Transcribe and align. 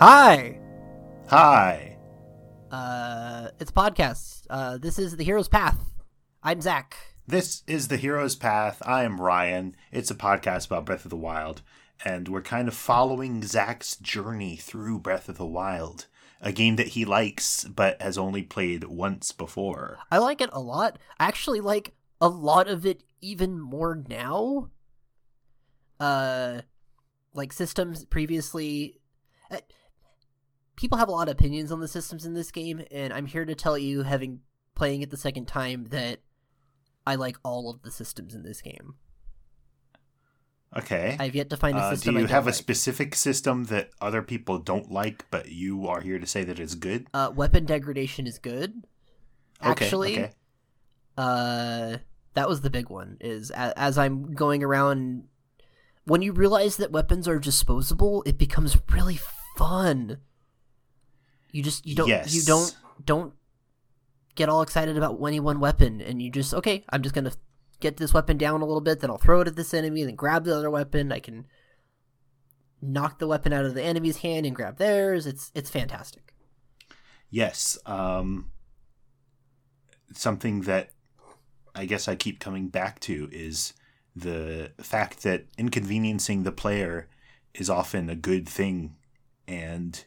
Hi. 0.00 0.58
Hi. 1.28 1.98
Uh, 2.70 3.48
it's 3.60 3.70
a 3.70 3.74
podcast. 3.74 4.46
Uh, 4.48 4.78
this 4.78 4.98
is 4.98 5.18
the 5.18 5.24
Hero's 5.24 5.46
Path. 5.46 5.76
I'm 6.42 6.62
Zach. 6.62 6.96
This 7.26 7.62
is 7.66 7.88
The 7.88 7.98
Hero's 7.98 8.34
Path. 8.34 8.80
I 8.86 9.04
am 9.04 9.20
Ryan. 9.20 9.76
It's 9.92 10.10
a 10.10 10.14
podcast 10.14 10.68
about 10.68 10.86
Breath 10.86 11.04
of 11.04 11.10
the 11.10 11.18
Wild, 11.18 11.60
and 12.02 12.28
we're 12.28 12.40
kind 12.40 12.66
of 12.66 12.72
following 12.72 13.42
Zach's 13.42 13.94
journey 13.96 14.56
through 14.56 15.00
Breath 15.00 15.28
of 15.28 15.36
the 15.36 15.44
Wild, 15.44 16.06
a 16.40 16.50
game 16.50 16.76
that 16.76 16.88
he 16.88 17.04
likes 17.04 17.64
but 17.64 18.00
has 18.00 18.16
only 18.16 18.42
played 18.42 18.84
once 18.84 19.32
before. 19.32 19.98
I 20.10 20.16
like 20.16 20.40
it 20.40 20.48
a 20.54 20.60
lot. 20.60 20.98
I 21.18 21.26
actually 21.26 21.60
like 21.60 21.92
a 22.22 22.28
lot 22.28 22.68
of 22.68 22.86
it 22.86 23.02
even 23.20 23.60
more 23.60 24.02
now. 24.08 24.70
Uh, 26.00 26.62
like 27.34 27.52
systems 27.52 28.06
previously. 28.06 28.96
Uh, 30.80 30.82
people 30.82 30.98
have 30.98 31.08
a 31.08 31.12
lot 31.12 31.28
of 31.28 31.32
opinions 31.32 31.70
on 31.70 31.80
the 31.80 31.88
systems 31.88 32.24
in 32.24 32.34
this 32.34 32.50
game, 32.50 32.82
and 32.90 33.12
I'm 33.12 33.26
here 33.26 33.44
to 33.44 33.54
tell 33.54 33.76
you, 33.78 34.02
having 34.02 34.40
playing 34.74 35.02
it 35.02 35.10
the 35.10 35.16
second 35.16 35.46
time, 35.46 35.86
that 35.90 36.20
I 37.06 37.16
like 37.16 37.36
all 37.44 37.70
of 37.70 37.82
the 37.82 37.90
systems 37.90 38.34
in 38.34 38.42
this 38.42 38.62
game. 38.62 38.94
Okay. 40.76 41.16
I've 41.18 41.34
yet 41.34 41.50
to 41.50 41.56
find 41.56 41.76
a 41.76 41.80
Uh, 41.80 41.90
system. 41.90 42.14
do 42.14 42.18
I 42.20 42.22
you 42.22 42.28
have 42.28 42.46
a 42.46 42.52
specific 42.52 43.14
system 43.16 43.64
that 43.64 43.90
other 44.00 44.22
people 44.22 44.58
don't 44.58 44.90
like, 44.90 45.26
but 45.30 45.50
you 45.50 45.86
are 45.88 46.00
here 46.00 46.18
to 46.18 46.26
say 46.26 46.44
that 46.44 46.60
it's 46.60 46.76
good? 46.76 47.08
Uh, 47.12 47.32
weapon 47.34 47.64
degradation 47.64 48.26
is 48.26 48.38
good. 48.38 48.84
Okay, 49.62 49.84
Actually, 49.84 50.12
okay. 50.18 50.30
uh, 51.18 51.96
that 52.34 52.48
was 52.48 52.60
the 52.60 52.70
big 52.70 52.88
one. 52.88 53.16
Is 53.20 53.50
as, 53.50 53.72
as 53.76 53.98
I'm 53.98 54.32
going 54.32 54.62
around, 54.62 55.24
when 56.04 56.22
you 56.22 56.32
realize 56.32 56.76
that 56.76 56.92
weapons 56.92 57.26
are 57.26 57.38
disposable, 57.40 58.22
it 58.24 58.38
becomes 58.38 58.78
really 58.90 59.18
fun. 59.56 60.18
You 61.52 61.62
just 61.62 61.86
you 61.86 61.94
don't 61.94 62.08
you 62.32 62.42
don't 62.42 62.76
don't 63.04 63.34
get 64.34 64.48
all 64.48 64.62
excited 64.62 64.96
about 64.96 65.18
any 65.26 65.40
one 65.40 65.60
weapon, 65.60 66.00
and 66.00 66.20
you 66.22 66.30
just 66.30 66.54
okay. 66.54 66.84
I'm 66.90 67.02
just 67.02 67.14
gonna 67.14 67.32
get 67.80 67.96
this 67.96 68.14
weapon 68.14 68.36
down 68.36 68.60
a 68.60 68.66
little 68.66 68.80
bit, 68.80 69.00
then 69.00 69.10
I'll 69.10 69.18
throw 69.18 69.40
it 69.40 69.48
at 69.48 69.56
this 69.56 69.74
enemy, 69.74 70.04
then 70.04 70.14
grab 70.14 70.44
the 70.44 70.56
other 70.56 70.70
weapon. 70.70 71.10
I 71.10 71.18
can 71.18 71.46
knock 72.80 73.18
the 73.18 73.26
weapon 73.26 73.52
out 73.52 73.64
of 73.64 73.74
the 73.74 73.82
enemy's 73.82 74.18
hand 74.18 74.46
and 74.46 74.54
grab 74.54 74.76
theirs. 74.76 75.26
It's 75.26 75.50
it's 75.54 75.70
fantastic. 75.70 76.34
Yes. 77.30 77.78
Um, 77.86 78.50
something 80.12 80.62
that 80.62 80.90
I 81.74 81.84
guess 81.84 82.08
I 82.08 82.14
keep 82.16 82.40
coming 82.40 82.68
back 82.68 83.00
to 83.00 83.28
is 83.32 83.72
the 84.14 84.72
fact 84.78 85.22
that 85.22 85.46
inconveniencing 85.56 86.42
the 86.42 86.52
player 86.52 87.08
is 87.54 87.70
often 87.70 88.10
a 88.10 88.16
good 88.16 88.48
thing 88.48 88.96
and 89.46 90.04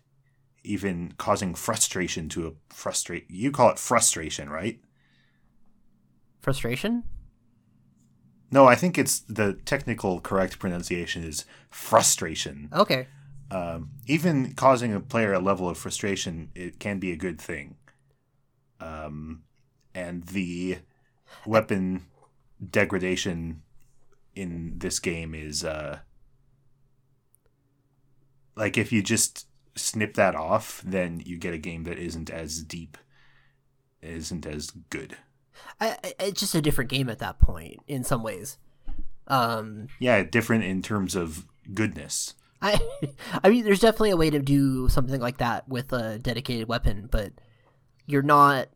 even 0.63 1.13
causing 1.17 1.53
frustration 1.55 2.29
to 2.29 2.47
a 2.47 2.51
frustrate 2.73 3.25
you 3.29 3.51
call 3.51 3.69
it 3.69 3.79
frustration 3.79 4.49
right 4.49 4.79
Frustration. 6.41 7.03
no 8.51 8.65
i 8.65 8.75
think 8.75 8.97
it's 8.97 9.19
the 9.21 9.53
technical 9.65 10.19
correct 10.19 10.59
pronunciation 10.59 11.23
is 11.23 11.45
frustration 11.69 12.69
Okay. 12.73 13.07
um, 13.51 13.89
even 14.07 14.53
causing 14.53 14.93
a 14.93 14.99
player 14.99 15.33
a 15.33 15.39
level 15.39 15.69
of 15.69 15.77
frustration, 15.77 16.49
it 16.55 16.79
can 16.79 16.97
be 16.99 17.11
a 17.11 17.15
good 17.15 17.39
thing. 17.39 17.75
Um, 18.79 19.43
and 19.93 20.23
the 20.23 20.79
weapon 21.45 22.07
degradation 22.67 23.61
in 24.35 24.79
this 24.79 24.99
game 24.99 25.35
is 25.35 25.63
uh, 25.63 25.99
like 28.55 28.77
if 28.77 28.91
you 28.91 29.03
just 29.03 29.45
snip 29.75 30.13
that 30.15 30.35
off, 30.35 30.81
then 30.85 31.21
you 31.25 31.37
get 31.37 31.53
a 31.53 31.57
game 31.57 31.83
that 31.85 31.97
isn't 31.99 32.29
as 32.29 32.63
deep, 32.63 32.97
isn't 34.01 34.45
as 34.45 34.71
good. 34.89 35.17
I, 35.79 35.97
I- 36.03 36.13
it's 36.19 36.39
just 36.39 36.55
a 36.55 36.61
different 36.61 36.89
game 36.89 37.09
at 37.09 37.19
that 37.19 37.39
point 37.39 37.77
in 37.87 38.03
some 38.03 38.23
ways. 38.23 38.57
Um, 39.27 39.87
Yeah, 39.99 40.23
different 40.23 40.63
in 40.63 40.81
terms 40.81 41.15
of 41.15 41.45
goodness. 41.73 42.33
I, 42.61 42.79
I 43.43 43.49
mean, 43.49 43.63
there's 43.63 43.79
definitely 43.79 44.11
a 44.11 44.17
way 44.17 44.29
to 44.29 44.39
do 44.39 44.89
something 44.89 45.19
like 45.21 45.37
that 45.37 45.67
with 45.67 45.91
a 45.93 46.19
dedicated 46.19 46.67
weapon, 46.67 47.07
but 47.11 47.33
you're 48.05 48.21
not. 48.21 48.67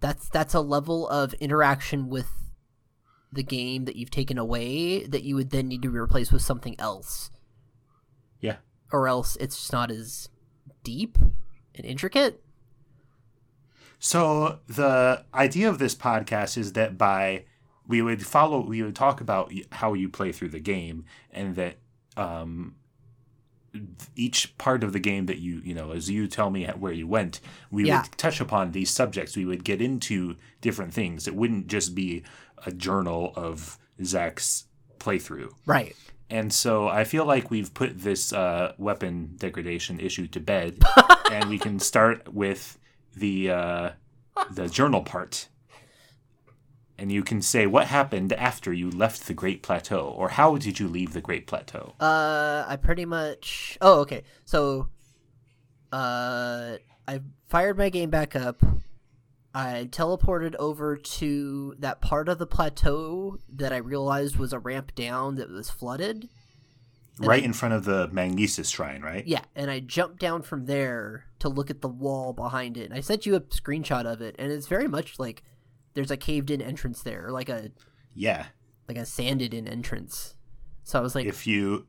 That's 0.00 0.28
that's 0.28 0.54
a 0.54 0.60
level 0.60 1.08
of 1.08 1.32
interaction 1.34 2.08
with 2.08 2.28
the 3.32 3.42
game 3.42 3.84
that 3.86 3.96
you've 3.96 4.10
taken 4.10 4.38
away 4.38 5.04
that 5.06 5.22
you 5.24 5.34
would 5.34 5.50
then 5.50 5.68
need 5.68 5.82
to 5.82 5.90
replace 5.90 6.30
with 6.30 6.42
something 6.42 6.76
else. 6.78 7.30
Or 8.94 9.08
else 9.08 9.36
it's 9.40 9.56
just 9.56 9.72
not 9.72 9.90
as 9.90 10.28
deep 10.84 11.18
and 11.74 11.84
intricate. 11.84 12.40
So 13.98 14.60
the 14.68 15.24
idea 15.34 15.68
of 15.68 15.78
this 15.78 15.94
podcast 15.94 16.56
is 16.56 16.74
that 16.74 16.96
by 16.98 17.44
we 17.86 18.00
would 18.02 18.24
follow, 18.26 18.60
we 18.60 18.82
would 18.82 18.96
talk 18.96 19.20
about 19.20 19.52
how 19.72 19.92
you 19.94 20.08
play 20.08 20.32
through 20.32 20.48
the 20.50 20.60
game, 20.60 21.04
and 21.30 21.54
that 21.56 21.76
um, 22.16 22.76
each 24.14 24.56
part 24.58 24.84
of 24.84 24.92
the 24.92 24.98
game 25.00 25.26
that 25.26 25.38
you 25.38 25.60
you 25.64 25.74
know, 25.74 25.90
as 25.92 26.08
you 26.08 26.26
tell 26.28 26.50
me 26.50 26.64
where 26.66 26.92
you 26.92 27.06
went, 27.06 27.40
we 27.70 27.86
Yeah. 27.86 28.02
would 28.02 28.12
touch 28.16 28.40
upon 28.40 28.72
these 28.72 28.90
subjects. 28.90 29.36
We 29.36 29.44
would 29.44 29.64
get 29.64 29.82
into 29.82 30.36
different 30.60 30.94
things. 30.94 31.26
It 31.26 31.34
wouldn't 31.34 31.66
just 31.66 31.94
be 31.94 32.22
a 32.66 32.72
journal 32.72 33.32
of 33.36 33.78
Zach's 34.02 34.66
playthrough. 34.98 35.50
Right. 35.66 35.96
And 36.30 36.52
so 36.52 36.88
I 36.88 37.04
feel 37.04 37.24
like 37.24 37.50
we've 37.50 37.72
put 37.74 38.00
this 38.00 38.32
uh, 38.32 38.72
weapon 38.78 39.34
degradation 39.36 40.00
issue 40.00 40.26
to 40.28 40.40
bed, 40.40 40.82
and 41.30 41.48
we 41.48 41.58
can 41.58 41.78
start 41.78 42.32
with 42.32 42.78
the 43.16 43.50
uh, 43.50 43.90
the 44.50 44.68
journal 44.68 45.02
part. 45.02 45.48
And 46.96 47.10
you 47.10 47.24
can 47.24 47.42
say 47.42 47.66
what 47.66 47.88
happened 47.88 48.32
after 48.32 48.72
you 48.72 48.88
left 48.88 49.26
the 49.26 49.34
Great 49.34 49.62
Plateau, 49.62 50.14
or 50.16 50.30
how 50.30 50.56
did 50.56 50.78
you 50.78 50.88
leave 50.88 51.12
the 51.12 51.20
Great 51.20 51.46
Plateau? 51.46 51.94
Uh, 52.00 52.64
I 52.66 52.76
pretty 52.76 53.04
much. 53.04 53.76
Oh, 53.80 54.00
okay. 54.00 54.22
So, 54.44 54.88
uh, 55.92 56.76
I 57.06 57.20
fired 57.48 57.76
my 57.76 57.88
game 57.88 58.10
back 58.10 58.36
up. 58.36 58.62
I 59.54 59.88
teleported 59.90 60.56
over 60.56 60.96
to 60.96 61.76
that 61.78 62.00
part 62.00 62.28
of 62.28 62.38
the 62.38 62.46
plateau 62.46 63.38
that 63.48 63.72
I 63.72 63.76
realized 63.76 64.36
was 64.36 64.52
a 64.52 64.58
ramp 64.58 64.94
down 64.96 65.36
that 65.36 65.48
was 65.48 65.70
flooded. 65.70 66.28
And 67.18 67.26
right 67.28 67.42
I- 67.42 67.44
in 67.46 67.52
front 67.52 67.74
of 67.74 67.84
the 67.84 68.08
Magnesis 68.08 68.68
Shrine, 68.70 69.00
right? 69.02 69.24
Yeah, 69.26 69.44
and 69.54 69.70
I 69.70 69.78
jumped 69.78 70.18
down 70.18 70.42
from 70.42 70.66
there 70.66 71.26
to 71.38 71.48
look 71.48 71.70
at 71.70 71.80
the 71.82 71.88
wall 71.88 72.32
behind 72.32 72.76
it. 72.76 72.86
And 72.86 72.94
I 72.94 73.00
sent 73.00 73.26
you 73.26 73.36
a 73.36 73.40
screenshot 73.40 74.04
of 74.06 74.20
it, 74.20 74.34
and 74.38 74.50
it's 74.50 74.66
very 74.66 74.88
much 74.88 75.20
like 75.20 75.44
there's 75.94 76.10
a 76.10 76.16
caved-in 76.16 76.60
entrance 76.60 77.02
there, 77.02 77.30
like 77.30 77.48
a 77.48 77.70
Yeah. 78.14 78.46
like 78.88 78.96
a 78.96 79.06
sanded-in 79.06 79.68
entrance. 79.68 80.34
So 80.82 80.98
I 80.98 81.02
was 81.02 81.14
like, 81.14 81.26
If 81.26 81.46
you, 81.46 81.86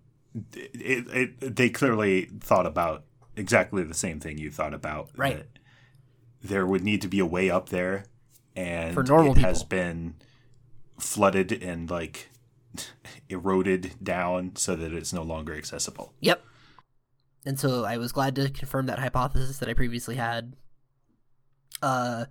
it, 0.53 1.07
it, 1.41 1.55
they 1.55 1.71
clearly 1.71 2.29
thought 2.39 2.67
about 2.67 3.05
exactly 3.35 3.83
the 3.83 3.95
same 3.95 4.19
thing 4.19 4.37
you 4.37 4.51
thought 4.51 4.75
about. 4.75 5.09
Right. 5.17 5.47
There 6.47 6.65
would 6.65 6.83
need 6.83 7.01
to 7.01 7.07
be 7.07 7.19
a 7.19 7.25
way 7.25 7.49
up 7.49 7.69
there, 7.69 8.05
and 8.55 8.93
For 8.93 9.03
normal 9.03 9.33
it 9.33 9.39
has 9.39 9.63
people. 9.63 9.77
been 9.77 10.15
flooded 10.99 11.51
and 11.51 11.89
like 11.89 12.29
eroded 13.29 13.95
down 14.03 14.55
so 14.55 14.75
that 14.75 14.93
it's 14.93 15.13
no 15.13 15.23
longer 15.23 15.55
accessible. 15.55 16.13
Yep. 16.21 16.43
And 17.45 17.59
so 17.59 17.83
I 17.85 17.97
was 17.97 18.11
glad 18.11 18.35
to 18.35 18.49
confirm 18.49 18.85
that 18.87 18.99
hypothesis 18.99 19.59
that 19.59 19.69
I 19.69 19.73
previously 19.73 20.15
had. 20.15 20.55
Uh 21.81 22.25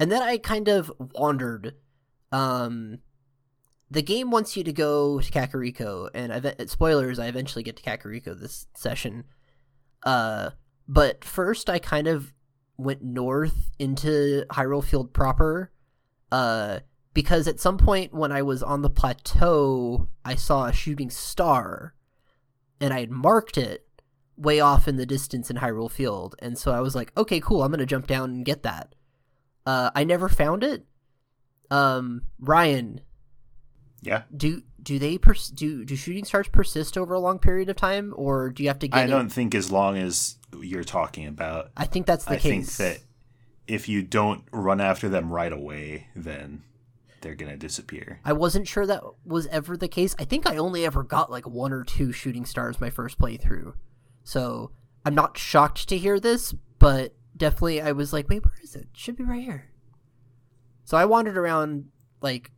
and 0.00 0.10
then 0.10 0.22
I 0.22 0.38
kind 0.38 0.68
of 0.68 0.90
wandered. 1.14 1.74
Um 2.32 2.98
the 3.90 4.02
game 4.02 4.30
wants 4.30 4.56
you 4.56 4.64
to 4.64 4.72
go 4.72 5.20
to 5.20 5.30
Kakariko 5.30 6.08
and 6.14 6.32
I 6.32 6.64
spoilers 6.66 7.18
I 7.18 7.26
eventually 7.26 7.62
get 7.62 7.76
to 7.76 7.82
Kakariko 7.82 8.38
this 8.38 8.66
session. 8.74 9.24
Uh 10.02 10.50
but 10.88 11.24
first 11.24 11.68
I 11.70 11.78
kind 11.78 12.08
of 12.08 12.32
went 12.84 13.02
north 13.02 13.70
into 13.78 14.44
Hyrule 14.50 14.84
Field 14.84 15.12
proper. 15.12 15.70
Uh 16.30 16.80
because 17.14 17.46
at 17.46 17.60
some 17.60 17.76
point 17.76 18.14
when 18.14 18.32
I 18.32 18.42
was 18.42 18.62
on 18.62 18.82
the 18.82 18.90
plateau, 18.90 20.08
I 20.24 20.34
saw 20.34 20.66
a 20.66 20.72
shooting 20.72 21.10
star 21.10 21.94
and 22.80 22.92
I 22.92 23.00
had 23.00 23.10
marked 23.10 23.58
it 23.58 23.86
way 24.36 24.60
off 24.60 24.88
in 24.88 24.96
the 24.96 25.06
distance 25.06 25.50
in 25.50 25.56
Hyrule 25.56 25.90
Field. 25.90 26.34
And 26.38 26.58
so 26.58 26.72
I 26.72 26.80
was 26.80 26.94
like, 26.94 27.12
okay, 27.16 27.40
cool, 27.40 27.62
I'm 27.62 27.70
going 27.70 27.80
to 27.80 27.86
jump 27.86 28.06
down 28.06 28.30
and 28.30 28.44
get 28.44 28.62
that. 28.62 28.94
Uh, 29.66 29.90
I 29.94 30.04
never 30.04 30.28
found 30.28 30.64
it. 30.64 30.84
Um, 31.70 32.22
Ryan, 32.40 33.00
Yeah. 34.02 34.22
do 34.36 34.62
do 34.82 34.98
they 34.98 35.16
pers- 35.16 35.48
do 35.48 35.84
do 35.84 35.94
shooting 35.94 36.24
stars 36.24 36.48
persist 36.48 36.98
over 36.98 37.14
a 37.14 37.20
long 37.20 37.38
period 37.38 37.68
of 37.68 37.76
time, 37.76 38.12
or 38.16 38.50
do 38.50 38.62
you 38.62 38.68
have 38.68 38.80
to 38.80 38.88
get? 38.88 38.98
I 38.98 39.06
don't 39.06 39.30
think 39.30 39.54
as 39.54 39.70
long 39.70 39.96
as 39.96 40.36
you're 40.60 40.84
talking 40.84 41.26
about, 41.26 41.70
I 41.76 41.84
think 41.86 42.06
that's 42.06 42.24
the 42.24 42.32
I 42.32 42.38
think 42.38 42.64
case. 42.64 42.78
that 42.78 42.98
if 43.68 43.88
you 43.88 44.02
don't 44.02 44.42
run 44.52 44.80
after 44.80 45.08
them 45.08 45.30
right 45.32 45.52
away, 45.52 46.08
then 46.16 46.64
they're 47.20 47.36
gonna 47.36 47.56
disappear. 47.56 48.18
I 48.24 48.32
wasn't 48.32 48.66
sure 48.66 48.86
that 48.86 49.04
was 49.24 49.46
ever 49.46 49.76
the 49.76 49.86
case. 49.86 50.16
I 50.18 50.24
think 50.24 50.48
I 50.48 50.56
only 50.56 50.84
ever 50.84 51.04
got 51.04 51.30
like 51.30 51.46
one 51.46 51.72
or 51.72 51.84
two 51.84 52.10
shooting 52.10 52.44
stars 52.44 52.80
my 52.80 52.90
first 52.90 53.20
playthrough. 53.20 53.74
So 54.24 54.72
I'm 55.06 55.14
not 55.14 55.38
shocked 55.38 55.88
to 55.88 55.96
hear 55.96 56.18
this, 56.18 56.52
but 56.80 57.14
definitely 57.36 57.80
I 57.80 57.92
was 57.92 58.12
like, 58.12 58.28
wait, 58.28 58.44
where 58.44 58.58
is 58.62 58.74
it? 58.74 58.82
it 58.82 58.88
should 58.94 59.16
be 59.16 59.22
right 59.24 59.42
here. 59.42 59.70
So 60.84 60.96
I 60.96 61.04
wandered 61.04 61.38
around 61.38 61.86
like 62.20 62.50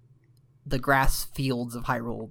the 0.66 0.78
grass 0.78 1.24
fields 1.24 1.74
of 1.74 1.84
Hyrule. 1.84 2.30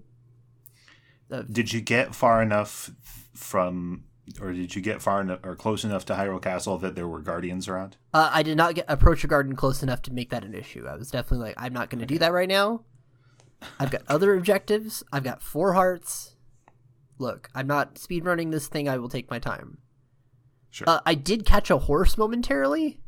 Did 1.52 1.74
you 1.74 1.82
get 1.82 2.14
far 2.14 2.42
enough 2.44 2.92
from, 3.34 4.04
or 4.40 4.54
did 4.54 4.76
you 4.76 4.82
get 4.82 5.02
far 5.02 5.22
enough 5.22 5.40
or 5.44 5.56
close 5.56 5.84
enough 5.84 6.06
to 6.06 6.14
Hyrule 6.14 6.42
Castle 6.42 6.78
that 6.80 6.96
there 6.96 7.08
were 7.08 7.22
guardians 7.22 7.68
around? 7.68 7.98
Uh, 8.14 8.30
I 8.32 8.44
did 8.44 8.58
not 8.58 8.76
get 8.76 8.86
approach 8.88 9.24
a 9.24 9.28
guardian 9.28 9.56
close 9.56 9.82
enough 9.82 10.02
to 10.04 10.14
make 10.14 10.30
that 10.30 10.44
an 10.44 10.54
issue. 10.54 10.86
I 10.88 10.96
was 10.96 11.10
definitely 11.10 11.48
like, 11.48 11.56
I'm 11.58 11.74
not 11.74 11.90
going 11.90 12.02
to 12.02 12.06
do 12.06 12.20
that 12.20 12.34
right 12.34 12.50
now. 12.50 12.84
I've 13.80 13.90
got 13.92 14.04
other 14.08 14.36
objectives. 14.36 15.04
I've 15.12 15.24
got 15.24 15.42
four 15.42 15.74
hearts. 15.74 16.36
Look, 17.18 17.50
I'm 17.56 17.68
not 17.68 17.96
speedrunning 17.96 18.52
this 18.52 18.68
thing. 18.68 18.88
I 18.90 18.98
will 18.98 19.10
take 19.10 19.32
my 19.32 19.40
time. 19.40 19.80
Sure, 20.70 20.90
Uh, 20.90 21.00
I 21.06 21.16
did 21.16 21.46
catch 21.46 21.70
a 21.72 21.78
horse 21.78 22.18
momentarily 22.18 23.00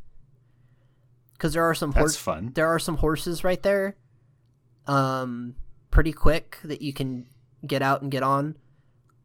because 1.34 1.54
there 1.54 1.64
are 1.64 1.76
some 1.76 1.92
fun. 1.92 2.54
There 2.56 2.68
are 2.68 2.80
some 2.80 2.98
horses 2.98 3.44
right 3.44 3.62
there. 3.62 3.98
Um, 4.88 5.56
pretty 5.92 6.12
quick 6.12 6.60
that 6.64 6.82
you 6.82 6.94
can 6.94 7.26
get 7.66 7.82
out 7.82 8.02
and 8.02 8.12
get 8.12 8.24
on. 8.24 8.58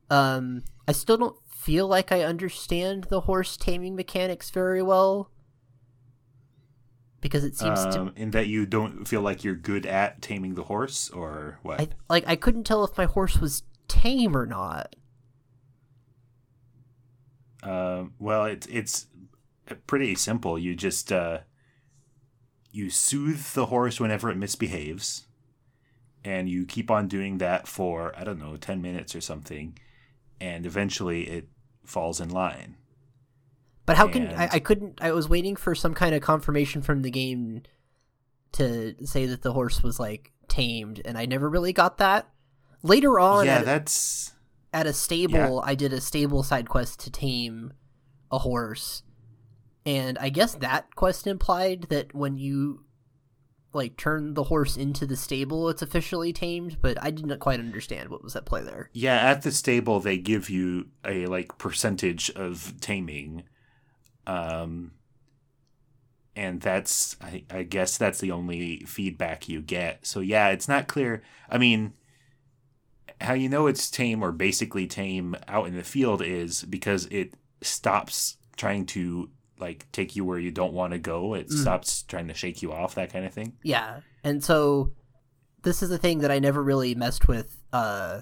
Um, 0.08 0.62
I 0.88 0.92
still 0.92 1.16
don't 1.16 1.36
feel 1.48 1.86
like 1.86 2.10
I 2.10 2.22
understand 2.22 3.04
the 3.04 3.22
horse 3.22 3.56
taming 3.56 3.94
mechanics 3.94 4.50
very 4.50 4.82
well 4.82 5.30
because 7.20 7.44
it 7.44 7.56
seems 7.56 7.84
to 7.86 8.00
Um, 8.00 8.12
in 8.16 8.30
that 8.30 8.46
you 8.46 8.64
don't 8.66 9.06
feel 9.06 9.20
like 9.20 9.44
you're 9.44 9.54
good 9.54 9.84
at 9.84 10.22
taming 10.22 10.54
the 10.54 10.64
horse, 10.64 11.10
or 11.10 11.58
what? 11.62 11.80
I 11.80 11.88
like 12.08 12.24
I 12.26 12.36
couldn't 12.36 12.64
tell 12.64 12.82
if 12.84 12.96
my 12.96 13.04
horse 13.04 13.38
was 13.38 13.62
tame 13.88 14.36
or 14.36 14.46
not. 14.46 14.96
Um, 17.62 18.14
well, 18.18 18.46
it's 18.46 18.66
it's 18.68 19.06
pretty 19.86 20.14
simple. 20.14 20.58
You 20.58 20.74
just 20.74 21.12
uh, 21.12 21.40
you 22.72 22.88
soothe 22.88 23.44
the 23.52 23.66
horse 23.66 24.00
whenever 24.00 24.30
it 24.30 24.36
misbehaves, 24.36 25.26
and 26.24 26.48
you 26.48 26.66
keep 26.66 26.90
on 26.90 27.08
doing 27.08 27.38
that 27.38 27.66
for 27.66 28.12
I 28.16 28.24
don't 28.24 28.38
know 28.38 28.56
ten 28.56 28.82
minutes 28.82 29.14
or 29.14 29.20
something, 29.20 29.78
and 30.40 30.66
eventually 30.66 31.28
it 31.28 31.48
falls 31.84 32.20
in 32.20 32.30
line. 32.30 32.76
But 33.86 33.96
how 33.96 34.06
can 34.06 34.28
I, 34.28 34.48
I 34.52 34.58
couldn't 34.60 35.00
I 35.02 35.10
was 35.12 35.28
waiting 35.28 35.56
for 35.56 35.74
some 35.74 35.94
kind 35.94 36.14
of 36.14 36.22
confirmation 36.22 36.80
from 36.80 37.02
the 37.02 37.10
game 37.10 37.62
to 38.52 38.94
say 39.04 39.26
that 39.26 39.42
the 39.42 39.52
horse 39.52 39.82
was 39.82 39.98
like 39.98 40.30
tamed 40.48 41.00
and 41.04 41.18
I 41.18 41.26
never 41.26 41.48
really 41.48 41.72
got 41.72 41.98
that. 41.98 42.28
Later 42.82 43.18
on 43.18 43.46
yeah, 43.46 43.58
at, 43.58 43.64
that's 43.64 44.32
at 44.72 44.86
a 44.86 44.92
stable 44.92 45.60
I 45.64 45.74
did 45.74 45.92
a 45.92 46.00
stable 46.00 46.44
side 46.44 46.68
quest 46.68 47.00
to 47.00 47.10
tame 47.10 47.72
a 48.30 48.38
horse. 48.38 49.02
And 49.84 50.18
I 50.18 50.28
guess 50.28 50.54
that 50.56 50.94
quest 50.94 51.26
implied 51.26 51.86
that 51.88 52.14
when 52.14 52.38
you 52.38 52.84
like 53.72 53.96
turn 53.96 54.34
the 54.34 54.44
horse 54.44 54.76
into 54.76 55.06
the 55.06 55.16
stable 55.16 55.68
it's 55.68 55.82
officially 55.82 56.32
tamed, 56.32 56.78
but 56.80 57.02
I 57.02 57.10
didn't 57.10 57.38
quite 57.38 57.60
understand 57.60 58.08
what 58.08 58.22
was 58.22 58.34
at 58.36 58.44
play 58.44 58.62
there. 58.62 58.90
yeah. 58.92 59.16
At 59.16 59.42
the 59.42 59.52
stable, 59.52 60.00
they 60.00 60.18
give 60.18 60.50
you 60.50 60.88
a 61.04 61.26
like 61.26 61.56
percentage 61.58 62.30
of 62.30 62.74
taming, 62.80 63.44
um, 64.26 64.92
and 66.34 66.60
that's 66.60 67.16
I, 67.20 67.44
I 67.50 67.62
guess 67.62 67.98
that's 67.98 68.20
the 68.20 68.32
only 68.32 68.80
feedback 68.80 69.48
you 69.48 69.60
get. 69.60 70.06
So 70.06 70.20
yeah, 70.20 70.48
it's 70.48 70.68
not 70.68 70.88
clear. 70.88 71.22
I 71.48 71.58
mean, 71.58 71.92
how 73.20 73.34
you 73.34 73.48
know 73.48 73.66
it's 73.66 73.90
tame 73.90 74.22
or 74.22 74.32
basically 74.32 74.86
tame 74.86 75.36
out 75.46 75.66
in 75.66 75.76
the 75.76 75.84
field 75.84 76.22
is 76.22 76.62
because 76.62 77.06
it 77.06 77.34
stops 77.62 78.36
trying 78.56 78.86
to 78.86 79.30
like 79.60 79.86
take 79.92 80.16
you 80.16 80.24
where 80.24 80.38
you 80.38 80.50
don't 80.50 80.72
want 80.72 80.92
to 80.92 80.98
go. 80.98 81.34
It 81.34 81.48
Mm. 81.48 81.60
stops 81.60 82.02
trying 82.02 82.28
to 82.28 82.34
shake 82.34 82.62
you 82.62 82.72
off, 82.72 82.94
that 82.94 83.12
kind 83.12 83.24
of 83.24 83.32
thing. 83.32 83.54
Yeah. 83.62 84.00
And 84.24 84.42
so 84.42 84.92
this 85.62 85.82
is 85.82 85.88
the 85.90 85.98
thing 85.98 86.18
that 86.20 86.30
I 86.30 86.38
never 86.38 86.62
really 86.62 86.94
messed 86.94 87.28
with. 87.28 87.58
Uh, 87.72 88.20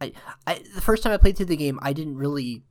I, 0.00 0.12
I 0.46 0.62
the 0.74 0.80
first 0.80 1.02
time 1.02 1.12
I 1.12 1.16
played 1.16 1.36
through 1.36 1.46
the 1.46 1.56
game, 1.56 1.78
I 1.82 1.92
didn't 1.92 2.16
really. 2.16 2.62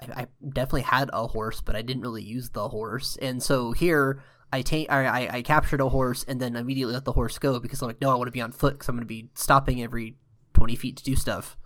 I, 0.00 0.22
I 0.22 0.26
definitely 0.48 0.82
had 0.82 1.08
a 1.12 1.26
horse, 1.26 1.60
but 1.60 1.76
I 1.76 1.82
didn't 1.82 2.02
really 2.02 2.22
use 2.22 2.50
the 2.50 2.68
horse. 2.68 3.16
And 3.22 3.42
so 3.42 3.72
here, 3.72 4.22
I 4.52 4.62
ta- 4.62 4.84
I, 4.90 5.28
I 5.38 5.42
captured 5.42 5.80
a 5.80 5.88
horse 5.88 6.24
and 6.28 6.40
then 6.40 6.56
immediately 6.56 6.94
let 6.94 7.04
the 7.04 7.12
horse 7.12 7.38
go 7.38 7.58
because 7.60 7.80
I'm 7.80 7.88
like, 7.88 8.00
no, 8.00 8.10
I 8.10 8.14
want 8.16 8.28
to 8.28 8.32
be 8.32 8.40
on 8.42 8.52
foot 8.52 8.74
because 8.74 8.88
I'm 8.88 8.96
going 8.96 9.04
to 9.04 9.06
be 9.06 9.30
stopping 9.34 9.82
every 9.82 10.16
twenty 10.52 10.76
feet 10.76 10.96
to 10.98 11.04
do 11.04 11.16
stuff. 11.16 11.56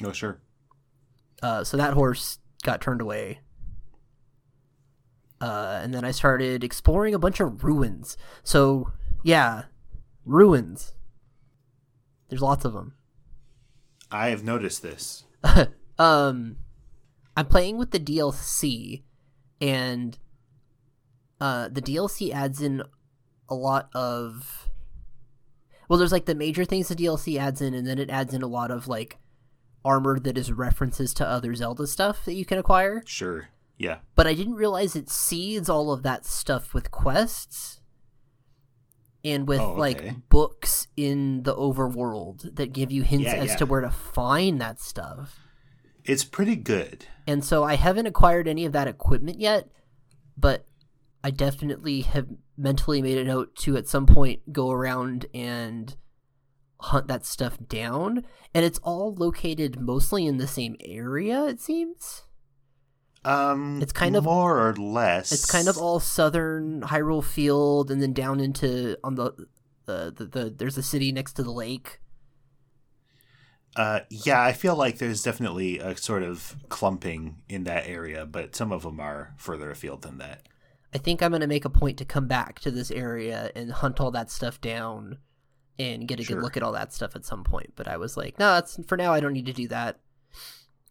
No, 0.00 0.12
sure. 0.12 0.40
Uh, 1.42 1.64
so 1.64 1.76
that 1.76 1.94
horse 1.94 2.38
got 2.62 2.80
turned 2.80 3.00
away. 3.00 3.40
Uh, 5.42 5.80
and 5.82 5.92
then 5.92 6.04
I 6.04 6.12
started 6.12 6.62
exploring 6.62 7.14
a 7.14 7.18
bunch 7.18 7.40
of 7.40 7.64
ruins. 7.64 8.16
So, 8.44 8.92
yeah, 9.24 9.64
ruins. 10.24 10.94
There's 12.28 12.40
lots 12.40 12.64
of 12.64 12.74
them. 12.74 12.94
I 14.08 14.28
have 14.28 14.44
noticed 14.44 14.82
this. 14.82 15.24
um, 15.98 16.58
I'm 17.36 17.46
playing 17.46 17.76
with 17.76 17.90
the 17.90 17.98
DLC, 17.98 19.02
and 19.60 20.16
uh, 21.40 21.68
the 21.72 21.82
DLC 21.82 22.32
adds 22.32 22.62
in 22.62 22.84
a 23.48 23.54
lot 23.56 23.90
of. 23.94 24.68
Well, 25.88 25.98
there's 25.98 26.12
like 26.12 26.26
the 26.26 26.36
major 26.36 26.64
things 26.64 26.86
the 26.86 26.94
DLC 26.94 27.36
adds 27.36 27.60
in, 27.60 27.74
and 27.74 27.84
then 27.84 27.98
it 27.98 28.10
adds 28.10 28.32
in 28.32 28.42
a 28.42 28.46
lot 28.46 28.70
of 28.70 28.86
like 28.86 29.18
armor 29.84 30.20
that 30.20 30.38
is 30.38 30.52
references 30.52 31.12
to 31.14 31.26
other 31.26 31.52
Zelda 31.56 31.88
stuff 31.88 32.24
that 32.26 32.34
you 32.34 32.44
can 32.44 32.58
acquire. 32.58 33.02
Sure. 33.04 33.48
Yeah. 33.82 33.98
But 34.14 34.26
I 34.28 34.34
didn't 34.34 34.54
realize 34.54 34.94
it 34.94 35.10
seeds 35.10 35.68
all 35.68 35.92
of 35.92 36.02
that 36.04 36.24
stuff 36.24 36.72
with 36.72 36.90
quests 36.92 37.80
and 39.24 39.48
with 39.48 39.60
Oh, 39.60 39.72
okay. 39.72 39.78
like 39.80 40.28
books 40.28 40.86
in 40.96 41.42
the 41.42 41.54
overworld 41.54 42.54
that 42.56 42.72
give 42.72 42.90
you 42.92 43.02
hints 43.02 43.26
Yeah, 43.26 43.34
as 43.34 43.48
yeah. 43.50 43.56
to 43.56 43.66
where 43.66 43.80
to 43.80 43.90
find 43.90 44.60
that 44.60 44.80
stuff. 44.80 45.38
It's 46.04 46.24
pretty 46.24 46.56
good. 46.56 47.06
And 47.26 47.44
so 47.44 47.62
I 47.64 47.74
haven't 47.74 48.06
acquired 48.06 48.46
any 48.48 48.64
of 48.64 48.72
that 48.72 48.88
equipment 48.88 49.40
yet, 49.40 49.68
but 50.36 50.66
I 51.24 51.30
definitely 51.30 52.00
have 52.02 52.26
mentally 52.56 53.02
made 53.02 53.18
a 53.18 53.24
note 53.24 53.54
to 53.56 53.76
at 53.76 53.88
some 53.88 54.06
point 54.06 54.52
go 54.52 54.70
around 54.70 55.26
and 55.34 55.96
hunt 56.80 57.06
that 57.06 57.24
stuff 57.24 57.58
down. 57.68 58.24
And 58.54 58.64
it's 58.64 58.78
all 58.80 59.14
located 59.14 59.80
mostly 59.80 60.26
in 60.26 60.38
the 60.38 60.48
same 60.48 60.76
area, 60.84 61.44
it 61.46 61.60
seems. 61.60 62.22
Um, 63.24 63.80
It's 63.80 63.92
kind 63.92 64.16
of- 64.16 64.24
more 64.24 64.66
or 64.68 64.74
less. 64.74 65.30
It's 65.32 65.48
kind 65.50 65.68
of 65.68 65.78
all 65.78 66.00
southern 66.00 66.80
Hyrule 66.82 67.22
Field, 67.24 67.90
and 67.90 68.02
then 68.02 68.12
down 68.12 68.40
into 68.40 68.96
on 69.04 69.14
the 69.14 69.26
uh, 69.88 70.10
the, 70.10 70.26
the 70.30 70.54
there's 70.56 70.76
a 70.78 70.82
city 70.82 71.12
next 71.12 71.34
to 71.34 71.42
the 71.42 71.52
lake. 71.52 72.00
Uh, 73.74 74.00
yeah, 74.10 74.42
I 74.42 74.52
feel 74.52 74.76
like 74.76 74.98
there's 74.98 75.22
definitely 75.22 75.78
a 75.78 75.96
sort 75.96 76.22
of 76.22 76.56
clumping 76.68 77.36
in 77.48 77.64
that 77.64 77.86
area, 77.86 78.26
but 78.26 78.54
some 78.54 78.70
of 78.70 78.82
them 78.82 79.00
are 79.00 79.34
further 79.38 79.70
afield 79.70 80.02
than 80.02 80.18
that. 80.18 80.46
I 80.94 80.98
think 80.98 81.22
I'm 81.22 81.32
gonna 81.32 81.46
make 81.46 81.64
a 81.64 81.70
point 81.70 81.96
to 81.98 82.04
come 82.04 82.26
back 82.28 82.58
to 82.60 82.70
this 82.70 82.90
area 82.90 83.50
and 83.56 83.72
hunt 83.72 83.98
all 83.98 84.10
that 84.10 84.30
stuff 84.30 84.60
down, 84.60 85.18
and 85.78 86.06
get 86.06 86.20
a 86.20 86.24
Sure. 86.24 86.36
good 86.36 86.42
look 86.42 86.56
at 86.58 86.62
all 86.62 86.72
that 86.72 86.92
stuff 86.92 87.16
at 87.16 87.24
some 87.24 87.44
point. 87.44 87.72
But 87.74 87.88
I 87.88 87.96
was 87.96 88.14
like, 88.16 88.38
no, 88.38 88.52
that's 88.54 88.78
for 88.86 88.96
now. 88.98 89.12
I 89.14 89.20
don't 89.20 89.32
need 89.32 89.46
to 89.46 89.52
do 89.54 89.68
that. 89.68 90.00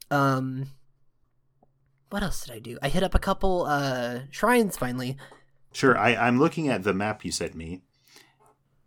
Um, 0.09 0.71
what 2.11 2.21
else 2.23 2.45
did 2.45 2.53
I 2.55 2.59
do? 2.59 2.77
I 2.81 2.89
hit 2.89 3.01
up 3.03 3.15
a 3.15 3.19
couple 3.19 3.65
uh 3.67 4.19
shrines 4.29 4.77
finally. 4.77 5.17
Sure, 5.73 5.97
I, 5.97 6.15
I'm 6.15 6.37
looking 6.39 6.67
at 6.67 6.83
the 6.83 6.93
map 6.93 7.23
you 7.25 7.31
sent 7.31 7.55
me. 7.55 7.81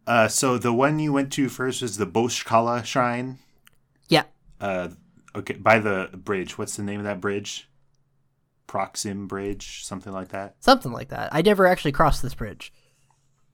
Uh, 0.06 0.28
so 0.28 0.58
the 0.58 0.72
one 0.72 0.98
you 0.98 1.12
went 1.12 1.32
to 1.32 1.48
first 1.48 1.80
was 1.80 1.96
the 1.96 2.04
Bosh 2.06 2.42
Kala 2.42 2.84
Shrine. 2.84 3.38
Yeah, 4.08 4.24
Uh, 4.60 4.90
okay, 5.34 5.54
by 5.54 5.78
the 5.78 6.10
bridge. 6.14 6.58
What's 6.58 6.76
the 6.76 6.82
name 6.82 7.00
of 7.00 7.04
that 7.06 7.22
bridge? 7.22 7.70
Proxim 8.68 9.26
Bridge, 9.28 9.84
something 9.84 10.12
like 10.12 10.28
that. 10.28 10.56
something 10.60 10.92
like 10.92 11.08
that. 11.08 11.28
I 11.32 11.40
never 11.42 11.66
actually 11.66 11.92
crossed 11.92 12.22
this 12.22 12.34
bridge. 12.34 12.72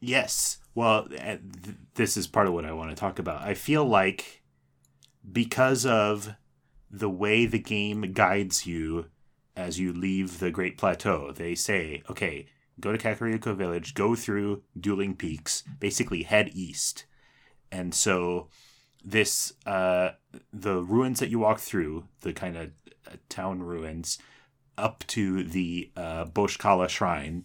Yes. 0.01 0.59
Well, 0.75 1.07
uh, 1.13 1.37
th- 1.37 1.77
this 1.95 2.17
is 2.17 2.27
part 2.27 2.47
of 2.47 2.53
what 2.55 2.65
I 2.65 2.73
want 2.73 2.91
to 2.91 2.97
talk 2.97 3.19
about. 3.19 3.43
I 3.43 3.55
feel 3.55 3.85
like 3.85 4.43
because 5.31 5.85
of 5.87 6.35
the 6.91 7.11
way 7.11 7.47
the 7.47 7.59
game 7.59 8.13
guides 8.13 8.67
you 8.67 9.07
as 9.61 9.79
you 9.79 9.93
leave 9.93 10.39
the 10.39 10.51
Great 10.51 10.79
Plateau, 10.79 11.33
they 11.33 11.55
say, 11.55 12.03
okay, 12.09 12.47
go 12.81 12.93
to 12.93 12.99
Kakariko 12.99 13.55
Village, 13.55 13.95
go 13.95 14.17
through 14.17 14.63
Dueling 14.79 15.15
Peaks, 15.15 15.63
basically 15.79 16.23
head 16.23 16.51
east. 16.55 17.05
And 17.71 17.95
so 17.95 18.49
this, 19.05 19.53
uh, 19.67 20.13
the 20.53 20.83
ruins 20.83 21.21
that 21.21 21.29
you 21.29 21.39
walk 21.39 21.61
through, 21.61 22.05
the 22.23 22.33
kind 22.33 22.57
of 22.57 22.71
uh, 23.07 23.17
town 23.29 23.63
ruins, 23.63 24.19
up 24.79 25.05
to 25.09 25.45
the 25.45 25.91
uh, 25.95 26.25
Bosh 26.25 26.57
Kala 26.57 26.89
Shrine, 26.89 27.45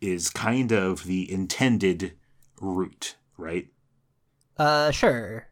is 0.00 0.30
kind 0.30 0.70
of 0.72 1.04
the 1.04 1.30
intended 1.30 2.12
route, 2.60 3.16
right? 3.36 3.66
Uh, 4.56 4.92
sure. 4.92 5.48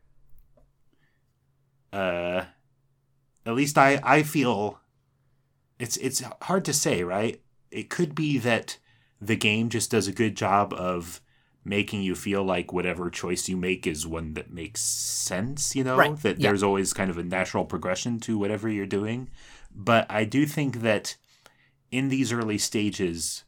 Uh, 1.93 2.45
at 3.45 3.55
least 3.55 3.77
I 3.77 4.01
I 4.03 4.23
feel 4.23 4.81
it's 5.85 5.97
it's 5.99 6.23
hard 6.43 6.65
to 6.65 6.73
say, 6.73 7.05
right? 7.05 7.41
It 7.71 7.91
could 7.91 8.15
be 8.15 8.39
that 8.39 8.79
the 9.21 9.37
game 9.37 9.69
just 9.69 9.91
does 9.91 10.09
a 10.09 10.13
good 10.13 10.35
job 10.37 10.73
of 10.73 11.21
making 11.65 12.03
you 12.03 12.15
feel 12.15 12.43
like 12.43 12.73
whatever 12.73 13.09
choice 13.11 13.49
you 13.49 13.57
make 13.57 13.87
is 13.87 14.07
one 14.07 14.35
that 14.35 14.53
makes 14.53 14.81
sense, 14.81 15.75
you 15.75 15.85
know, 15.85 15.97
Right, 15.97 16.17
that 16.23 16.39
yeah. 16.39 16.49
there's 16.49 16.63
always 16.63 16.93
kind 16.93 17.11
of 17.11 17.19
a 17.19 17.23
natural 17.23 17.65
progression 17.65 18.21
to 18.21 18.39
whatever 18.39 18.69
you're 18.69 18.87
doing. 18.87 19.31
But 19.75 20.07
I 20.11 20.25
do 20.25 20.47
think 20.47 20.81
that 20.81 21.17
in 21.91 22.09
these 22.09 22.33
early 22.33 22.59
stages, 22.59 23.45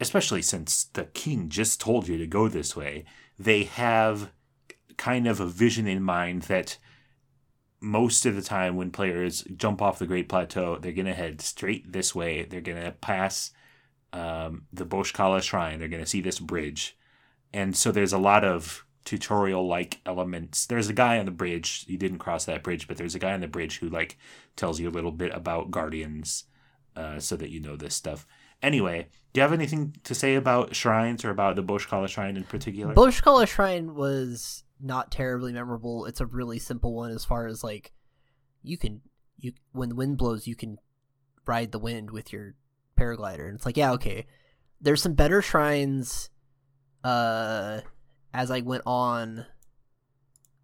especially 0.00 0.42
since 0.42 0.84
the 0.84 1.04
king 1.06 1.48
just 1.48 1.80
told 1.80 2.08
you 2.08 2.18
to 2.18 2.26
go 2.26 2.48
this 2.48 2.76
way, 2.76 3.04
they 3.38 3.64
have 3.64 4.30
kind 4.96 5.26
of 5.26 5.40
a 5.40 5.46
vision 5.46 5.86
in 5.88 6.02
mind 6.02 6.42
that 6.42 6.78
most 7.82 8.24
of 8.24 8.36
the 8.36 8.42
time 8.42 8.76
when 8.76 8.90
players 8.90 9.44
jump 9.56 9.82
off 9.82 9.98
the 9.98 10.06
Great 10.06 10.28
Plateau, 10.28 10.78
they're 10.78 10.92
going 10.92 11.06
to 11.06 11.14
head 11.14 11.40
straight 11.40 11.92
this 11.92 12.14
way. 12.14 12.44
They're 12.44 12.60
going 12.60 12.82
to 12.82 12.92
pass 12.92 13.50
um, 14.12 14.66
the 14.72 14.84
Bosh 14.84 15.12
Kala 15.12 15.42
Shrine. 15.42 15.78
They're 15.78 15.88
going 15.88 16.02
to 16.02 16.08
see 16.08 16.20
this 16.20 16.38
bridge. 16.38 16.96
And 17.52 17.76
so 17.76 17.90
there's 17.90 18.12
a 18.12 18.18
lot 18.18 18.44
of 18.44 18.86
tutorial 19.04 19.66
like 19.66 20.00
elements. 20.06 20.66
There's 20.66 20.88
a 20.88 20.94
guy 20.94 21.18
on 21.18 21.24
the 21.24 21.32
bridge. 21.32 21.84
You 21.88 21.98
didn't 21.98 22.18
cross 22.18 22.44
that 22.44 22.62
bridge, 22.62 22.86
but 22.86 22.96
there's 22.96 23.14
a 23.14 23.18
guy 23.18 23.32
on 23.32 23.40
the 23.40 23.48
bridge 23.48 23.78
who 23.78 23.88
like 23.88 24.16
tells 24.56 24.78
you 24.78 24.88
a 24.88 24.90
little 24.90 25.10
bit 25.10 25.34
about 25.34 25.70
guardians 25.70 26.44
uh, 26.96 27.18
so 27.18 27.36
that 27.36 27.50
you 27.50 27.60
know 27.60 27.76
this 27.76 27.94
stuff. 27.94 28.26
Anyway, 28.62 29.08
do 29.32 29.40
you 29.40 29.42
have 29.42 29.52
anything 29.52 29.96
to 30.04 30.14
say 30.14 30.36
about 30.36 30.76
shrines 30.76 31.24
or 31.24 31.30
about 31.30 31.56
the 31.56 31.62
Bosh 31.62 31.86
Kala 31.86 32.06
Shrine 32.06 32.36
in 32.36 32.44
particular? 32.44 32.94
Bosh 32.94 33.20
Kala 33.20 33.46
Shrine 33.46 33.94
was 33.94 34.62
not 34.82 35.10
terribly 35.12 35.52
memorable. 35.52 36.06
It's 36.06 36.20
a 36.20 36.26
really 36.26 36.58
simple 36.58 36.94
one 36.94 37.12
as 37.12 37.24
far 37.24 37.46
as 37.46 37.62
like 37.62 37.92
you 38.62 38.76
can 38.76 39.00
you 39.38 39.52
when 39.72 39.88
the 39.88 39.94
wind 39.94 40.18
blows 40.18 40.46
you 40.46 40.56
can 40.56 40.78
ride 41.46 41.72
the 41.72 41.78
wind 41.78 42.10
with 42.10 42.32
your 42.32 42.54
paraglider 42.98 43.46
and 43.46 43.54
it's 43.56 43.66
like 43.66 43.76
yeah 43.76 43.92
okay. 43.92 44.26
There's 44.80 45.02
some 45.02 45.14
better 45.14 45.40
shrines 45.40 46.30
uh 47.04 47.80
as 48.34 48.50
I 48.50 48.60
went 48.60 48.82
on 48.86 49.46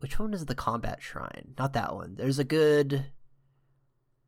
which 0.00 0.18
one 0.18 0.32
is 0.32 0.46
the 0.46 0.54
combat 0.54 1.02
shrine? 1.02 1.54
Not 1.58 1.72
that 1.72 1.94
one. 1.94 2.14
There's 2.16 2.38
a 2.38 2.44
good 2.44 3.06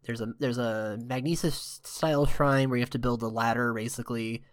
there's 0.04 0.20
a 0.20 0.32
there's 0.38 0.58
a 0.58 0.98
Magnesis 1.04 1.80
style 1.84 2.26
shrine 2.26 2.70
where 2.70 2.78
you 2.78 2.82
have 2.82 2.90
to 2.90 2.98
build 2.98 3.22
a 3.22 3.28
ladder 3.28 3.74
basically. 3.74 4.44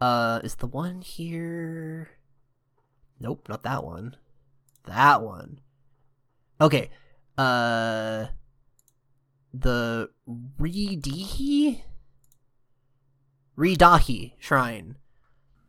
Uh 0.00 0.40
is 0.44 0.56
the 0.56 0.66
one 0.66 1.00
here 1.00 2.10
Nope, 3.20 3.48
not 3.48 3.62
that 3.62 3.84
one. 3.84 4.16
That 4.86 5.22
one. 5.22 5.60
Okay. 6.60 6.90
Uh 7.36 8.26
the 9.52 10.10
Ridihi 10.60 11.82
Ridahi 13.56 14.32
shrine. 14.38 14.96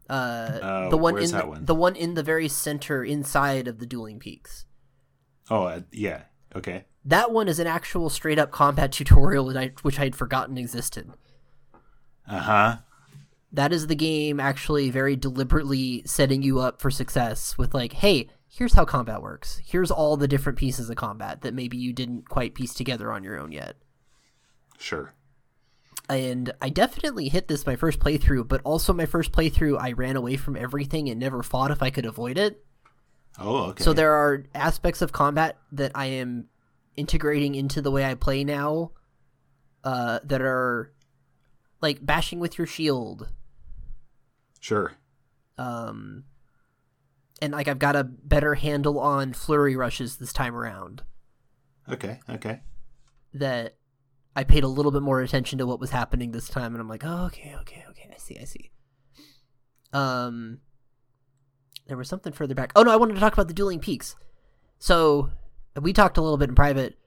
Uh 0.10 0.60
Oh, 0.62 0.90
the 0.90 0.98
one 0.98 1.18
in 1.18 1.32
that 1.32 1.44
the, 1.44 1.50
one? 1.50 1.66
the 1.66 1.76
one 1.76 1.96
in 1.96 2.14
the 2.14 2.24
very 2.24 2.48
center 2.48 3.04
inside 3.04 3.68
of 3.68 3.80
the 3.80 3.86
dueling 3.86 4.20
peaks. 4.20 4.66
oh, 5.50 5.64
uh, 5.64 5.82
yeah. 5.92 6.24
Okay. 6.56 6.86
That 7.04 7.32
one 7.32 7.48
is 7.48 7.60
an 7.60 7.68
actual 7.68 8.10
straight 8.10 8.40
up 8.40 8.52
combat 8.52 8.92
tutorial 8.94 9.46
that 9.48 9.58
I, 9.58 9.72
which 9.82 10.00
I 10.00 10.04
had 10.06 10.16
forgotten 10.16 10.58
existed. 10.58 11.12
Uh 12.28 12.40
huh. 12.40 12.78
That 13.52 13.72
is 13.72 13.88
the 13.88 13.96
game 13.96 14.40
actually 14.40 14.90
very 14.90 15.16
deliberately 15.16 16.04
setting 16.06 16.42
you 16.42 16.60
up 16.60 16.82
for 16.82 16.92
success 16.92 17.58
with 17.58 17.74
like, 17.74 17.94
hey, 17.94 18.30
here's 18.56 18.74
how 18.74 18.86
combat 18.86 19.22
works. 19.22 19.62
Here's 19.66 19.92
all 19.92 20.16
the 20.16 20.28
different 20.28 20.58
pieces 20.58 20.90
of 20.90 20.96
combat 20.96 21.42
that 21.42 21.54
maybe 21.54 21.78
you 21.78 21.92
didn't 21.92 22.30
quite 22.30 22.56
piece 22.56 22.74
together 22.74 23.12
on 23.12 23.24
your 23.24 23.38
own 23.38 23.52
yet. 23.52 23.76
Sure. 24.80 25.14
And 26.08 26.54
I 26.62 26.70
definitely 26.70 27.28
hit 27.30 27.48
this 27.48 27.66
my 27.66 27.76
first 27.76 28.00
playthrough, 28.00 28.48
but 28.48 28.62
also 28.64 28.94
my 28.94 29.06
first 29.06 29.32
playthrough 29.32 29.80
I 29.80 29.92
ran 29.92 30.16
away 30.16 30.38
from 30.38 30.56
everything 30.56 31.10
and 31.10 31.20
never 31.20 31.44
fought 31.44 31.72
if 31.72 31.84
I 31.84 31.90
could 31.90 32.06
avoid 32.06 32.38
it. 32.38 32.64
Oh, 33.38 33.64
okay. 33.72 33.84
So 33.84 33.92
there 33.92 34.14
are 34.14 34.46
aspects 34.54 35.02
of 35.02 35.12
combat 35.12 35.58
that 35.74 35.92
I 35.94 36.06
am 36.06 36.46
integrating 36.96 37.56
into 37.56 37.82
the 37.82 37.92
way 37.92 38.06
I 38.06 38.14
play 38.14 38.46
now 38.46 38.92
uh, 39.84 40.20
that 40.24 40.42
are 40.42 40.94
like 41.82 42.06
bashing 42.06 42.40
with 42.40 42.58
your 42.58 42.68
shield. 42.68 43.28
Sure. 44.62 44.94
Um, 45.58 46.24
and 47.42 47.54
like 47.54 47.68
I've 47.68 47.80
got 47.80 47.96
a 47.96 48.04
better 48.04 48.56
handle 48.56 49.00
on 49.00 49.34
flurry 49.34 49.76
rushes 49.76 50.18
this 50.18 50.34
time 50.34 50.56
around. 50.56 51.04
Okay. 51.90 52.20
Okay. 52.30 52.62
That 53.34 53.76
I 54.36 54.44
paid 54.44 54.64
a 54.64 54.68
little 54.68 54.92
bit 54.92 55.02
more 55.02 55.22
attention 55.22 55.60
to 55.60 55.66
what 55.66 55.80
was 55.80 55.92
happening 55.92 56.32
this 56.32 56.50
time, 56.50 56.74
and 56.74 56.82
I'm 56.82 56.90
like, 56.90 57.04
oh, 57.06 57.26
okay, 57.28 57.56
okay, 57.62 57.86
okay, 57.90 58.10
I 58.14 58.18
see, 58.18 58.38
I 58.40 58.44
see. 58.44 58.72
Um, 59.94 60.60
there 61.88 61.98
was 61.98 62.10
something 62.10 62.34
further 62.34 62.56
back. 62.56 62.72
Oh 62.76 62.84
no, 62.84 62.92
I 62.92 62.98
wanted 62.98 63.14
to 63.14 63.20
talk 63.20 63.34
about 63.34 63.48
the 63.48 63.54
dueling 63.54 63.80
peaks. 63.80 64.16
So 64.80 65.32
we 65.80 65.94
talked 65.94 66.18
a 66.18 66.22
little 66.22 66.38
bit 66.38 66.50
in 66.50 66.56
private 66.56 66.98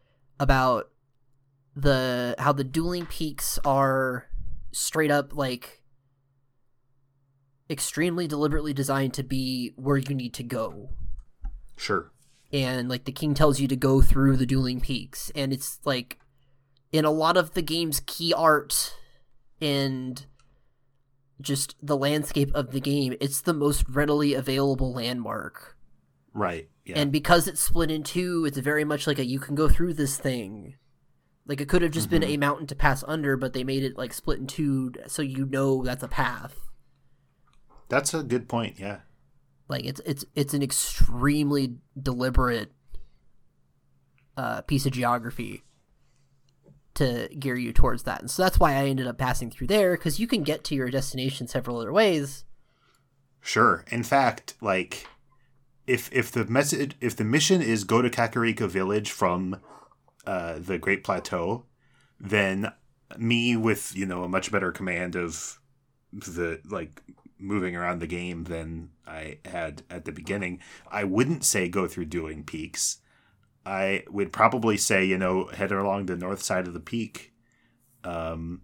about 0.41 0.91
the 1.77 2.35
how 2.39 2.53
the 2.53 2.65
dueling 2.65 3.07
peaks 3.07 3.59
are 3.65 4.27
straight 4.73 5.11
up 5.11 5.35
like 5.35 5.78
extremely 7.71 8.27
deliberately 8.27 8.73
designed 8.73 9.15
to 9.15 9.23
be 9.23 9.73
where 9.77 9.97
you 9.99 10.15
need 10.15 10.33
to 10.35 10.43
go 10.43 10.89
Sure. 11.77 12.11
and 12.53 12.89
like 12.89 13.05
the 13.05 13.13
king 13.13 13.35
tells 13.35 13.61
you 13.61 13.69
to 13.69 13.77
go 13.77 14.01
through 14.01 14.37
the 14.37 14.47
dueling 14.47 14.81
peaks 14.81 15.31
and 15.35 15.53
it's 15.53 15.79
like 15.85 16.19
in 16.93 17.05
a 17.05 17.11
lot 17.11 17.37
of 17.37 17.53
the 17.55 17.63
game's 17.63 18.01
key 18.07 18.33
art 18.33 18.95
and 19.61 20.25
just 21.41 21.77
the 21.83 21.97
landscape 21.97 22.51
of 22.55 22.73
the 22.73 22.81
game 22.81 23.15
it's 23.21 23.41
the 23.43 23.53
most 23.55 23.85
readily 23.89 24.35
available 24.35 24.93
landmark 24.93 25.77
Right. 26.35 26.69
Yeah. 26.85 26.99
and 26.99 27.13
because 27.13 27.47
it's 27.47 27.61
split 27.63 27.91
in 27.91 28.03
two 28.03 28.45
it's 28.47 28.59
very 28.59 28.85
much 28.85 29.07
like 29.07 29.19
a 29.19 29.25
you 29.27 29.39
can 29.39 29.55
go 29.55 29.69
through 29.69 29.95
this 29.95 30.17
thing 30.17 30.75
like 31.47 31.61
it 31.61 31.69
could 31.69 31.83
have 31.83 31.93
just 31.93 32.11
been 32.11 32.23
Mhm. 32.23 32.35
a 32.35 32.37
mountain 32.39 32.67
to 32.69 32.75
pass 32.75 33.05
under 33.07 33.37
but 33.37 33.53
they 33.53 33.63
made 33.65 33.85
it 33.85 33.97
like 33.99 34.13
split 34.13 34.39
in 34.39 34.47
two 34.47 34.93
so 35.07 35.23
you 35.23 35.45
know 35.47 35.85
that's 35.85 36.03
a 36.03 36.09
path 36.09 36.68
That's 37.89 38.15
a 38.15 38.23
good 38.23 38.49
point. 38.49 38.79
Yeah. 38.79 38.99
like 39.69 39.85
it's 39.85 40.01
it's 40.05 40.25
it's 40.35 40.55
an 40.55 40.63
extremely 40.63 41.77
deliberate 42.01 42.73
uh, 44.37 44.61
piece 44.63 44.87
of 44.87 44.93
geography 44.93 45.63
to 46.95 47.29
gear 47.39 47.57
you 47.57 47.73
towards 47.73 48.03
that 48.05 48.21
and 48.21 48.31
so 48.31 48.43
that's 48.43 48.59
why 48.59 48.73
i 48.75 48.87
ended 48.87 49.07
up 49.07 49.17
passing 49.19 49.51
through 49.51 49.67
there 49.69 49.97
because 49.97 50.19
you 50.19 50.27
can 50.27 50.43
get 50.43 50.65
to 50.65 50.75
your 50.75 50.91
destination 50.91 51.47
several 51.47 51.79
other 51.79 51.93
ways 51.93 52.45
Sure. 53.41 53.85
In 53.91 54.03
fact, 54.03 54.55
like 54.61 55.07
if 55.87 56.13
if 56.13 56.31
the 56.31 56.45
message 56.45 56.97
if 57.01 57.17
the 57.17 57.25
mission 57.25 57.63
is 57.63 57.85
go 57.85 58.03
to 58.03 58.11
Kakariko 58.11 58.69
village 58.69 59.11
from 59.11 59.61
uh, 60.27 60.59
the 60.59 60.77
Great 60.79 61.05
Plateau, 61.05 61.65
then 62.21 62.73
me 63.17 63.57
with 63.57 63.97
you 63.97 64.05
know 64.07 64.25
a 64.25 64.29
much 64.29 64.51
better 64.53 64.71
command 64.73 65.17
of 65.17 65.59
the 66.13 66.61
like 66.69 67.01
moving 67.39 67.77
around 67.77 68.01
the 68.01 68.07
game 68.07 68.45
than 68.45 68.91
I 69.07 69.39
had 69.45 69.83
at 69.91 70.05
the 70.05 70.13
beginning, 70.13 70.61
I 70.91 71.05
wouldn't 71.05 71.45
say 71.45 71.69
go 71.69 71.87
through 71.89 72.07
Dueling 72.07 72.45
Peaks. 72.45 72.99
I 73.67 74.05
would 74.11 74.33
probably 74.33 74.77
say 74.77 75.05
you 75.05 75.19
know 75.19 75.47
head 75.47 75.73
along 75.73 76.07
the 76.07 76.17
north 76.17 76.43
side 76.43 76.67
of 76.67 76.75
the 76.75 76.81
peak. 76.81 77.33
Um, 78.05 78.63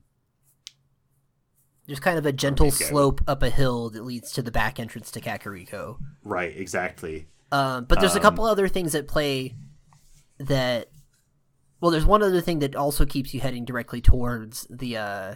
there's 1.86 2.00
kind 2.00 2.18
of 2.18 2.26
a 2.26 2.32
gentle 2.32 2.70
slope 2.70 3.20
up 3.26 3.42
a 3.42 3.50
hill 3.50 3.90
that 3.90 4.04
leads 4.04 4.32
to 4.32 4.42
the 4.42 4.50
back 4.50 4.80
entrance 4.80 5.10
to 5.10 5.20
kakariko 5.20 5.98
right, 6.24 6.56
exactly. 6.56 7.28
um, 7.52 7.84
but 7.84 8.00
there's 8.00 8.16
a 8.16 8.18
Um, 8.18 8.22
couple 8.22 8.44
other 8.44 8.68
things 8.68 8.94
at 8.94 9.06
play 9.08 9.54
that 10.38 10.90
well 11.80 11.90
there's 11.90 12.06
one 12.06 12.22
other 12.22 12.40
thing 12.40 12.58
that 12.60 12.74
also 12.76 13.04
keeps 13.06 13.34
you 13.34 13.40
heading 13.40 13.64
directly 13.64 14.00
towards 14.00 14.66
the 14.70 14.96
uh 14.96 15.34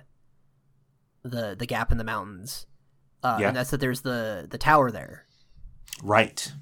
the 1.22 1.54
the 1.58 1.66
gap 1.66 1.92
in 1.92 1.98
the 1.98 2.04
mountains 2.04 2.66
uh, 3.22 3.38
Yeah. 3.40 3.48
and 3.48 3.56
that's 3.56 3.70
that 3.70 3.80
there's 3.80 4.02
the 4.02 4.46
the 4.50 4.58
tower 4.58 4.90
there 4.90 5.24
Right. 6.02 6.52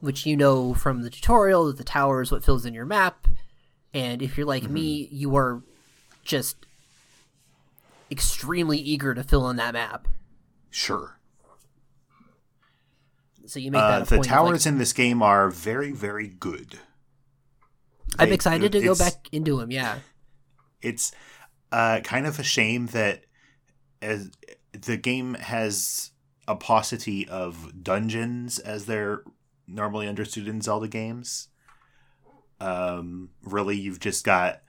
which 0.00 0.24
you 0.26 0.36
know 0.36 0.74
from 0.74 1.02
the 1.02 1.10
tutorial 1.10 1.66
that 1.66 1.76
the 1.78 1.84
tower 1.84 2.22
is 2.22 2.30
what 2.30 2.44
fills 2.44 2.64
in 2.66 2.74
your 2.74 2.86
map. 2.86 3.26
And 3.94 4.20
if 4.22 4.36
you're 4.36 4.46
like 4.46 4.68
me, 4.68 5.08
you 5.10 5.34
are 5.36 5.62
just 6.24 6.66
extremely 8.10 8.78
eager 8.78 9.14
to 9.14 9.24
fill 9.24 9.48
in 9.50 9.56
that 9.56 9.72
map. 9.74 10.06
Sure. 10.70 11.18
So 13.46 13.58
you 13.58 13.70
make 13.70 13.80
Uh, 13.80 14.00
the 14.04 14.18
towers 14.18 14.66
like, 14.66 14.72
in 14.72 14.78
this 14.78 14.92
game 14.92 15.22
are 15.22 15.48
very, 15.50 15.90
very 15.92 16.28
good. 16.28 16.78
I'm 18.18 18.32
excited 18.32 18.72
to 18.72 18.80
go 18.82 18.94
back 18.94 19.28
into 19.32 19.58
them. 19.58 19.70
Yeah, 19.70 19.98
It's 20.82 21.12
uh, 21.72 22.00
kind 22.04 22.26
of 22.26 22.38
a 22.38 22.42
shame 22.42 22.86
that 22.88 23.24
as 24.02 24.30
the 24.72 24.96
game 24.96 25.34
has 25.34 26.12
a 26.46 26.56
paucity 26.56 27.28
of 27.28 27.82
dungeons 27.82 28.58
as 28.58 28.86
they're 28.86 29.22
normally 29.66 30.08
understood 30.08 30.48
in 30.48 30.60
Zelda 30.60 30.88
games. 30.88 31.48
Um, 32.60 33.30
really, 33.42 33.76
you've 33.76 34.00
just 34.00 34.24
got 34.24 34.62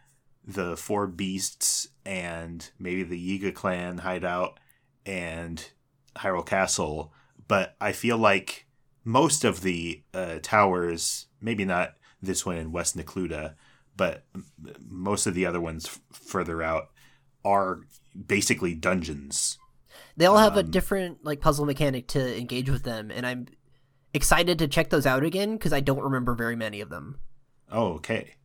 the 0.46 0.75
four 0.75 1.08
beasts 1.08 1.88
and 2.06 2.70
maybe 2.79 3.03
the 3.03 3.39
Yiga 3.39 3.53
clan 3.53 4.00
hideout 4.00 4.60
and 5.06 5.72
Hyrule 6.18 6.46
Castle, 6.46 7.13
but 7.48 7.75
I 7.79 7.91
feel 7.91 8.18
like 8.18 8.68
most 9.03 9.44
of 9.44 9.62
the 9.62 10.03
uh, 10.13 10.39
towers, 10.41 11.27
maybe 11.41 11.65
not 11.65 11.96
this 12.22 12.46
one 12.46 12.58
in 12.58 12.72
West 12.72 12.98
Necluda, 12.98 13.56
but 13.96 14.24
most 14.88 15.25
of 15.25 15.34
the 15.34 15.46
other 15.46 15.62
ones 15.62 15.86
f- 15.86 16.00
further 16.12 16.62
out 16.62 16.89
are 17.44 17.82
basically 18.27 18.74
dungeons. 18.74 19.58
They 20.20 20.26
all 20.26 20.38
have 20.38 20.54
um, 20.54 20.60
a 20.60 20.64
different 20.64 21.24
like 21.24 21.40
puzzle 21.40 21.66
mechanic 21.66 22.10
to 22.10 22.38
engage 22.38 22.70
with 22.70 22.84
them, 22.84 23.10
and 23.10 23.26
I'm 23.26 23.48
excited 24.14 24.60
to 24.60 24.68
check 24.68 24.90
those 24.90 25.06
out 25.06 25.24
again 25.24 25.54
because 25.54 25.72
I 25.72 25.80
don't 25.80 26.02
remember 26.02 26.36
very 26.36 26.58
many 26.58 26.82
of 26.82 26.90
them. 26.90 27.22
Oh, 27.72 27.94
okay. 27.94 28.36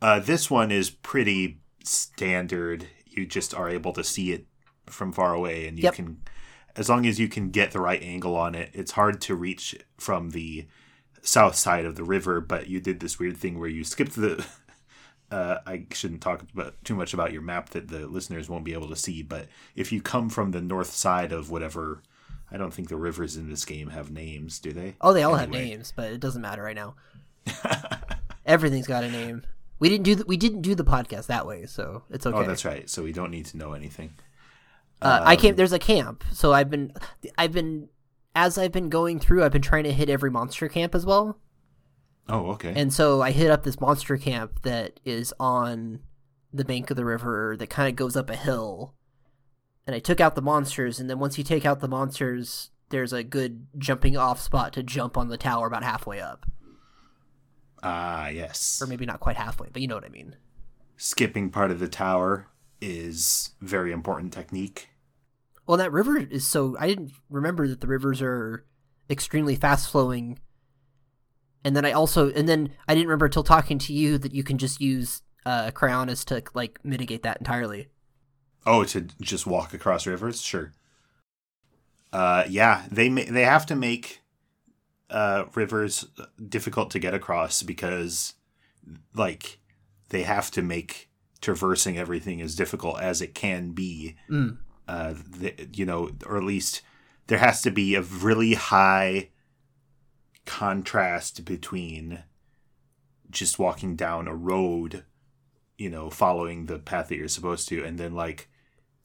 Uh, 0.00 0.20
this 0.20 0.50
one 0.50 0.70
is 0.70 0.88
pretty 0.88 1.60
standard. 1.84 2.86
You 3.04 3.26
just 3.26 3.52
are 3.54 3.68
able 3.68 3.92
to 3.92 4.02
see 4.02 4.32
it 4.32 4.46
from 4.86 5.12
far 5.12 5.34
away, 5.34 5.68
and 5.68 5.78
you 5.78 5.82
yep. 5.82 5.92
can, 5.92 6.22
as 6.74 6.88
long 6.88 7.04
as 7.04 7.20
you 7.20 7.28
can 7.28 7.50
get 7.50 7.72
the 7.72 7.82
right 7.82 8.02
angle 8.02 8.34
on 8.34 8.54
it. 8.54 8.70
It's 8.72 8.92
hard 8.92 9.20
to 9.22 9.34
reach 9.34 9.76
from 9.98 10.30
the 10.30 10.66
south 11.20 11.54
side 11.54 11.84
of 11.84 11.96
the 11.96 12.04
river, 12.04 12.40
but 12.40 12.68
you 12.68 12.80
did 12.80 13.00
this 13.00 13.18
weird 13.18 13.36
thing 13.36 13.58
where 13.58 13.68
you 13.68 13.84
skipped 13.84 14.16
the. 14.16 14.46
Uh, 15.30 15.58
I 15.66 15.86
shouldn't 15.92 16.20
talk 16.20 16.42
about 16.52 16.74
too 16.84 16.94
much 16.94 17.14
about 17.14 17.32
your 17.32 17.42
map 17.42 17.70
that 17.70 17.88
the 17.88 18.06
listeners 18.06 18.48
won't 18.48 18.64
be 18.64 18.72
able 18.72 18.88
to 18.88 18.96
see, 18.96 19.22
but 19.22 19.48
if 19.74 19.90
you 19.90 20.00
come 20.00 20.28
from 20.28 20.52
the 20.52 20.60
north 20.60 20.92
side 20.92 21.32
of 21.32 21.50
whatever, 21.50 22.02
I 22.50 22.56
don't 22.56 22.72
think 22.72 22.88
the 22.88 22.96
rivers 22.96 23.36
in 23.36 23.48
this 23.48 23.64
game 23.64 23.90
have 23.90 24.10
names, 24.10 24.58
do 24.58 24.72
they? 24.72 24.94
Oh, 25.00 25.12
they 25.12 25.22
all 25.22 25.34
anyway. 25.34 25.58
have 25.58 25.68
names, 25.68 25.92
but 25.94 26.12
it 26.12 26.20
doesn't 26.20 26.42
matter 26.42 26.62
right 26.62 26.76
now. 26.76 26.94
Everything's 28.46 28.86
got 28.86 29.02
a 29.02 29.10
name. 29.10 29.42
We 29.78 29.88
didn't 29.88 30.04
do 30.04 30.14
the, 30.14 30.24
we 30.24 30.36
didn't 30.36 30.62
do 30.62 30.74
the 30.74 30.84
podcast 30.84 31.26
that 31.26 31.46
way, 31.46 31.66
so 31.66 32.04
it's 32.10 32.26
okay. 32.26 32.38
Oh, 32.38 32.44
that's 32.44 32.64
right. 32.64 32.88
So 32.88 33.02
we 33.02 33.12
don't 33.12 33.30
need 33.30 33.46
to 33.46 33.56
know 33.56 33.72
anything. 33.72 34.14
Uh, 35.02 35.18
um, 35.20 35.28
I 35.28 35.36
came. 35.36 35.56
There's 35.56 35.72
a 35.72 35.78
camp, 35.78 36.22
so 36.32 36.52
I've 36.52 36.70
been 36.70 36.92
I've 37.36 37.52
been 37.52 37.88
as 38.34 38.58
I've 38.58 38.72
been 38.72 38.88
going 38.88 39.20
through, 39.20 39.44
I've 39.44 39.52
been 39.52 39.62
trying 39.62 39.84
to 39.84 39.92
hit 39.92 40.08
every 40.08 40.30
monster 40.30 40.68
camp 40.68 40.94
as 40.94 41.06
well. 41.06 41.38
Oh, 42.28 42.52
okay. 42.52 42.72
And 42.74 42.92
so 42.92 43.20
I 43.20 43.30
hit 43.30 43.50
up 43.50 43.64
this 43.64 43.80
monster 43.80 44.16
camp 44.16 44.62
that 44.62 44.98
is 45.04 45.34
on 45.38 46.00
the 46.52 46.64
bank 46.64 46.90
of 46.90 46.96
the 46.96 47.04
river 47.04 47.56
that 47.58 47.68
kind 47.68 47.88
of 47.88 47.96
goes 47.96 48.16
up 48.16 48.30
a 48.30 48.36
hill. 48.36 48.94
And 49.86 49.94
I 49.94 49.98
took 49.98 50.20
out 50.20 50.34
the 50.34 50.42
monsters, 50.42 50.98
and 50.98 51.10
then 51.10 51.18
once 51.18 51.36
you 51.36 51.44
take 51.44 51.66
out 51.66 51.80
the 51.80 51.88
monsters, 51.88 52.70
there's 52.88 53.12
a 53.12 53.22
good 53.22 53.66
jumping 53.76 54.16
off 54.16 54.40
spot 54.40 54.72
to 54.74 54.82
jump 54.82 55.18
on 55.18 55.28
the 55.28 55.36
tower 55.36 55.66
about 55.66 55.84
halfway 55.84 56.20
up. 56.20 56.46
Ah, 57.82 58.24
uh, 58.24 58.28
yes. 58.28 58.80
Or 58.80 58.86
maybe 58.86 59.04
not 59.04 59.20
quite 59.20 59.36
halfway, 59.36 59.68
but 59.70 59.82
you 59.82 59.88
know 59.88 59.96
what 59.96 60.06
I 60.06 60.08
mean. 60.08 60.36
Skipping 60.96 61.50
part 61.50 61.70
of 61.70 61.80
the 61.80 61.88
tower 61.88 62.48
is 62.80 63.50
very 63.60 63.92
important 63.92 64.32
technique. 64.32 64.88
Well, 65.66 65.76
that 65.76 65.92
river 65.92 66.16
is 66.16 66.46
so. 66.46 66.76
I 66.78 66.86
didn't 66.86 67.12
remember 67.28 67.66
that 67.68 67.80
the 67.80 67.86
rivers 67.86 68.22
are 68.22 68.64
extremely 69.10 69.56
fast 69.56 69.90
flowing. 69.90 70.38
And 71.64 71.74
then 71.74 71.84
I 71.84 71.92
also, 71.92 72.30
and 72.30 72.48
then 72.48 72.70
I 72.86 72.94
didn't 72.94 73.08
remember 73.08 73.26
until 73.26 73.42
talking 73.42 73.78
to 73.78 73.92
you 73.92 74.18
that 74.18 74.34
you 74.34 74.44
can 74.44 74.58
just 74.58 74.80
use 74.80 75.22
uh, 75.46 75.70
Cryonis 75.70 76.24
to 76.26 76.42
like 76.54 76.78
mitigate 76.84 77.22
that 77.22 77.38
entirely. 77.38 77.88
Oh, 78.66 78.84
to 78.84 79.02
just 79.20 79.46
walk 79.46 79.74
across 79.74 80.06
rivers, 80.06 80.40
sure. 80.40 80.72
Uh, 82.12 82.44
yeah, 82.48 82.84
they 82.90 83.08
ma- 83.08 83.22
they 83.28 83.44
have 83.44 83.66
to 83.66 83.74
make 83.74 84.22
uh, 85.10 85.44
rivers 85.54 86.06
difficult 86.48 86.90
to 86.92 86.98
get 86.98 87.12
across 87.12 87.62
because, 87.62 88.34
like, 89.14 89.58
they 90.10 90.22
have 90.22 90.50
to 90.52 90.62
make 90.62 91.10
traversing 91.40 91.98
everything 91.98 92.40
as 92.40 92.54
difficult 92.54 93.00
as 93.00 93.20
it 93.20 93.34
can 93.34 93.72
be. 93.72 94.16
Mm 94.30 94.58
uh, 94.86 95.14
the, 95.30 95.54
you 95.72 95.86
know, 95.86 96.10
or 96.26 96.36
at 96.36 96.44
least 96.44 96.82
there 97.26 97.38
has 97.38 97.62
to 97.62 97.70
be 97.70 97.94
a 97.94 98.02
really 98.02 98.54
high 98.54 99.30
contrast 100.46 101.44
between 101.44 102.24
just 103.30 103.58
walking 103.58 103.96
down 103.96 104.28
a 104.28 104.34
road, 104.34 105.04
you 105.76 105.90
know, 105.90 106.10
following 106.10 106.66
the 106.66 106.78
path 106.78 107.08
that 107.08 107.16
you're 107.16 107.28
supposed 107.28 107.68
to, 107.68 107.82
and 107.84 107.98
then 107.98 108.14
like 108.14 108.48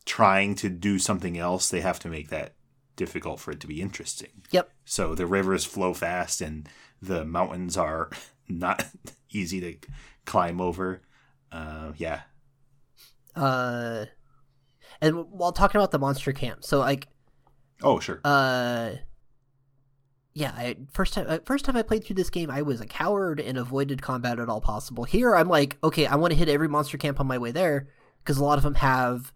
trying 0.05 0.55
to 0.55 0.69
do 0.69 0.99
something 0.99 1.37
else. 1.37 1.69
They 1.69 1.81
have 1.81 1.99
to 1.99 2.09
make 2.09 2.29
that 2.29 2.53
difficult 2.95 3.39
for 3.39 3.51
it 3.51 3.59
to 3.61 3.67
be 3.67 3.81
interesting. 3.81 4.43
Yep. 4.51 4.69
So 4.85 5.15
the 5.15 5.25
rivers 5.25 5.65
flow 5.65 5.93
fast 5.93 6.41
and 6.41 6.67
the 7.01 7.23
mountains 7.23 7.77
are 7.77 8.09
not 8.49 8.85
easy 9.31 9.61
to 9.61 9.87
climb 10.25 10.59
over. 10.59 11.01
Uh, 11.51 11.93
yeah. 11.97 12.21
Uh, 13.35 14.05
and 15.01 15.29
while 15.31 15.51
talking 15.51 15.79
about 15.79 15.91
the 15.91 15.99
monster 15.99 16.33
camp, 16.33 16.63
so 16.63 16.79
like, 16.79 17.07
oh 17.81 17.99
sure, 17.99 18.19
uh, 18.25 18.91
yeah, 20.39 20.53
I, 20.55 20.77
first 20.93 21.13
time 21.13 21.25
uh, 21.27 21.39
first 21.43 21.65
time 21.65 21.75
I 21.75 21.81
played 21.81 22.05
through 22.05 22.15
this 22.15 22.29
game, 22.29 22.49
I 22.49 22.61
was 22.61 22.79
a 22.79 22.85
coward 22.85 23.41
and 23.41 23.57
avoided 23.57 24.01
combat 24.01 24.39
at 24.39 24.47
all 24.47 24.61
possible. 24.61 25.03
Here, 25.03 25.35
I'm 25.35 25.49
like, 25.49 25.77
okay, 25.83 26.05
I 26.05 26.15
want 26.15 26.31
to 26.31 26.37
hit 26.37 26.47
every 26.47 26.69
monster 26.69 26.97
camp 26.97 27.19
on 27.19 27.27
my 27.27 27.37
way 27.37 27.51
there 27.51 27.89
because 28.23 28.37
a 28.37 28.43
lot 28.45 28.57
of 28.57 28.63
them 28.63 28.75
have 28.75 29.33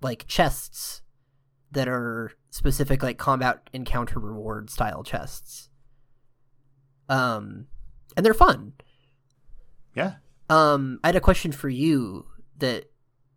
like 0.00 0.28
chests 0.28 1.02
that 1.72 1.88
are 1.88 2.30
specific, 2.48 3.02
like 3.02 3.18
combat 3.18 3.68
encounter 3.72 4.20
reward 4.20 4.70
style 4.70 5.02
chests. 5.02 5.68
Um, 7.08 7.66
and 8.16 8.24
they're 8.24 8.32
fun. 8.32 8.74
Yeah. 9.96 10.14
Um, 10.48 11.00
I 11.02 11.08
had 11.08 11.16
a 11.16 11.20
question 11.20 11.50
for 11.50 11.68
you 11.68 12.26
that 12.58 12.88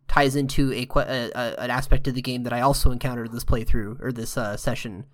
ties 0.06 0.36
into 0.36 0.72
a, 0.72 0.86
a, 0.94 1.30
a, 1.34 1.54
an 1.58 1.70
aspect 1.72 2.06
of 2.06 2.14
the 2.14 2.22
game 2.22 2.44
that 2.44 2.52
I 2.52 2.60
also 2.60 2.92
encountered 2.92 3.32
this 3.32 3.44
playthrough 3.44 4.00
or 4.00 4.12
this 4.12 4.36
uh, 4.36 4.56
session. 4.56 5.06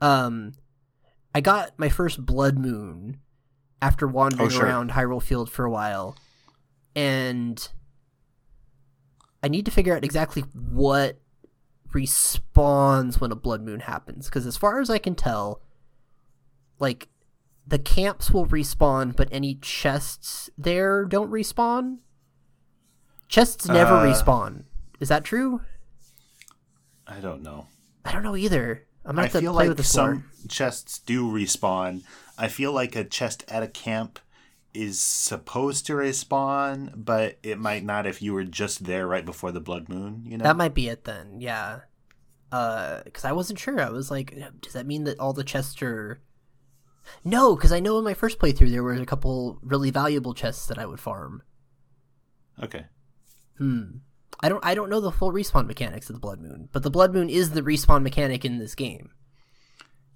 Um, 0.00 0.54
I 1.34 1.40
got 1.40 1.78
my 1.78 1.88
first 1.88 2.24
Blood 2.24 2.58
Moon 2.58 3.18
after 3.80 4.06
wandering 4.06 4.48
oh, 4.48 4.50
sure. 4.50 4.64
around 4.64 4.90
Hyrule 4.90 5.22
Field 5.22 5.50
for 5.50 5.64
a 5.64 5.70
while, 5.70 6.16
and 6.94 7.68
I 9.42 9.48
need 9.48 9.64
to 9.66 9.70
figure 9.70 9.96
out 9.96 10.04
exactly 10.04 10.42
what 10.42 11.20
respawns 11.92 13.20
when 13.20 13.32
a 13.32 13.36
Blood 13.36 13.62
Moon 13.62 13.80
happens. 13.80 14.26
Because 14.26 14.46
as 14.46 14.56
far 14.56 14.80
as 14.80 14.90
I 14.90 14.98
can 14.98 15.14
tell, 15.14 15.62
like 16.78 17.08
the 17.66 17.78
camps 17.78 18.30
will 18.30 18.46
respawn, 18.46 19.14
but 19.14 19.28
any 19.30 19.54
chests 19.54 20.50
there 20.58 21.04
don't 21.04 21.30
respawn. 21.30 21.98
Chests 23.28 23.68
never 23.68 23.94
uh, 23.94 24.04
respawn. 24.04 24.64
Is 24.98 25.08
that 25.08 25.24
true? 25.24 25.60
I 27.06 27.20
don't 27.20 27.42
know. 27.42 27.66
I 28.04 28.12
don't 28.12 28.22
know 28.22 28.36
either. 28.36 28.86
I'm 29.04 29.16
gonna 29.16 29.26
I 29.26 29.30
to 29.30 29.40
play 29.40 29.68
like 29.68 29.76
the 29.76 29.84
some 29.84 30.24
chests 30.48 30.98
do 30.98 31.30
respawn. 31.30 32.02
I 32.36 32.48
feel 32.48 32.72
like 32.72 32.96
a 32.96 33.04
chest 33.04 33.44
at 33.48 33.62
a 33.62 33.68
camp 33.68 34.18
is 34.72 35.00
supposed 35.00 35.86
to 35.86 35.94
respawn, 35.94 36.92
but 36.94 37.38
it 37.42 37.58
might 37.58 37.84
not 37.84 38.06
if 38.06 38.22
you 38.22 38.32
were 38.32 38.44
just 38.44 38.84
there 38.84 39.06
right 39.06 39.24
before 39.24 39.52
the 39.52 39.60
blood 39.60 39.88
moon. 39.88 40.22
You 40.24 40.38
know 40.38 40.44
that 40.44 40.56
might 40.56 40.74
be 40.74 40.88
it 40.88 41.04
then. 41.04 41.40
Yeah, 41.40 41.80
because 42.50 43.24
uh, 43.24 43.28
I 43.28 43.32
wasn't 43.32 43.58
sure. 43.58 43.80
I 43.80 43.90
was 43.90 44.10
like, 44.10 44.36
does 44.60 44.74
that 44.74 44.86
mean 44.86 45.04
that 45.04 45.18
all 45.18 45.32
the 45.32 45.44
chests 45.44 45.80
are? 45.82 46.20
No, 47.24 47.56
because 47.56 47.72
I 47.72 47.80
know 47.80 47.98
in 47.98 48.04
my 48.04 48.14
first 48.14 48.38
playthrough 48.38 48.70
there 48.70 48.82
were 48.82 48.92
a 48.94 49.06
couple 49.06 49.58
really 49.62 49.90
valuable 49.90 50.34
chests 50.34 50.66
that 50.66 50.78
I 50.78 50.86
would 50.86 51.00
farm. 51.00 51.42
Okay. 52.62 52.86
Hmm. 53.58 53.98
I 54.42 54.48
don't 54.48 54.64
I 54.64 54.74
don't 54.74 54.90
know 54.90 55.00
the 55.00 55.12
full 55.12 55.32
respawn 55.32 55.66
mechanics 55.66 56.08
of 56.08 56.14
the 56.14 56.20
Blood 56.20 56.40
Moon, 56.40 56.68
but 56.72 56.82
the 56.82 56.90
Blood 56.90 57.12
Moon 57.12 57.28
is 57.28 57.50
the 57.50 57.62
respawn 57.62 58.02
mechanic 58.02 58.44
in 58.44 58.58
this 58.58 58.74
game. 58.74 59.10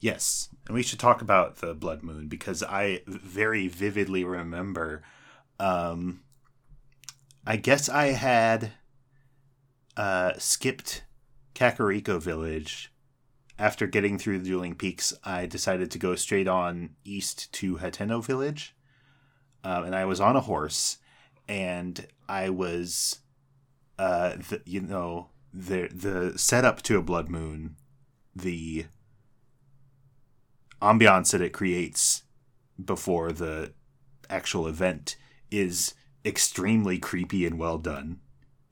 Yes, 0.00 0.48
and 0.66 0.74
we 0.74 0.82
should 0.82 0.98
talk 0.98 1.22
about 1.22 1.56
the 1.56 1.74
Blood 1.74 2.02
Moon 2.02 2.28
because 2.28 2.62
I 2.62 3.02
very 3.06 3.68
vividly 3.68 4.24
remember. 4.24 5.02
Um, 5.58 6.22
I 7.46 7.56
guess 7.56 7.88
I 7.88 8.06
had 8.06 8.72
uh, 9.96 10.32
skipped 10.38 11.04
Kakariko 11.54 12.20
Village 12.20 12.92
after 13.58 13.86
getting 13.86 14.18
through 14.18 14.38
the 14.40 14.46
Dueling 14.46 14.74
Peaks. 14.74 15.14
I 15.22 15.46
decided 15.46 15.90
to 15.90 15.98
go 15.98 16.16
straight 16.16 16.48
on 16.48 16.96
east 17.04 17.52
to 17.54 17.76
Hateno 17.76 18.24
Village, 18.24 18.74
um, 19.62 19.84
and 19.84 19.94
I 19.94 20.06
was 20.06 20.20
on 20.20 20.36
a 20.36 20.40
horse, 20.40 20.98
and 21.46 22.06
I 22.28 22.50
was 22.50 23.20
uh, 23.98 24.36
the, 24.36 24.62
you 24.64 24.80
know, 24.80 25.28
the 25.52 25.88
the 25.88 26.38
setup 26.38 26.82
to 26.82 26.98
a 26.98 27.02
blood 27.02 27.28
moon, 27.28 27.76
the 28.34 28.86
ambiance 30.82 31.32
that 31.32 31.40
it 31.40 31.52
creates 31.52 32.24
before 32.82 33.32
the 33.32 33.72
actual 34.28 34.66
event 34.66 35.16
is 35.50 35.94
extremely 36.24 36.98
creepy 36.98 37.46
and 37.46 37.58
well 37.58 37.78
done. 37.78 38.20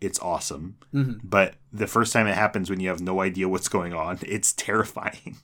It's 0.01 0.19
awesome. 0.19 0.79
Mm-hmm. 0.93 1.27
But 1.27 1.55
the 1.73 1.87
first 1.87 2.13
time 2.13 2.27
it 2.27 2.35
happens 2.35 2.69
when 2.69 2.81
you 2.81 2.89
have 2.89 3.01
no 3.01 3.21
idea 3.21 3.49
what's 3.49 3.69
going 3.69 3.95
on, 3.95 4.19
it's 4.23 4.53
terrifying. 4.53 5.37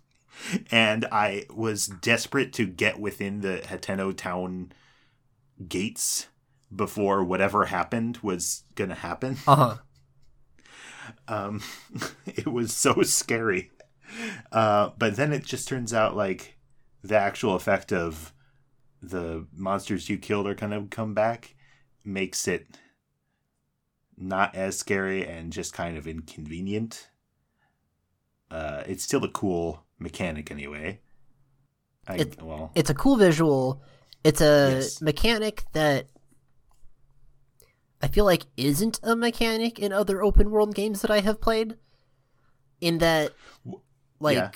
and 0.71 1.07
I 1.13 1.47
was 1.51 1.87
desperate 1.87 2.53
to 2.55 2.67
get 2.67 2.99
within 2.99 3.41
the 3.41 3.63
Hateno 3.65 4.17
town 4.17 4.73
gates 5.69 6.29
before 6.75 7.25
whatever 7.25 7.67
happened 7.67 8.19
was 8.23 8.65
gonna 8.75 8.95
happen. 8.95 9.37
Uh 9.47 9.57
huh. 9.57 9.77
Um, 11.27 11.63
it 12.27 12.47
was 12.47 12.73
so 12.75 13.03
scary. 13.03 13.71
Uh, 14.53 14.91
but 14.99 15.17
then 15.17 15.33
it 15.33 15.45
just 15.45 15.69
turns 15.69 15.93
out 15.95 16.17
like 16.17 16.57
the 17.03 17.17
actual 17.17 17.55
effect 17.55 17.93
of 17.93 18.33
the 19.03 19.47
monsters 19.55 20.09
you 20.11 20.19
killed 20.19 20.47
are 20.47 20.55
kind 20.55 20.75
of 20.75 20.91
come 20.91 21.15
back 21.15 21.55
makes 22.05 22.49
it 22.49 22.67
not 24.17 24.55
as 24.55 24.79
scary 24.79 25.27
and 25.27 25.53
just 25.53 25.73
kind 25.73 25.97
of 25.97 26.07
inconvenient. 26.07 27.09
Uh, 28.51 28.83
it's 28.87 29.05
still 29.05 29.25
a 29.25 29.31
cool 29.31 29.85
mechanic 29.99 30.51
anyway. 30.51 31.01
I, 32.07 32.17
It- 32.17 32.43
well, 32.43 32.73
It's 32.75 32.91
a 32.91 32.95
cool 32.95 33.17
visual. 33.17 33.83
It's 34.25 34.41
a 34.41 34.73
Yes. 34.81 35.01
mechanic 35.01 35.65
that 35.73 36.09
I 38.01 38.09
feel 38.09 38.25
like 38.25 38.45
isn't 38.57 39.01
a 39.03 39.17
mechanic 39.17 39.79
in 39.79 39.93
other 39.93 40.23
open 40.23 40.51
world 40.51 40.75
games 40.75 41.03
that 41.03 41.11
I 41.11 41.21
have 41.21 41.41
played. 41.41 41.77
In 42.81 42.99
that, 42.99 43.33
like, 44.21 44.37
yeah. 44.37 44.51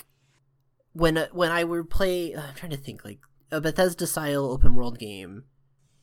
when 0.93 1.17
when 1.33 1.51
I 1.51 1.63
would 1.65 1.89
play, 1.89 2.33
I'm 2.33 2.53
trying 2.55 2.71
to 2.71 2.77
think 2.77 3.03
like 3.03 3.19
a 3.51 3.59
Bethesda 3.59 4.07
style 4.07 4.45
open 4.45 4.75
world 4.75 4.97
game, 4.97 5.43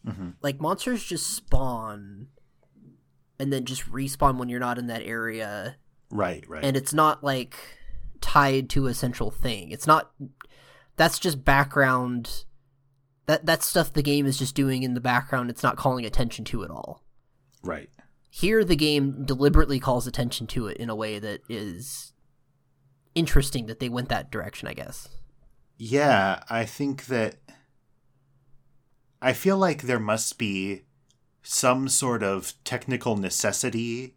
Mhm. 0.07 0.35
like 0.43 0.61
monsters 0.61 1.03
just 1.03 1.27
spawn 1.35 2.27
and 3.39 3.51
then 3.53 3.65
just 3.65 3.91
respawn 3.91 4.37
when 4.39 4.49
you're 4.51 4.61
not 4.61 4.79
in 4.79 4.87
that 4.89 5.03
area 5.03 5.77
right, 6.11 6.47
right. 6.49 6.63
and 6.65 6.77
it's 6.77 6.93
not 6.93 7.25
like 7.25 7.57
tied 8.21 8.69
to 8.71 8.87
a 8.87 8.93
central 8.95 9.31
thing 9.31 9.71
it's 9.71 9.87
not 9.87 10.13
that's 10.97 11.19
just 11.19 11.43
background 11.45 12.45
that 13.27 13.45
that's 13.47 13.65
stuff 13.67 13.93
the 13.93 14.03
game 14.03 14.27
is 14.27 14.39
just 14.39 14.55
doing 14.55 14.83
in 14.83 14.93
the 14.95 15.01
background 15.01 15.49
it's 15.51 15.63
not 15.63 15.77
calling 15.77 16.05
attention 16.07 16.45
to 16.47 16.63
it 16.63 16.71
all 16.71 17.03
right. 17.63 17.91
here 18.31 18.65
the 18.65 18.77
game 18.77 19.25
deliberately 19.25 19.81
calls 19.81 20.07
attention 20.07 20.47
to 20.47 20.67
it 20.67 20.77
in 20.77 20.91
a 20.91 20.95
way 20.97 21.19
that 21.19 21.41
is 21.49 22.13
interesting 23.15 23.67
that 23.67 23.81
they 23.81 23.89
went 23.89 24.09
that 24.09 24.31
direction 24.31 24.69
i 24.69 24.73
guess 24.73 25.09
Yeah, 25.83 26.43
I 26.51 26.67
think 26.67 27.07
that 27.07 27.37
I 29.23 29.33
feel 29.33 29.57
like 29.57 29.81
there 29.81 29.99
must 29.99 30.37
be 30.37 30.83
some 31.43 31.89
sort 31.89 32.23
of 32.23 32.53
technical 32.65 33.17
necessity 33.17 34.15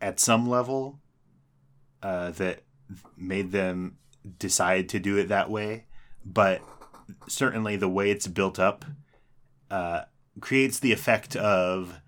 at 0.00 0.18
some 0.18 0.48
level 0.48 1.00
uh, 2.02 2.30
that 2.30 2.62
made 3.14 3.52
them 3.52 3.98
decide 4.38 4.88
to 4.88 4.98
do 4.98 5.18
it 5.18 5.28
that 5.28 5.50
way. 5.50 5.84
But 6.24 6.62
certainly 7.28 7.76
the 7.76 7.86
way 7.86 8.10
it's 8.10 8.26
built 8.26 8.58
up 8.58 8.86
uh, 9.70 10.04
creates 10.40 10.78
the 10.78 10.92
effect 10.92 11.36
of 11.36 12.00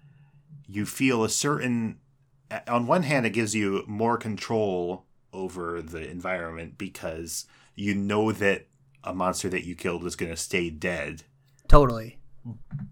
you 0.66 0.87
feel 0.87 1.24
a 1.24 1.29
certain. 1.29 1.98
On 2.68 2.87
one 2.87 3.02
hand, 3.02 3.26
it 3.26 3.31
gives 3.31 3.55
you 3.55 3.85
more 3.87 4.16
control 4.16 5.07
over 5.33 5.83
the 5.83 6.09
environment 6.11 6.79
because 6.79 7.46
you 7.74 7.94
know 7.94 8.33
that 8.33 8.66
a 9.05 9.14
monster 9.14 9.48
that 9.48 9.64
you 9.64 9.74
killed 9.76 10.05
is 10.05 10.16
going 10.16 10.31
to 10.31 10.37
stay 10.37 10.70
dead 10.70 11.22
totally 11.68 12.18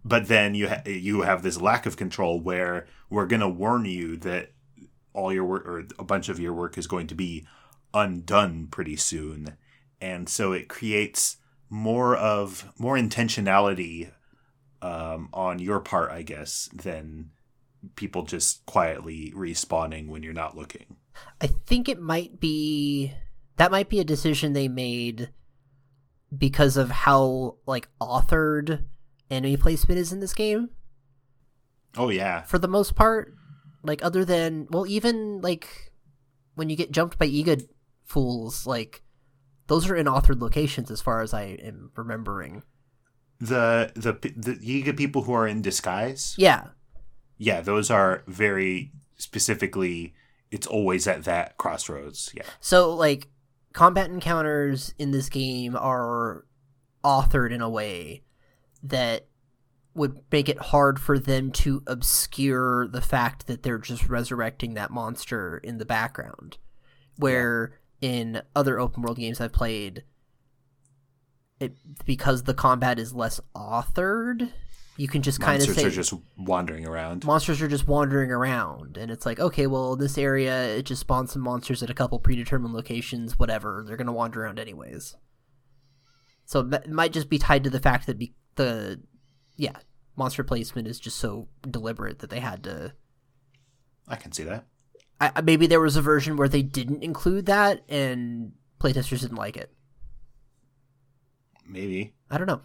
but 0.04 0.28
then 0.28 0.54
you 0.54 0.68
ha- 0.68 0.82
you 0.84 1.22
have 1.22 1.42
this 1.42 1.60
lack 1.60 1.86
of 1.86 1.96
control 1.96 2.40
where 2.40 2.86
we're 3.08 3.26
going 3.26 3.40
to 3.40 3.48
warn 3.48 3.84
you 3.84 4.16
that 4.16 4.52
all 5.12 5.32
your 5.32 5.44
work 5.44 5.66
or 5.66 5.84
a 5.98 6.04
bunch 6.04 6.28
of 6.28 6.38
your 6.38 6.52
work 6.52 6.76
is 6.76 6.86
going 6.86 7.06
to 7.06 7.14
be 7.14 7.46
undone 7.92 8.66
pretty 8.66 8.96
soon 8.96 9.56
and 10.00 10.28
so 10.28 10.52
it 10.52 10.68
creates 10.68 11.38
more 11.70 12.14
of 12.14 12.72
more 12.78 12.96
intentionality 12.96 14.10
um, 14.82 15.28
on 15.32 15.58
your 15.58 15.80
part 15.80 16.10
i 16.10 16.22
guess 16.22 16.68
than 16.74 17.30
people 17.96 18.22
just 18.22 18.64
quietly 18.66 19.32
respawning 19.36 20.08
when 20.08 20.22
you're 20.22 20.32
not 20.32 20.56
looking 20.56 20.96
I 21.40 21.46
think 21.46 21.88
it 21.88 22.00
might 22.00 22.40
be 22.40 23.12
that 23.56 23.70
might 23.70 23.88
be 23.88 24.00
a 24.00 24.04
decision 24.04 24.52
they 24.52 24.68
made 24.68 25.30
because 26.36 26.76
of 26.76 26.90
how 26.90 27.56
like 27.66 27.88
authored 28.00 28.84
enemy 29.30 29.56
placement 29.56 30.00
is 30.00 30.12
in 30.12 30.20
this 30.20 30.34
game 30.34 30.70
oh 31.96 32.08
yeah 32.08 32.42
for 32.42 32.58
the 32.58 32.68
most 32.68 32.94
part. 32.94 33.34
Like 33.86 34.02
other 34.02 34.24
than 34.24 34.66
well, 34.70 34.86
even 34.86 35.42
like 35.42 35.92
when 36.54 36.70
you 36.70 36.76
get 36.76 36.90
jumped 36.90 37.18
by 37.18 37.28
Yiga 37.28 37.68
fools, 38.02 38.66
like 38.66 39.02
those 39.66 39.90
are 39.90 39.94
in 39.94 40.06
authored 40.06 40.40
locations 40.40 40.90
as 40.90 41.02
far 41.02 41.20
as 41.20 41.34
I 41.34 41.58
am 41.62 41.90
remembering. 41.94 42.62
the 43.40 43.92
the 43.94 44.12
the 44.34 44.54
Yiga 44.56 44.96
people 44.96 45.22
who 45.24 45.34
are 45.34 45.46
in 45.46 45.60
disguise 45.60 46.34
Yeah. 46.38 46.68
Yeah 47.44 47.60
those 47.60 47.90
are 47.90 48.22
very 48.26 48.90
specifically 49.16 50.14
it's 50.50 50.66
always 50.66 51.06
at 51.06 51.24
that 51.24 51.56
crossroads 51.58 52.32
yeah 52.34 52.42
So 52.60 52.94
like 52.94 53.28
combat 53.72 54.08
encounters 54.08 54.94
in 54.98 55.10
this 55.10 55.28
game 55.28 55.76
are 55.76 56.46
authored 57.04 57.52
in 57.52 57.60
a 57.60 57.68
way 57.68 58.22
that 58.82 59.26
would 59.94 60.20
make 60.32 60.48
it 60.48 60.58
hard 60.58 60.98
for 60.98 61.18
them 61.18 61.50
to 61.52 61.82
obscure 61.86 62.88
the 62.88 63.00
fact 63.00 63.46
that 63.46 63.62
they're 63.62 63.78
just 63.78 64.08
resurrecting 64.08 64.74
that 64.74 64.90
monster 64.90 65.58
in 65.58 65.78
the 65.78 65.84
background. 65.84 66.58
Where 67.16 67.78
in 68.00 68.42
other 68.56 68.80
open 68.80 69.02
world 69.02 69.18
games 69.18 69.40
I've 69.40 69.52
played 69.52 70.02
it 71.60 71.76
because 72.04 72.42
the 72.42 72.54
combat 72.54 72.98
is 72.98 73.14
less 73.14 73.40
authored, 73.54 74.50
you 74.96 75.08
can 75.08 75.22
just 75.22 75.40
kind 75.40 75.56
of 75.60 75.62
say 75.62 75.82
monsters 75.82 75.92
are 75.92 75.96
just 75.96 76.14
wandering 76.36 76.86
around. 76.86 77.24
Monsters 77.24 77.60
are 77.62 77.68
just 77.68 77.88
wandering 77.88 78.30
around 78.30 78.96
and 78.96 79.10
it's 79.10 79.26
like 79.26 79.40
okay 79.40 79.66
well 79.66 79.96
this 79.96 80.16
area 80.16 80.76
it 80.76 80.84
just 80.84 81.00
spawns 81.00 81.32
some 81.32 81.42
monsters 81.42 81.82
at 81.82 81.90
a 81.90 81.94
couple 81.94 82.18
predetermined 82.20 82.74
locations 82.74 83.38
whatever 83.38 83.84
they're 83.86 83.96
going 83.96 84.06
to 84.06 84.12
wander 84.12 84.44
around 84.44 84.58
anyways. 84.58 85.16
So 86.46 86.60
it 86.60 86.90
might 86.90 87.12
just 87.12 87.28
be 87.28 87.38
tied 87.38 87.64
to 87.64 87.70
the 87.70 87.80
fact 87.80 88.06
that 88.06 88.18
be- 88.18 88.34
the 88.54 89.00
yeah 89.56 89.76
monster 90.16 90.44
placement 90.44 90.86
is 90.86 91.00
just 91.00 91.16
so 91.18 91.48
deliberate 91.68 92.20
that 92.20 92.30
they 92.30 92.38
had 92.38 92.62
to 92.62 92.92
i 94.06 94.14
can 94.14 94.30
see 94.30 94.44
that. 94.44 94.64
I- 95.20 95.40
maybe 95.40 95.66
there 95.66 95.80
was 95.80 95.96
a 95.96 96.02
version 96.02 96.36
where 96.36 96.48
they 96.48 96.62
didn't 96.62 97.02
include 97.02 97.46
that 97.46 97.82
and 97.88 98.52
playtesters 98.78 99.20
didn't 99.22 99.36
like 99.38 99.56
it. 99.56 99.72
Maybe. 101.66 102.12
I 102.30 102.38
don't 102.38 102.46
know 102.46 102.60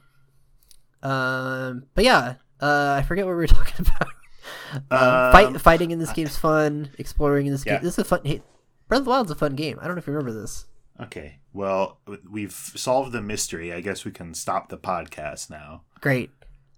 um 1.03 1.83
but 1.95 2.03
yeah 2.03 2.35
uh 2.61 2.95
i 2.99 3.03
forget 3.03 3.25
what 3.25 3.31
we 3.31 3.37
were 3.37 3.47
talking 3.59 3.85
about 3.87 4.07
Um, 4.73 4.81
Um, 4.91 5.31
fight, 5.31 5.61
fighting 5.61 5.91
in 5.91 5.99
this 5.99 6.11
game's 6.11 6.37
fun. 6.37 6.91
Exploring 6.97 7.45
in 7.47 7.51
this 7.53 7.65
Yeah. 7.65 7.75
game. 7.75 7.83
This 7.83 7.93
is 7.93 7.99
a 7.99 8.03
fun. 8.03 8.21
Hey, 8.23 8.41
Breath 8.87 8.99
of 8.99 9.05
the 9.05 9.09
Wild's 9.11 9.31
a 9.31 9.35
fun 9.35 9.55
game. 9.55 9.77
I 9.81 9.85
don't 9.85 9.95
know 9.95 9.99
if 9.99 10.07
you 10.07 10.13
remember 10.13 10.39
this. 10.39 10.65
okay 11.01 11.39
well 11.53 11.99
we've 12.29 12.51
solved 12.53 13.11
the 13.13 13.21
mystery 13.21 13.71
i 13.73 13.79
guess 13.81 14.03
we 14.05 14.11
can 14.11 14.33
stop 14.33 14.67
the 14.69 14.77
podcast 14.77 15.49
now 15.49 15.83
Great. 16.01 16.29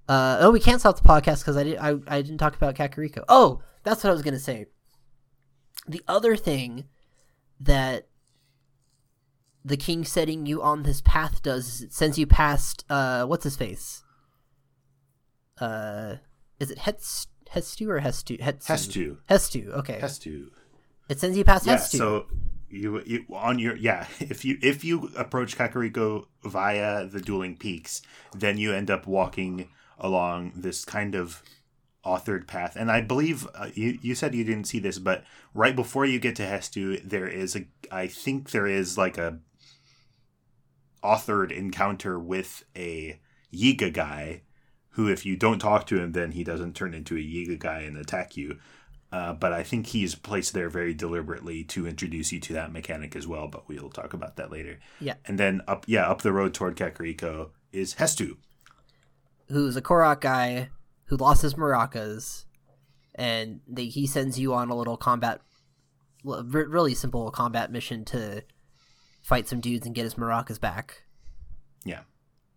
Uh, 0.07 0.37
oh, 0.41 0.51
we 0.51 0.59
can't 0.59 0.79
stop 0.79 0.95
the 1.01 1.07
podcast 1.07 1.39
because 1.39 1.55
I, 1.57 1.63
did, 1.63 1.77
I 1.77 1.89
I 2.07 2.21
didn't 2.21 2.37
talk 2.39 2.55
about 2.55 2.75
Kakariko. 2.75 3.23
Oh, 3.29 3.61
that's 3.83 4.03
what 4.03 4.09
I 4.09 4.13
was 4.13 4.21
gonna 4.21 4.39
say. 4.39 4.65
The 5.87 6.03
other 6.07 6.35
thing 6.35 6.85
that 7.59 8.07
the 9.63 9.77
king 9.77 10.03
setting 10.03 10.45
you 10.45 10.61
on 10.61 10.83
this 10.83 11.01
path 11.01 11.41
does 11.43 11.67
is 11.67 11.81
it 11.81 11.93
sends 11.93 12.17
you 12.17 12.25
past 12.27 12.83
uh 12.89 13.25
what's 13.25 13.43
his 13.43 13.55
face? 13.55 14.03
Uh, 15.61 16.15
is 16.59 16.71
it 16.71 16.79
Hetz 16.79 17.27
Hestu 17.53 17.87
or 17.87 17.99
Hestu? 17.99 18.39
Hetsu. 18.39 18.65
hestu 18.65 19.17
Hestu. 19.29 19.73
Okay. 19.73 19.99
hestu 20.01 20.47
It 21.09 21.19
sends 21.19 21.37
you 21.37 21.43
past 21.43 21.65
yeah 21.65 21.75
Hestu. 21.77 21.97
so 21.97 22.25
you, 22.69 23.01
you 23.05 23.25
on 23.33 23.59
your 23.59 23.75
yeah 23.75 24.07
if 24.19 24.43
you 24.45 24.57
if 24.61 24.83
you 24.83 25.11
approach 25.17 25.57
kakariko 25.57 26.25
via 26.43 27.05
the 27.05 27.19
dueling 27.21 27.57
peaks 27.57 28.01
then 28.33 28.57
you 28.57 28.73
end 28.73 28.89
up 28.89 29.05
walking 29.05 29.69
along 29.99 30.53
this 30.55 30.83
kind 30.85 31.13
of 31.13 31.43
authored 32.03 32.47
path 32.47 32.75
and 32.75 32.89
i 32.89 32.99
believe 32.99 33.47
uh, 33.53 33.67
you, 33.75 33.99
you 34.01 34.15
said 34.15 34.33
you 34.33 34.43
didn't 34.43 34.63
see 34.63 34.79
this 34.79 34.97
but 34.97 35.23
right 35.53 35.75
before 35.75 36.03
you 36.05 36.19
get 36.19 36.35
to 36.35 36.43
hestu 36.43 36.99
there 37.07 37.27
is 37.27 37.55
a 37.55 37.65
i 37.91 38.07
think 38.07 38.49
there 38.49 38.65
is 38.65 38.97
like 38.97 39.19
a 39.19 39.37
authored 41.03 41.51
encounter 41.51 42.17
with 42.17 42.63
a 42.75 43.19
yiga 43.53 43.93
guy 43.93 44.41
who 44.91 45.07
if 45.07 45.25
you 45.25 45.35
don't 45.35 45.59
talk 45.59 45.85
to 45.87 45.99
him 45.99 46.11
then 46.11 46.31
he 46.31 46.43
doesn't 46.43 46.75
turn 46.75 46.93
into 46.93 47.15
a 47.15 47.19
yiga 47.19 47.57
guy 47.57 47.79
and 47.79 47.97
attack 47.97 48.35
you 48.37 48.57
uh, 49.11 49.33
but 49.33 49.51
I 49.51 49.63
think 49.63 49.87
he's 49.87 50.15
placed 50.15 50.53
there 50.53 50.69
very 50.69 50.93
deliberately 50.93 51.63
to 51.65 51.85
introduce 51.85 52.31
you 52.31 52.39
to 52.41 52.53
that 52.53 52.71
mechanic 52.71 53.15
as 53.15 53.27
well. 53.27 53.47
But 53.47 53.67
we'll 53.67 53.89
talk 53.89 54.13
about 54.13 54.37
that 54.37 54.51
later. 54.51 54.79
Yeah. 55.01 55.15
And 55.25 55.37
then 55.37 55.61
up, 55.67 55.83
yeah, 55.87 56.09
up 56.09 56.21
the 56.21 56.31
road 56.31 56.53
toward 56.53 56.77
Kakariko 56.77 57.49
is 57.73 57.95
Hestu. 57.95 58.37
who's 59.49 59.75
a 59.75 59.81
Korok 59.81 60.21
guy 60.21 60.69
who 61.05 61.17
lost 61.17 61.41
his 61.41 61.55
maracas, 61.55 62.45
and 63.15 63.59
they, 63.67 63.85
he 63.85 64.07
sends 64.07 64.39
you 64.39 64.53
on 64.53 64.69
a 64.69 64.75
little 64.75 64.95
combat, 64.95 65.41
really 66.23 66.93
simple 66.95 67.29
combat 67.31 67.69
mission 67.69 68.05
to 68.05 68.43
fight 69.21 69.45
some 69.49 69.59
dudes 69.59 69.85
and 69.85 69.93
get 69.93 70.05
his 70.05 70.15
maracas 70.15 70.59
back. 70.59 71.03
Yeah. 71.83 72.01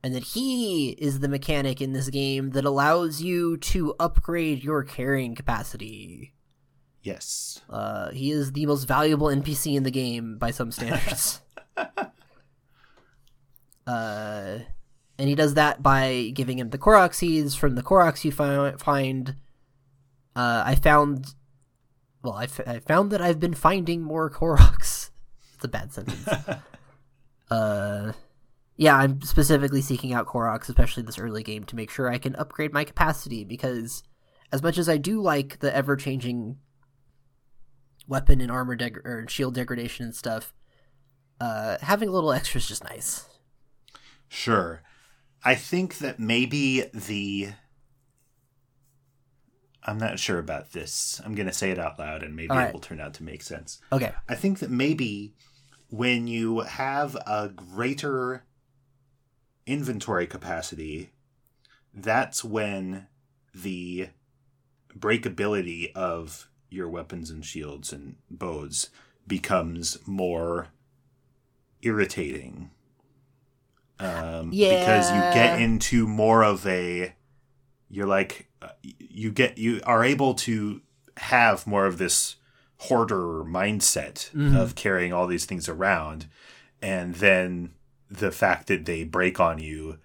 And 0.05 0.15
that 0.15 0.23
he 0.23 0.91
is 0.91 1.21
the 1.21 1.29
mechanic 1.29 1.81
in 1.81 1.95
this 1.95 2.11
game 2.11 2.51
that 2.51 2.67
allows 2.67 3.23
you 3.23 3.57
to 3.57 3.95
upgrade 3.99 4.63
your 4.63 4.85
carrying 4.85 5.35
capacity. 5.35 6.35
Yes. 7.03 7.63
Uh, 7.71 8.11
he 8.11 8.31
is 8.31 8.53
the 8.53 8.67
most 8.67 8.85
valuable 8.85 9.29
NPC 9.29 9.75
in 9.75 9.83
the 9.83 9.91
game 9.91 10.37
by 10.37 10.51
some 10.51 10.71
standards. 10.71 11.41
uh, 11.79 11.89
and 13.87 15.29
he 15.29 15.35
does 15.35 15.55
that 15.55 15.83
by 15.83 16.33
giving 16.35 16.59
him 16.59 16.69
the 16.69 16.77
Korok 16.77 17.15
seeds. 17.15 17.55
From 17.55 17.75
the 17.75 17.83
Koroks 17.83 18.25
you 18.25 18.33
fi- 18.33 18.75
find, 18.77 19.37
uh, 20.37 20.65
I 20.67 20.75
found, 20.75 21.35
well, 22.23 22.35
I, 22.35 22.45
f- 22.45 22.61
I 22.67 22.81
found 22.81 23.11
that 23.11 23.23
I've 23.23 23.41
been 23.41 23.55
finding 23.55 24.03
more 24.03 24.29
Koroks. 24.31 25.09
It's 25.55 25.65
a 25.65 25.69
bad 25.69 25.93
sentence. 25.95 26.29
uh, 27.51 28.13
yeah, 28.77 28.97
I'm 28.97 29.21
specifically 29.23 29.83
seeking 29.83 30.13
out 30.13 30.27
Koroks, 30.27 30.69
especially 30.69 31.05
this 31.05 31.19
early 31.19 31.43
game, 31.43 31.65
to 31.65 31.77
make 31.77 31.91
sure 31.91 32.11
I 32.11 32.19
can 32.19 32.35
upgrade 32.37 32.73
my 32.73 32.85
capacity 32.85 33.45
because, 33.45 34.03
as 34.51 34.63
much 34.63 34.79
as 34.79 34.89
I 34.89 34.97
do 34.97 35.21
like 35.21 35.61
the 35.61 35.75
ever 35.75 35.97
changing 35.97 36.57
weapon 38.09 38.41
and 38.41 38.51
armor 38.51 38.75
deg- 38.75 39.01
or 39.05 39.27
shield 39.29 39.55
degradation 39.55 40.07
and 40.07 40.15
stuff, 40.15 40.53
uh, 41.41 41.79
having 41.83 42.09
a 42.09 42.13
little 42.13 42.33
extra 42.33 42.59
is 42.59 42.67
just 42.67 42.85
nice. 42.85 43.29
Sure. 44.29 44.83
I 45.45 45.55
think 45.55 45.99
that 45.99 46.19
maybe 46.19 46.85
the. 46.93 47.51
I'm 49.87 49.99
not 49.99 50.19
sure 50.19 50.39
about 50.39 50.73
this. 50.73 51.21
I'm 51.25 51.35
going 51.35 51.47
to 51.47 51.53
say 51.53 51.71
it 51.71 51.79
out 51.79 51.99
loud 51.99 52.23
and 52.23 52.35
maybe 52.35 52.49
right. 52.49 52.69
it 52.69 52.73
will 52.73 52.81
turn 52.81 53.01
out 53.01 53.15
to 53.15 53.23
make 53.23 53.43
sense. 53.43 53.81
Okay. 53.93 54.13
I 54.29 54.35
think 54.35 54.61
that 54.61 54.71
maybe 54.71 55.35
when 55.91 56.27
you 56.27 56.61
have 56.61 57.15
a 57.27 57.51
greater 57.51 58.47
inventory 59.67 60.27
capacity, 60.27 61.11
that's 61.93 62.45
when 62.45 63.07
the 63.55 64.09
breakability 64.97 65.93
of 65.93 66.49
your 66.71 66.89
weapons 66.89 67.31
and 67.31 67.45
shields 67.45 67.93
and 67.93 68.17
bows 68.31 68.91
becomes 69.27 69.99
more 70.07 70.69
irritating. 71.83 72.71
Um, 74.01 74.53
Because 74.81 75.11
you 75.13 75.21
get 75.33 75.59
into 75.61 76.07
more 76.07 76.43
of 76.45 76.67
a. 76.67 77.15
You're 77.89 78.07
like. 78.07 78.49
uh, 78.61 78.69
You 78.83 79.31
get. 79.31 79.57
You 79.59 79.81
are 79.85 80.03
able 80.03 80.35
to 80.35 80.81
have 81.19 81.67
more 81.67 81.87
of 81.87 81.99
this 81.99 82.37
hoarder 82.79 83.45
mindset 83.45 84.31
Mhm. 84.33 84.57
of 84.57 84.75
carrying 84.75 85.13
all 85.13 85.27
these 85.29 85.45
things 85.47 85.69
around 85.69 86.27
and 86.83 87.15
then 87.15 87.71
the 88.19 88.31
fact 88.31 88.67
that 88.69 88.85
they 88.85 89.05
break 89.05 89.41
on 89.41 89.59
you 89.59 89.99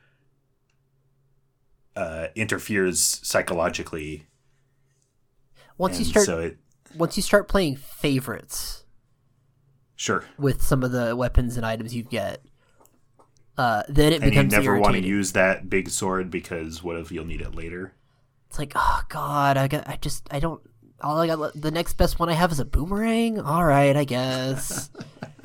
uh, 1.96 2.28
interferes 2.36 3.24
psychologically 3.26 4.28
Once 5.78 6.00
you 6.00 6.06
start, 6.06 6.26
so 6.26 6.40
it 6.40 6.58
once 6.96 7.18
you 7.18 7.24
start 7.24 7.48
playing 7.48 7.76
favorites 7.76 8.86
sure 9.96 10.24
with 10.38 10.62
some 10.62 10.84
of 10.84 10.92
the 10.92 11.16
weapons 11.16 11.58
and 11.58 11.66
items 11.66 11.94
you 11.94 12.04
get, 12.04 12.42
uh, 13.58 13.84
then 13.90 14.14
it 14.14 14.16
and 14.22 14.26
you 14.26 14.30
becomes 14.32 14.52
never 14.52 14.80
want 14.80 14.96
to 14.96 15.06
use 15.06 15.34
that 15.34 15.70
big 15.70 15.90
sword 15.90 16.32
because 16.32 16.82
what 16.82 16.96
if 16.96 17.12
you'll 17.12 17.26
need 17.26 17.42
it 17.42 17.54
later 17.54 17.94
It's 18.50 18.58
like, 18.58 18.74
oh 18.76 19.02
god, 19.10 19.58
I 19.58 19.68
got, 19.68 19.88
I 19.88 19.98
just, 19.98 20.28
I 20.32 20.40
don't. 20.40 20.62
All 21.02 21.18
I 21.18 21.28
got, 21.28 21.54
the 21.54 21.72
next 21.72 21.94
best 21.94 22.20
one 22.20 22.28
I 22.30 22.34
have 22.34 22.52
is 22.52 22.60
a 22.60 22.66
boomerang. 22.66 23.40
All 23.40 23.64
right, 23.64 23.96
I 23.96 24.04
guess. 24.04 24.90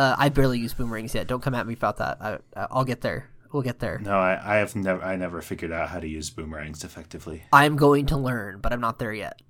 uh, 0.00 0.16
I 0.18 0.28
barely 0.30 0.58
use 0.58 0.72
boomerangs 0.74 1.14
yet. 1.14 1.26
Don't 1.26 1.42
come 1.42 1.54
at 1.54 1.66
me 1.66 1.74
about 1.74 1.98
that. 1.98 2.16
I, 2.22 2.38
I'll 2.70 2.84
get 2.84 3.00
there. 3.02 3.28
We'll 3.52 3.62
get 3.64 3.80
there. 3.80 3.98
no 3.98 4.16
i, 4.16 4.54
I 4.54 4.56
have 4.58 4.76
never 4.76 5.02
i 5.02 5.16
never 5.16 5.42
figured 5.42 5.72
out 5.72 5.88
how 5.88 5.98
to 5.98 6.06
use 6.06 6.30
boomerangs 6.30 6.84
effectively 6.84 7.42
I'm 7.52 7.74
going 7.76 8.06
to 8.06 8.16
learn, 8.16 8.60
but 8.60 8.72
I'm 8.72 8.80
not 8.80 8.98
there 9.00 9.12
yet. 9.12 9.42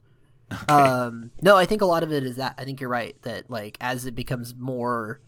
Um, 0.69 1.31
no, 1.43 1.55
I 1.57 1.65
think 1.67 1.81
a 1.83 1.87
lot 1.87 2.03
of 2.03 2.11
it 2.11 2.25
is 2.25 2.37
that. 2.37 2.55
I 2.59 2.65
think 2.65 2.81
you're 2.81 2.91
right 2.91 3.15
that 3.23 3.51
like 3.51 3.77
as 3.81 4.07
it 4.07 4.15
becomes 4.15 4.55
more, 4.57 5.21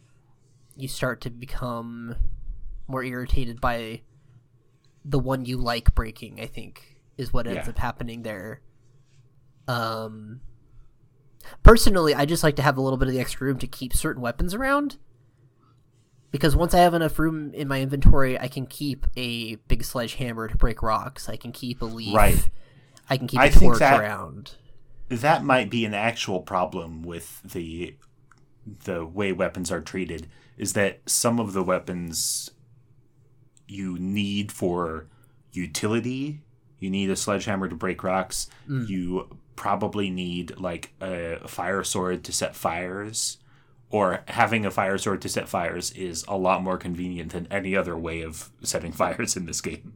you 0.77 0.89
start 0.89 1.21
to 1.21 1.31
become 1.31 2.17
more 2.89 3.05
irritated 3.05 3.61
by 3.61 4.01
the 5.05 5.19
one 5.19 5.45
you 5.45 5.59
like 5.59 5.95
breaking. 5.95 6.41
I 6.41 6.47
think 6.47 6.99
is 7.19 7.33
what 7.33 7.47
ends 7.47 7.67
Yeah. 7.67 7.71
up 7.71 7.79
happening 7.79 8.23
there. 8.23 8.63
Um, 9.69 10.41
personally, 11.63 12.15
I 12.15 12.25
just 12.25 12.43
like 12.43 12.57
to 12.57 12.63
have 12.63 12.77
a 12.77 12.81
little 12.81 12.97
bit 12.97 13.09
of 13.09 13.15
the 13.15 13.21
extra 13.21 13.47
room 13.47 13.59
to 13.59 13.67
keep 13.67 13.93
certain 13.95 14.23
weapons 14.23 14.55
around. 14.55 14.97
Because 16.33 16.57
once 16.57 16.75
I 16.75 16.79
have 16.79 16.95
enough 16.95 17.19
room 17.19 17.53
in 17.55 17.69
my 17.69 17.81
inventory, 17.83 18.41
I 18.41 18.49
can 18.49 18.67
keep 18.67 19.07
a 19.17 19.57
big 19.69 19.85
sledgehammer 19.85 20.49
to 20.49 20.57
break 20.57 20.83
rocks. 20.83 21.29
I 21.29 21.37
can 21.37 21.53
keep 21.53 21.83
a 21.83 21.85
leaf. 21.85 22.15
Right. 22.15 22.49
I 23.09 23.19
can 23.19 23.29
keep 23.29 23.39
I 23.39 23.47
a 23.47 23.51
think 23.51 23.73
torch 23.73 23.79
that- 23.79 24.01
around. 24.01 24.53
that 25.09 25.45
might 25.45 25.71
be 25.71 25.85
an 25.85 25.95
actual 25.95 26.41
problem 26.41 27.03
with 27.03 27.43
the 27.43 27.95
the 28.85 29.05
way 29.05 29.33
weapons 29.33 29.71
are 29.71 29.81
treated 29.81 30.29
is 30.57 30.73
that 30.75 31.01
some 31.05 31.41
of 31.41 31.53
the 31.53 31.63
weapons 31.63 32.51
you 33.67 33.99
need 33.99 34.53
for 34.53 35.09
utility 35.53 36.41
you 36.79 36.89
need 36.89 37.11
a 37.11 37.17
sledgehammer 37.17 37.69
to 37.69 37.75
break 37.75 38.05
rocks 38.05 38.49
mm. 38.69 38.89
you 38.89 39.37
probably 39.57 40.11
need 40.11 40.57
like 40.59 40.93
a 41.01 41.47
fire 41.49 41.83
sword 41.83 42.23
to 42.25 42.33
set 42.33 42.55
fires 42.55 43.39
or 43.93 44.25
having 44.27 44.67
a 44.67 44.71
fire 44.71 44.99
sword 44.99 45.23
to 45.23 45.29
set 45.29 45.49
fires 45.49 45.93
is 45.93 46.25
a 46.27 46.37
lot 46.37 46.63
more 46.63 46.77
convenient 46.77 47.31
than 47.31 47.47
any 47.51 47.77
other 47.77 47.97
way 47.97 48.23
of 48.23 48.51
setting 48.63 48.91
fires 49.03 49.37
in 49.37 49.47
this 49.47 49.61
game 49.61 49.93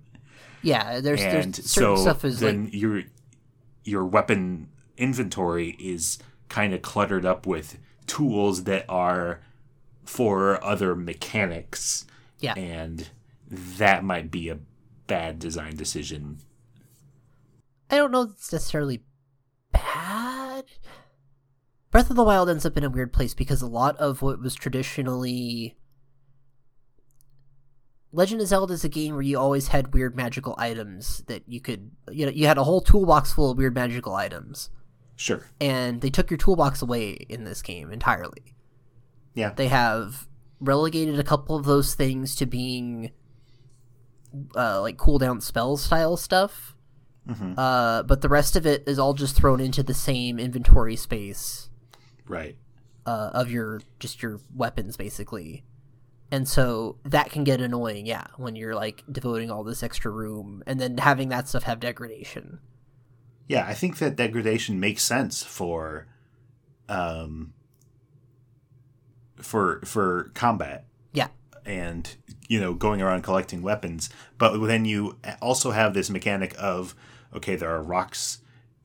Yeah, 0.62 1.00
there's, 1.00 1.20
and 1.20 1.54
there's 1.54 1.70
certain 1.70 1.96
so 1.96 1.96
stuff 1.96 2.24
is 2.24 2.38
then 2.38 2.66
like 2.66 2.74
your 2.74 3.02
your 3.82 4.04
weapon 4.04 4.68
inventory 4.96 5.76
is 5.80 6.18
kind 6.48 6.72
of 6.72 6.82
cluttered 6.82 7.26
up 7.26 7.46
with 7.46 7.78
tools 8.06 8.64
that 8.64 8.84
are 8.88 9.40
for 10.04 10.62
other 10.64 10.94
mechanics 10.94 12.06
yeah. 12.38 12.54
and 12.54 13.08
that 13.50 14.04
might 14.04 14.30
be 14.30 14.48
a 14.48 14.58
bad 15.08 15.38
design 15.40 15.74
decision 15.74 16.38
I 17.90 17.96
don't 17.96 18.10
know 18.10 18.22
if 18.22 18.30
it's 18.30 18.52
necessarily 18.52 19.02
bad. 19.72 20.64
Breath 21.96 22.10
of 22.10 22.16
the 22.16 22.24
Wild 22.24 22.50
ends 22.50 22.66
up 22.66 22.76
in 22.76 22.84
a 22.84 22.90
weird 22.90 23.10
place 23.10 23.32
because 23.32 23.62
a 23.62 23.66
lot 23.66 23.96
of 23.96 24.20
what 24.20 24.38
was 24.38 24.54
traditionally 24.54 25.78
Legend 28.12 28.42
of 28.42 28.48
Zelda 28.48 28.74
is 28.74 28.84
a 28.84 28.90
game 28.90 29.14
where 29.14 29.22
you 29.22 29.38
always 29.38 29.68
had 29.68 29.94
weird 29.94 30.14
magical 30.14 30.54
items 30.58 31.24
that 31.26 31.44
you 31.48 31.58
could 31.58 31.92
you 32.10 32.26
know 32.26 32.32
you 32.32 32.48
had 32.48 32.58
a 32.58 32.64
whole 32.64 32.82
toolbox 32.82 33.32
full 33.32 33.50
of 33.50 33.56
weird 33.56 33.74
magical 33.74 34.14
items 34.14 34.68
sure 35.14 35.46
and 35.58 36.02
they 36.02 36.10
took 36.10 36.30
your 36.30 36.36
toolbox 36.36 36.82
away 36.82 37.12
in 37.30 37.44
this 37.44 37.62
game 37.62 37.90
entirely. 37.90 38.54
yeah 39.32 39.54
They 39.56 39.68
have 39.68 40.28
relegated 40.60 41.18
a 41.18 41.24
couple 41.24 41.56
of 41.56 41.64
those 41.64 41.94
things 41.94 42.36
to 42.36 42.44
being 42.44 43.12
uh, 44.54 44.82
like 44.82 44.98
cooldown 44.98 45.40
spell 45.40 45.78
style 45.78 46.18
stuff. 46.18 46.76
Mhm. 47.26 47.54
Uh, 47.56 48.02
but 48.02 48.20
the 48.20 48.28
rest 48.28 48.54
of 48.54 48.66
it 48.66 48.84
is 48.86 48.98
all 48.98 49.14
just 49.14 49.34
thrown 49.34 49.60
into 49.60 49.82
the 49.82 49.94
same 49.94 50.38
inventory 50.38 50.94
space 50.96 51.65
right 52.28 52.56
uh, 53.06 53.30
of 53.34 53.50
your 53.50 53.80
just 54.00 54.22
your 54.22 54.40
weapons 54.54 54.96
basically. 54.96 55.64
And 56.30 56.48
so 56.48 56.98
that 57.04 57.30
can 57.30 57.44
get 57.44 57.60
annoying, 57.60 58.04
yeah, 58.04 58.26
when 58.36 58.56
you're 58.56 58.74
like 58.74 59.04
devoting 59.10 59.48
all 59.48 59.62
this 59.62 59.84
extra 59.84 60.10
room 60.10 60.62
and 60.66 60.80
then 60.80 60.98
having 60.98 61.28
that 61.28 61.46
stuff 61.48 61.62
have 61.64 61.78
degradation. 61.78 62.58
yeah 63.48 63.64
i 63.68 63.74
think 63.74 63.98
that 63.98 64.16
degradation 64.16 64.80
makes 64.80 65.04
sense 65.04 65.44
for 65.44 66.08
um 66.88 67.52
for 69.36 69.80
for 69.84 70.30
combat 70.34 70.84
Yeah. 71.12 71.28
and 71.64 72.16
you 72.48 72.58
know 72.60 72.74
going 72.74 73.00
around 73.02 73.22
collecting 73.22 73.62
weapons 73.62 74.10
but 74.38 74.58
then 74.66 74.84
you 74.84 75.16
also 75.40 75.70
have 75.70 75.94
this 75.94 76.10
mechanic 76.10 76.54
of 76.58 76.94
okay 77.34 77.54
there 77.56 77.70
are 77.70 77.82
rocks 77.82 78.38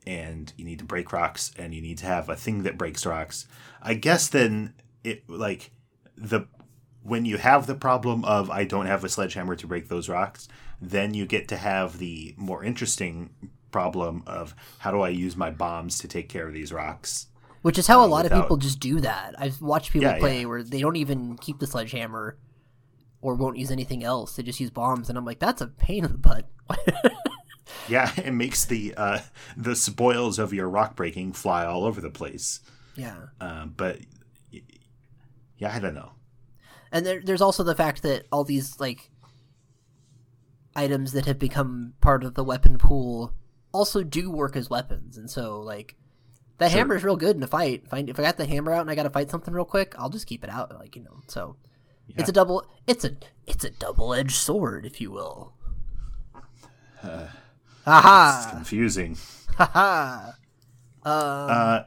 and 0.08 0.54
you 0.58 0.66
need 0.66 0.80
to 0.80 0.86
break 0.86 1.12
rocks 1.14 1.52
and 1.58 1.74
you 1.74 1.82
need 1.82 1.98
to 1.98 2.06
have 2.06 2.30
a 2.30 2.36
thing 2.36 2.64
that 2.64 2.78
breaks 2.78 3.06
rocks 3.06 3.48
i 3.82 3.94
guess 3.94 4.28
then 4.28 4.74
it 5.04 5.24
like 5.30 5.72
the 6.18 6.42
when 7.04 7.26
you 7.26 7.38
have 7.38 7.68
the 7.68 7.76
problem 7.76 8.24
of 8.26 8.50
i 8.50 8.64
don't 8.64 8.88
have 8.88 9.04
a 9.04 9.10
sledgehammer 9.10 9.56
to 9.56 9.68
break 9.68 9.88
those 9.90 10.10
rocks 10.10 10.48
then 10.82 11.14
you 11.14 11.26
get 11.26 11.48
to 11.48 11.58
have 11.58 11.98
the 12.00 12.34
more 12.38 12.64
interesting 12.64 13.30
problem 13.72 14.24
of 14.26 14.56
how 14.80 14.92
do 14.92 15.02
i 15.02 15.10
use 15.10 15.38
my 15.38 15.50
bombs 15.52 16.00
to 16.00 16.08
take 16.08 16.28
care 16.30 16.48
of 16.48 16.54
these 16.54 16.74
rocks 16.74 17.28
Which 17.62 17.78
is 17.78 17.88
how 17.88 18.02
a 18.02 18.06
Uh, 18.06 18.08
lot 18.08 18.26
of 18.26 18.32
people 18.32 18.58
just 18.58 18.80
do 18.80 19.00
that. 19.02 19.36
I've 19.38 19.62
watched 19.62 19.92
people 19.94 20.10
Yeah, 20.10 20.18
play 20.18 20.40
yeah. 20.42 20.46
where 20.48 20.64
they 20.64 20.82
don't 20.82 20.96
even 20.96 21.38
keep 21.38 21.60
the 21.60 21.68
sledgehammer 21.68 22.38
or 23.22 23.36
won't 23.36 23.58
use 23.58 23.70
anything 23.70 24.04
else. 24.04 24.36
They 24.36 24.42
just 24.42 24.60
use 24.60 24.72
bombs, 24.72 25.10
and 25.10 25.18
I'm 25.18 25.26
like, 25.26 25.38
that's 25.38 25.62
a 25.62 25.68
pain 25.68 26.04
in 26.04 26.12
the 26.12 26.18
butt. 26.18 26.50
yeah 27.92 28.12
it 28.18 28.32
makes 28.32 28.66
the 28.66 28.94
uh 28.96 29.20
the 29.56 29.76
spoils 29.76 30.40
of 30.40 30.54
your 30.54 30.68
rock 30.70 30.96
breaking 30.96 31.34
fly 31.34 31.66
all 31.66 31.84
over 31.84 32.02
the 32.02 32.10
place 32.10 32.62
yeah. 32.96 33.16
Um, 33.40 33.74
but 33.76 34.00
yeah, 35.58 35.74
I 35.74 35.80
don't 35.80 35.96
know. 35.96 36.12
And 36.92 37.06
there, 37.06 37.22
there's 37.24 37.42
also 37.42 37.64
the 37.64 37.76
fact 37.76 38.04
that 38.04 38.26
all 38.32 38.44
these 38.44 38.80
like 38.80 39.10
items 40.76 41.14
that 41.14 41.26
have 41.26 41.40
become 41.40 41.94
part 42.02 42.24
of 42.24 42.34
the 42.36 42.44
weapon 42.44 42.78
pool 42.78 43.34
also 43.72 44.04
do 44.04 44.30
work 44.30 44.56
as 44.56 44.70
weapons, 44.70 45.18
and 45.18 45.30
so 45.30 45.62
like 45.62 45.96
that 46.58 46.72
Sure. 46.72 46.80
hammer 46.80 46.96
is 46.96 47.04
real 47.04 47.16
good 47.16 47.36
in 47.38 47.44
a 47.44 47.48
fight. 47.48 47.84
If 47.86 47.94
I, 47.94 48.00
if 48.00 48.20
I 48.20 48.24
got 48.24 48.38
the 48.38 48.46
hammer 48.46 48.74
out 48.74 48.82
and 48.82 48.92
I 48.92 48.96
got 48.96 49.04
to 49.04 49.10
fight 49.10 49.32
something 49.32 49.54
real 49.54 49.66
quick, 49.66 49.96
I'll 49.98 50.10
just 50.10 50.28
keep 50.28 50.44
it 50.44 50.50
out, 50.50 50.78
like 50.78 50.96
you 50.96 51.04
know. 51.04 51.22
So 51.28 51.56
it's 52.10 52.30
a 52.30 52.34
double. 52.34 52.66
It's 52.88 53.06
a 53.06 53.16
it's 53.48 53.64
a 53.64 53.70
double 53.70 54.14
edged 54.14 54.36
sword, 54.36 54.86
if 54.86 55.00
you 55.00 55.12
will. 55.12 55.54
It's 57.82 57.88
Aha! 57.88 58.50
confusing. 58.52 59.18
Haha! 59.58 60.32
Um, 61.04 61.50
Uh, 61.50 61.84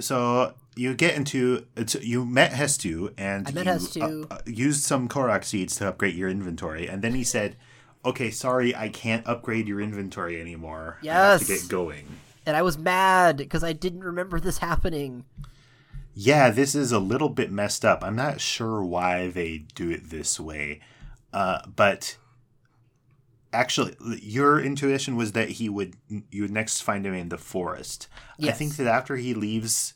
so 0.00 0.54
you 0.74 0.94
get 0.94 1.14
into 1.14 1.66
it's, 1.76 1.94
you 1.96 2.24
met 2.24 2.52
Hestu 2.52 3.12
and 3.16 3.48
you, 3.48 3.54
Hestu. 3.62 4.30
uh, 4.30 4.34
uh, 4.34 4.38
used 4.46 4.82
some 4.84 5.08
Korok 5.08 5.44
seeds 5.44 5.76
to 5.76 5.88
upgrade 5.88 6.14
your 6.16 6.28
inventory, 6.28 6.88
and 6.88 7.02
then 7.02 7.14
he 7.14 7.22
said, 7.24 7.56
"Okay, 8.04 8.30
sorry, 8.30 8.74
I 8.74 8.88
can't 8.88 9.26
upgrade 9.26 9.68
your 9.68 9.80
inventory 9.80 10.40
anymore. 10.40 10.98
I 11.02 11.06
have 11.06 11.40
to 11.40 11.46
get 11.46 11.68
going." 11.68 12.06
and 12.46 12.56
I 12.56 12.62
was 12.62 12.78
mad 12.78 13.36
because 13.36 13.62
I 13.62 13.74
didn't 13.74 14.02
remember 14.02 14.40
this 14.40 14.58
happening. 14.58 15.24
Yeah, 16.14 16.50
this 16.50 16.74
is 16.74 16.90
a 16.92 16.98
little 16.98 17.28
bit 17.28 17.52
messed 17.52 17.84
up. 17.84 18.02
I'm 18.02 18.16
not 18.16 18.40
sure 18.40 18.82
why 18.82 19.28
they 19.28 19.58
do 19.74 19.90
it 19.90 20.10
this 20.10 20.40
way, 20.40 20.80
uh, 21.32 21.60
but 21.76 22.16
actually, 23.52 23.96
your 24.22 24.60
intuition 24.60 25.16
was 25.16 25.32
that 25.32 25.48
he 25.50 25.68
would 25.68 25.96
you 26.08 26.42
would 26.42 26.50
next 26.50 26.82
find 26.82 27.06
him 27.06 27.14
in 27.14 27.28
the 27.28 27.38
forest. 27.38 28.08
I 28.42 28.52
think 28.52 28.76
that 28.76 28.86
after 28.86 29.16
he 29.16 29.34
leaves, 29.34 29.94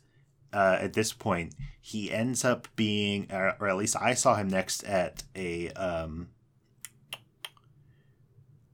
uh, 0.52 0.78
at 0.80 0.92
this 0.92 1.12
point, 1.12 1.54
he 1.80 2.12
ends 2.12 2.44
up 2.44 2.68
being, 2.76 3.28
or, 3.32 3.56
or 3.58 3.68
at 3.68 3.76
least 3.76 3.96
I 4.00 4.14
saw 4.14 4.34
him 4.36 4.48
next 4.48 4.84
at 4.84 5.24
a 5.34 5.70
um, 5.70 6.28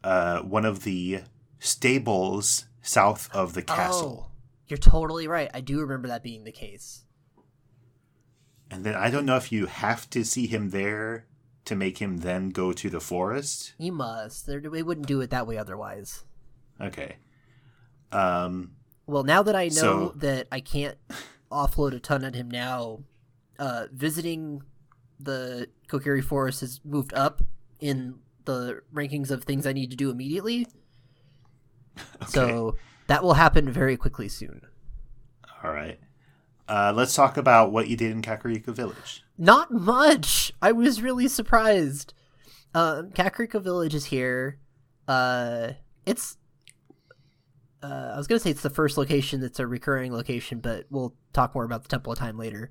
uh, 0.02 0.40
one 0.40 0.64
of 0.64 0.84
the 0.84 1.22
stables 1.58 2.66
south 2.82 3.28
of 3.34 3.54
the 3.54 3.62
castle. 3.62 4.28
Oh, 4.28 4.32
you're 4.66 4.78
totally 4.78 5.26
right. 5.28 5.50
I 5.52 5.60
do 5.60 5.80
remember 5.80 6.08
that 6.08 6.22
being 6.22 6.44
the 6.44 6.52
case. 6.52 7.04
And 8.70 8.84
then 8.84 8.94
I 8.94 9.10
don't 9.10 9.24
know 9.24 9.36
if 9.36 9.50
you 9.50 9.66
have 9.66 10.10
to 10.10 10.24
see 10.24 10.46
him 10.46 10.70
there 10.70 11.26
to 11.68 11.76
make 11.76 11.98
him 11.98 12.18
then 12.18 12.50
go 12.50 12.72
to 12.72 12.90
the 12.90 13.00
forest. 13.00 13.74
You 13.78 13.92
must. 13.92 14.46
They're, 14.46 14.60
they 14.60 14.82
wouldn't 14.82 15.06
do 15.06 15.20
it 15.20 15.30
that 15.30 15.46
way 15.46 15.56
otherwise. 15.56 16.24
Okay. 16.80 17.16
Um 18.12 18.72
Well, 19.06 19.24
now 19.24 19.42
that 19.42 19.56
I 19.56 19.64
know 19.68 19.70
So- 19.70 20.12
that 20.16 20.48
I 20.52 20.60
can't 20.60 20.98
offload 21.52 21.94
a 21.94 22.00
ton 22.00 22.24
at 22.24 22.34
him 22.34 22.50
now, 22.50 23.00
uh, 23.58 23.86
visiting 23.92 24.62
the 25.20 25.68
Kokiri 25.88 26.22
Forest 26.22 26.60
has 26.60 26.80
moved 26.84 27.12
up 27.14 27.42
in 27.80 28.20
the 28.44 28.82
rankings 28.94 29.30
of 29.30 29.44
things 29.44 29.66
I 29.66 29.72
need 29.72 29.90
to 29.90 29.96
do 29.96 30.10
immediately. 30.10 30.66
So 32.28 32.76
that 33.08 33.22
will 33.24 33.34
happen 33.34 33.70
very 33.70 33.96
quickly 33.96 34.28
soon. 34.28 34.62
all 35.64 35.72
right. 35.72 35.98
Uh, 36.68 36.92
let's 36.94 37.14
talk 37.14 37.36
about 37.36 37.72
what 37.72 37.88
you 37.88 37.96
did 37.96 38.12
in 38.12 38.20
Kakariko 38.22 38.74
Village. 38.74 39.22
Not 39.38 39.70
much. 39.70 40.52
I 40.60 40.72
was 40.72 41.00
really 41.00 41.28
surprised. 41.28 42.12
Um, 42.74 43.10
Kakariko 43.10 43.62
Village 43.62 43.94
is 43.94 44.06
here. 44.06 44.58
Uh, 45.06 45.72
it's. 46.04 46.36
Uh, 47.82 48.10
I 48.12 48.16
was 48.16 48.26
gonna 48.26 48.40
say 48.40 48.50
it's 48.50 48.62
the 48.62 48.70
first 48.70 48.98
location 48.98 49.40
that's 49.40 49.60
a 49.60 49.66
recurring 49.66 50.12
location, 50.12 50.58
but 50.58 50.86
we'll 50.90 51.14
talk 51.32 51.54
more 51.54 51.64
about 51.64 51.84
the 51.84 51.88
Temple 51.88 52.12
of 52.12 52.18
Time 52.18 52.36
later. 52.36 52.70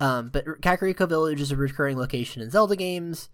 Um, 0.00 0.30
but 0.30 0.44
Kakariko 0.62 1.08
Village 1.08 1.40
is 1.40 1.50
a 1.50 1.56
recurring 1.56 1.98
location 1.98 2.40
in 2.40 2.50
Zelda 2.50 2.76
games. 2.76 3.30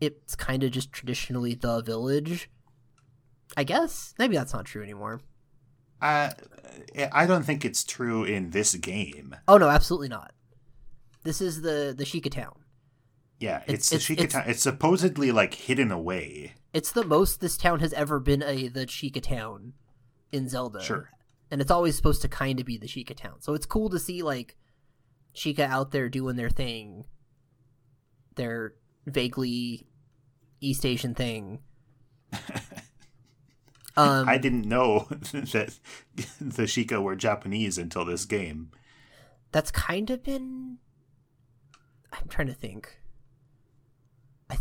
It's 0.00 0.36
kind 0.36 0.62
of 0.62 0.70
just 0.70 0.92
traditionally 0.92 1.54
the 1.54 1.82
village. 1.82 2.48
I 3.56 3.64
guess 3.64 4.14
maybe 4.18 4.36
that's 4.36 4.52
not 4.52 4.64
true 4.64 4.82
anymore. 4.82 5.20
Uh, 6.00 6.30
I 7.12 7.26
don't 7.26 7.42
think 7.44 7.64
it's 7.64 7.84
true 7.84 8.24
in 8.24 8.50
this 8.50 8.74
game. 8.74 9.34
Oh 9.48 9.58
no, 9.58 9.68
absolutely 9.68 10.08
not. 10.08 10.32
This 11.24 11.40
is 11.40 11.62
the 11.62 11.94
the 11.96 12.04
Sheikah 12.04 12.30
town. 12.30 12.54
Yeah, 13.40 13.62
It's- 13.66 13.92
it's, 13.92 14.06
the 14.08 14.14
it's- 14.14 14.32
town. 14.32 14.44
It's 14.46 14.62
supposedly 14.62 15.30
like 15.32 15.54
hidden 15.54 15.90
away. 15.92 16.54
It's 16.72 16.92
the 16.92 17.04
most 17.04 17.40
this 17.40 17.56
town 17.56 17.80
has 17.80 17.92
ever 17.94 18.20
been 18.20 18.42
a 18.42 18.68
the 18.68 18.86
Sheikah 18.86 19.22
town 19.22 19.74
in 20.32 20.48
Zelda. 20.48 20.82
Sure. 20.82 21.10
And 21.50 21.60
it's 21.60 21.70
always 21.70 21.96
supposed 21.96 22.20
to 22.22 22.28
kind 22.28 22.60
of 22.60 22.66
be 22.66 22.76
the 22.76 22.86
Sheikah 22.86 23.16
town. 23.16 23.40
So 23.40 23.54
it's 23.54 23.64
cool 23.66 23.88
to 23.90 23.98
see 23.98 24.22
like 24.22 24.56
Sheikah 25.34 25.60
out 25.68 25.90
there 25.92 26.08
doing 26.08 26.36
their 26.36 26.50
thing. 26.50 27.04
Their 28.36 28.74
vaguely 29.06 29.86
East 30.60 30.84
Asian 30.84 31.14
thing. 31.14 31.60
Um, 33.98 34.28
I 34.28 34.38
didn't 34.38 34.64
know 34.66 35.06
that 35.10 35.78
the 36.40 36.62
Sheikah 36.64 37.02
were 37.02 37.16
Japanese 37.16 37.78
until 37.78 38.04
this 38.04 38.24
game. 38.24 38.70
that's 39.52 39.70
kind 39.70 40.10
of 40.10 40.22
been. 40.22 40.78
I'm 42.12 42.28
trying 42.28 42.46
to 42.48 42.54
think. 42.54 42.98
I. 44.48 44.56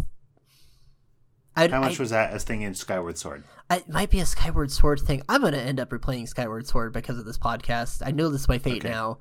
I, 1.56 1.67
How 1.69 1.82
much 1.82 2.00
I, 2.00 2.04
was 2.04 2.10
that 2.12 2.34
a 2.34 2.39
thing 2.39 2.62
in 2.62 2.73
Skyward 2.76 3.17
Sword? 3.17 3.43
It 3.71 3.89
might 3.89 4.10
be 4.10 4.19
a 4.19 4.26
Skyward 4.26 4.71
Sword 4.71 5.00
thing. 5.00 5.21
I'm 5.28 5.41
gonna 5.41 5.58
end 5.58 5.80
up 5.80 5.89
replaying 5.89 6.28
Skyward 6.28 6.67
Sword 6.67 6.93
because 6.93 7.17
of 7.17 7.26
this 7.26 7.38
podcast. 7.38 8.02
I 8.06 8.12
know 8.12 8.30
this 8.30 8.41
is 8.41 8.47
my 8.47 8.60
fate 8.60 8.78
Okay. 8.86 8.89
now. 8.89 9.17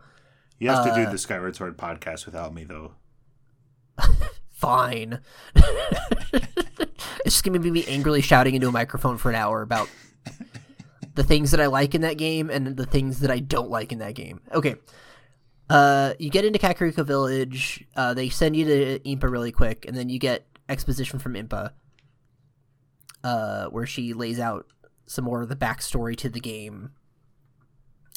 You 0.59 0.71
have 0.71 0.85
to 0.87 0.93
Uh, 0.93 1.05
do 1.05 1.11
the 1.11 1.19
Skyward 1.19 1.57
Sword 1.57 1.77
podcast 1.77 2.25
without 2.27 2.55
me, 2.55 2.65
though. 2.65 2.93
Fine. 4.53 5.21
it's 5.55 7.25
just 7.25 7.45
gonna 7.45 7.59
be 7.59 7.71
me 7.71 7.85
angrily 7.87 8.23
shouting 8.23 8.55
into 8.55 8.69
a 8.69 8.73
microphone 8.73 9.19
for 9.19 9.29
an 9.31 9.35
hour 9.37 9.63
about 9.63 9.89
the 11.17 11.25
things 11.25 11.51
that 11.51 11.61
I 11.61 11.67
like 11.67 11.95
in 11.95 12.03
that 12.03 12.19
game 12.19 12.51
and 12.51 12.77
the 12.77 12.87
things 12.87 13.21
that 13.21 13.31
I 13.31 13.41
don't 13.41 13.71
like 13.71 13.91
in 13.91 13.99
that 13.99 14.15
game. 14.15 14.41
Okay. 14.53 14.77
Uh, 15.69 16.13
you 16.19 16.31
get 16.31 16.45
into 16.45 16.59
Kakariko 16.59 17.05
Village. 17.05 17.85
Uh, 17.97 18.15
they 18.15 18.29
send 18.29 18.55
you 18.55 18.65
to 18.67 18.99
Impa 19.01 19.29
really 19.29 19.51
quick, 19.51 19.85
and 19.87 19.97
then 19.97 20.09
you 20.09 20.19
get 20.19 20.47
exposition 20.69 21.19
from 21.19 21.35
Impa, 21.35 21.71
uh, 23.25 23.67
where 23.67 23.87
she 23.87 24.13
lays 24.13 24.39
out 24.39 24.67
some 25.07 25.25
more 25.25 25.43
of 25.43 25.49
the 25.49 25.57
backstory 25.57 26.15
to 26.17 26.29
the 26.29 26.39
game. 26.39 26.91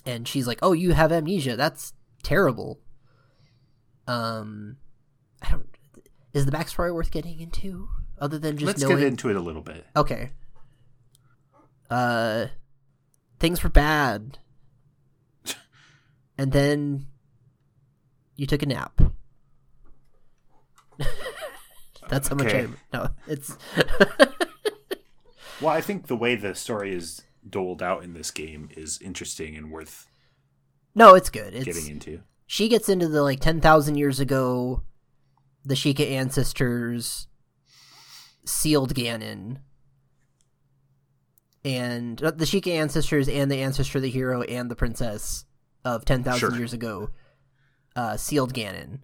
And 0.05 0.27
she's 0.27 0.45
like, 0.45 0.59
"Oh, 0.61 0.73
you 0.73 0.91
have 0.93 1.11
amnesia. 1.11 1.55
That's 1.55 1.93
terrible." 2.21 2.79
Um, 4.07 4.77
I 5.41 5.51
don't. 5.51 5.67
Is 6.33 6.45
the 6.45 6.51
backstory 6.51 6.93
worth 6.93 7.09
getting 7.09 7.39
into, 7.39 7.89
other 8.19 8.37
than 8.37 8.57
just 8.57 8.67
Let's 8.67 8.81
knowing? 8.83 8.97
get 8.97 9.07
into 9.07 9.29
it 9.29 9.35
a 9.35 9.41
little 9.41 9.63
bit. 9.63 9.85
Okay. 9.95 10.31
Uh, 11.89 12.47
things 13.39 13.63
were 13.63 13.69
bad, 13.69 14.37
and 16.37 16.51
then 16.51 17.07
you 18.35 18.45
took 18.45 18.63
a 18.63 18.65
nap. 18.65 19.01
That's 22.09 22.27
how 22.27 22.35
much 22.35 22.47
Okay. 22.47 22.65
I 22.65 22.97
no. 22.97 23.09
It's 23.27 23.55
Well, 25.61 25.73
I 25.73 25.81
think 25.81 26.07
the 26.07 26.15
way 26.15 26.35
the 26.35 26.55
story 26.55 26.95
is 26.95 27.21
doled 27.47 27.83
out 27.83 28.03
in 28.03 28.13
this 28.13 28.31
game 28.31 28.69
is 28.75 28.99
interesting 29.01 29.55
and 29.55 29.71
worth 29.71 30.07
no, 30.95 31.15
it's 31.15 31.29
good. 31.29 31.53
It's 31.53 31.65
getting 31.65 31.87
into. 31.87 32.21
she 32.47 32.67
gets 32.67 32.89
into 32.89 33.07
the 33.07 33.21
like 33.21 33.39
10,000 33.39 33.95
years 33.95 34.19
ago 34.19 34.83
the 35.63 35.75
Sheikah 35.75 36.09
ancestors 36.09 37.27
sealed 38.45 38.95
Ganon 38.95 39.57
and 41.75 42.21
uh, 42.23 42.31
the 42.31 42.45
Sheikah 42.45 42.71
ancestors 42.83 43.27
and 43.29 43.51
the 43.51 43.61
ancestor 43.61 43.97
of 43.99 44.01
the 44.03 44.09
hero 44.09 44.41
and 44.43 44.69
the 44.71 44.75
princess 44.75 45.45
of 45.85 46.05
10,000 46.05 46.39
Sure. 46.39 46.57
years 46.57 46.73
ago 46.73 47.09
uh, 47.95 48.17
sealed 48.17 48.53
Ganon 48.53 48.99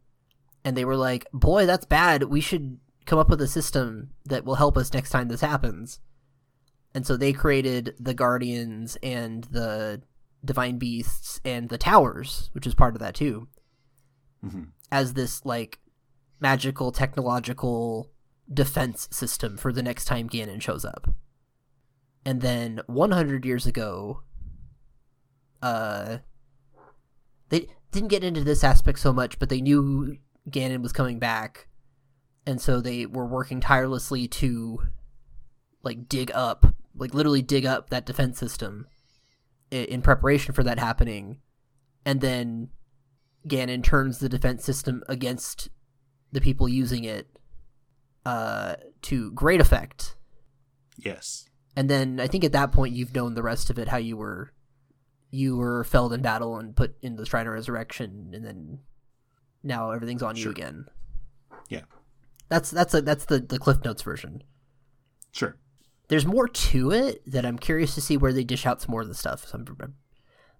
and 0.64 0.76
they 0.76 0.86
were 0.86 0.96
like 0.98 1.26
boy 1.34 1.66
that's 1.66 1.86
bad 1.86 2.24
we 2.24 2.42
should 2.42 2.80
come 3.06 3.20
up 3.20 3.30
with 3.30 3.42
a 3.42 3.48
system 3.48 4.10
that 4.26 4.46
will 4.46 4.56
help 4.56 4.78
us 4.78 4.94
next 4.94 5.10
time 5.12 5.28
this 5.28 5.42
happens 5.42 6.00
and 6.94 7.06
so 7.06 7.16
they 7.18 7.34
created 7.34 7.94
the 8.00 8.14
guardians 8.14 8.98
and 9.04 9.44
the 9.46 10.02
divine 10.44 10.78
beasts 10.78 11.40
and 11.46 11.70
the 11.70 11.78
towers 11.78 12.50
which 12.54 12.66
is 12.68 12.74
part 12.76 12.96
of 12.96 13.00
that 13.02 13.16
too 13.16 13.48
Mhm. 14.46 14.68
as 14.92 15.14
this 15.14 15.44
like 15.46 15.80
magical 16.40 16.92
technological 16.92 18.12
defense 18.54 19.08
system 19.12 19.58
for 19.58 19.72
the 19.74 19.82
next 19.84 20.06
time 20.06 20.30
Ganon 20.30 20.62
shows 20.62 20.86
up. 20.86 21.10
And 22.26 22.42
then 22.42 22.82
100 22.88 23.46
years 23.46 23.66
ago 23.66 24.22
uh 25.62 26.18
they 27.50 27.68
didn't 27.92 28.10
get 28.10 28.24
into 28.24 28.44
this 28.44 28.64
aspect 28.64 29.00
so 29.00 29.14
much 29.14 29.40
but 29.40 29.50
they 29.50 29.62
knew 29.62 30.18
Ganon 30.50 30.82
was 30.82 30.92
coming 30.92 31.18
back 31.18 31.68
and 32.46 32.60
so 32.60 32.82
they 32.82 33.06
were 33.06 33.26
working 33.26 33.62
tirelessly 33.62 34.28
to 34.28 34.80
like 35.82 36.10
dig 36.10 36.32
up 36.34 36.66
like 36.96 37.14
literally 37.14 37.42
dig 37.42 37.66
up 37.66 37.90
that 37.90 38.06
defense 38.06 38.38
system 38.38 38.88
in 39.72 40.02
preparation 40.02 40.54
for 40.54 40.64
that 40.64 40.78
happening 40.78 41.40
and 42.06 42.22
then 42.22 42.70
Ganon 43.48 43.84
turns 43.84 44.20
the 44.20 44.30
defense 44.30 44.64
system 44.64 45.04
against 45.08 45.70
the 46.32 46.42
people 46.42 46.68
using 46.68 47.04
it 47.04 47.28
uh, 48.26 48.76
to 49.04 49.32
great 49.32 49.62
effect. 49.62 50.16
Yes. 50.98 51.48
And 51.76 51.90
then 51.90 52.20
I 52.20 52.28
think 52.28 52.44
at 52.44 52.52
that 52.54 52.72
point 52.72 52.96
you've 52.96 53.14
known 53.14 53.34
the 53.34 53.44
rest 53.44 53.70
of 53.70 53.78
it 53.78 53.90
how 53.90 53.98
you 53.98 54.16
were 54.18 54.52
you 55.32 55.58
were 55.58 55.84
felled 55.84 56.14
in 56.14 56.22
battle 56.22 56.58
and 56.58 56.76
put 56.76 56.96
in 57.02 57.16
the 57.18 57.26
Shrine 57.26 57.48
of 57.48 57.54
Resurrection 57.54 58.32
and 58.34 58.46
then 58.46 58.80
now 59.64 59.92
everything's 59.92 60.24
on 60.24 60.36
you 60.38 60.50
again. 60.50 60.86
Yeah. 61.70 61.82
That's 62.48 62.72
that's 62.72 62.94
a, 62.94 63.02
that's 63.02 63.26
the 63.26 63.40
the 63.40 63.60
Cliff 63.60 63.84
Notes 63.84 64.02
version. 64.04 64.44
Sure. 65.32 65.58
There's 66.08 66.26
more 66.26 66.48
to 66.48 66.92
it 66.92 67.24
that 67.30 67.46
I'm 67.46 67.58
curious 67.58 67.96
to 67.96 68.02
see 68.02 68.16
where 68.16 68.32
they 68.32 68.44
dish 68.44 68.66
out 68.66 68.82
some 68.82 68.92
more 68.92 69.02
of 69.02 69.08
the 69.08 69.16
stuff. 69.16 69.48
So 69.48 69.58
I'm, 69.58 69.96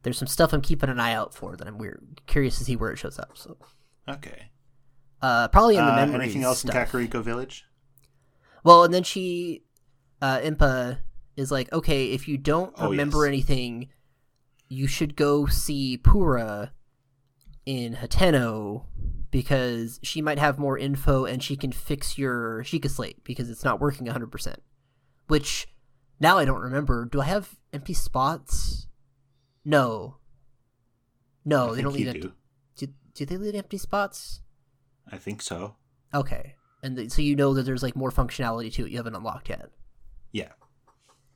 there's 0.02 0.18
some 0.18 0.28
stuff 0.28 0.52
I'm 0.54 0.62
keeping 0.62 0.90
an 0.90 1.00
eye 1.00 1.14
out 1.14 1.34
for 1.36 1.56
that 1.56 1.68
I'm 1.68 1.78
weird 1.78 2.22
curious 2.26 2.58
to 2.58 2.64
see 2.64 2.76
where 2.76 2.92
it 2.92 2.98
shows 2.98 3.20
up. 3.20 3.38
So 3.38 3.56
Okay. 4.10 4.50
uh, 5.22 5.48
probably 5.50 5.78
in 5.78 5.86
the 5.86 5.92
Uh, 5.94 5.96
memories 5.96 6.22
anything 6.24 6.44
else 6.44 6.60
stuff. 6.60 6.76
in 6.76 7.08
Kakariko 7.10 7.24
Village? 7.24 7.66
Well, 8.64 8.84
and 8.84 8.94
then 8.94 9.04
she, 9.04 9.64
uh, 10.22 10.40
Impa 10.40 11.00
is 11.36 11.52
like, 11.52 11.72
okay, 11.74 12.08
if 12.14 12.28
you 12.28 12.38
don't 12.38 12.74
Oh, 12.78 12.90
remember 12.90 13.20
yes. 13.26 13.28
anything, 13.28 13.90
you 14.70 14.88
should 14.88 15.16
go 15.16 15.46
see 15.48 15.98
Purah 15.98 16.72
in 17.66 17.96
Hateno 17.96 18.86
because 19.32 20.00
she 20.04 20.22
might 20.22 20.40
have 20.40 20.58
more 20.58 20.78
info 20.78 21.26
and 21.26 21.44
she 21.44 21.56
can 21.56 21.72
fix 21.72 22.18
your 22.18 22.64
Sheikah 22.64 22.90
slate 22.90 23.24
because 23.24 23.50
it's 23.50 23.64
not 23.66 23.82
working 23.82 24.08
100%. 24.08 24.56
Which, 25.28 25.68
now 26.20 26.38
I 26.38 26.46
don't 26.46 26.62
remember. 26.62 27.06
Do 27.06 27.22
I 27.22 27.26
have 27.26 27.56
empty 27.74 27.94
spots? 27.94 28.88
No. 29.66 30.18
No, 31.44 31.72
I 31.72 31.76
they 31.76 31.82
don't 31.82 31.94
leave 31.94 32.08
empty. 32.08 32.22
do. 32.22 32.34
Do, 32.76 32.88
do 33.14 33.26
they 33.26 33.38
leave 33.38 33.56
empty 33.56 33.78
spots? 33.78 34.42
I 35.12 35.18
think 35.18 35.42
so. 35.42 35.76
Okay. 36.14 36.56
And 36.82 36.96
th- 36.96 37.12
so 37.12 37.22
you 37.22 37.36
know 37.36 37.54
that 37.56 37.64
there's 37.64 37.84
like 37.84 37.96
more 37.96 38.12
functionality 38.12 38.72
to 38.74 38.86
it 38.86 38.92
you 38.92 38.98
haven't 38.98 39.16
unlocked 39.16 39.50
yet. 39.50 39.70
Yeah. 40.36 40.52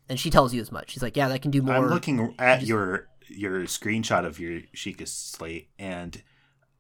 And 0.10 0.20
she 0.20 0.30
tells 0.30 0.54
you 0.54 0.60
as 0.60 0.72
much. 0.72 0.90
She's 0.92 1.02
like, 1.04 1.16
"Yeah, 1.16 1.30
that 1.30 1.42
can 1.42 1.52
do 1.52 1.62
more." 1.62 1.76
I'm 1.76 1.88
looking 1.88 2.36
at 2.38 2.60
just- 2.60 2.68
your 2.70 3.08
your 3.28 3.62
screenshot 3.62 4.26
of 4.26 4.40
your 4.40 4.62
Sheikah 4.76 5.08
slate, 5.08 5.70
and 5.78 6.22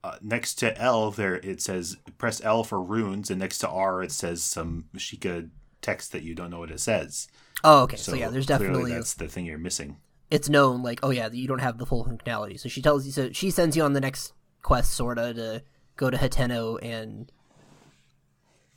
uh, 0.04 0.18
next 0.22 0.56
to 0.56 0.78
L 0.78 1.12
there 1.12 1.36
it 1.36 1.62
says 1.62 1.96
press 2.18 2.42
L 2.44 2.64
for 2.64 2.82
runes, 2.82 3.30
and 3.30 3.40
next 3.40 3.60
to 3.60 3.70
R 3.70 4.04
it 4.04 4.12
says 4.12 4.44
some 4.44 4.86
Sheikah 4.98 5.50
text 5.82 6.12
that 6.12 6.24
you 6.24 6.36
don't 6.36 6.50
know 6.50 6.60
what 6.60 6.72
it 6.72 6.80
says. 6.82 7.28
oh, 7.64 7.84
okay. 7.84 7.96
So, 7.98 8.16
yeah, 8.16 8.30
there's 8.30 8.46
definitely 8.48 8.92
that's 8.92 9.14
the 9.14 9.28
thing 9.30 9.46
you're 9.46 9.58
missing. 9.58 9.98
it's 10.32 10.50
known 10.50 10.84
like, 10.84 11.00
oh 11.04 11.12
yeah, 11.12 11.30
you 11.32 11.48
don't 11.48 11.60
have 11.60 11.78
the 11.78 11.86
full 11.86 12.04
functionality. 12.04 12.60
So 12.60 12.68
she 12.68 12.82
tells 12.82 13.06
you. 13.06 13.12
So 13.14 13.32
she 13.32 13.50
sends 13.52 13.78
you 13.78 13.84
on 13.84 13.94
the 13.94 14.02
next 14.02 14.34
quest, 14.62 14.92
sorta, 14.92 15.34
to 15.36 15.64
go 15.96 16.10
to 16.10 16.18
Hateno 16.18 16.80
and 16.82 17.32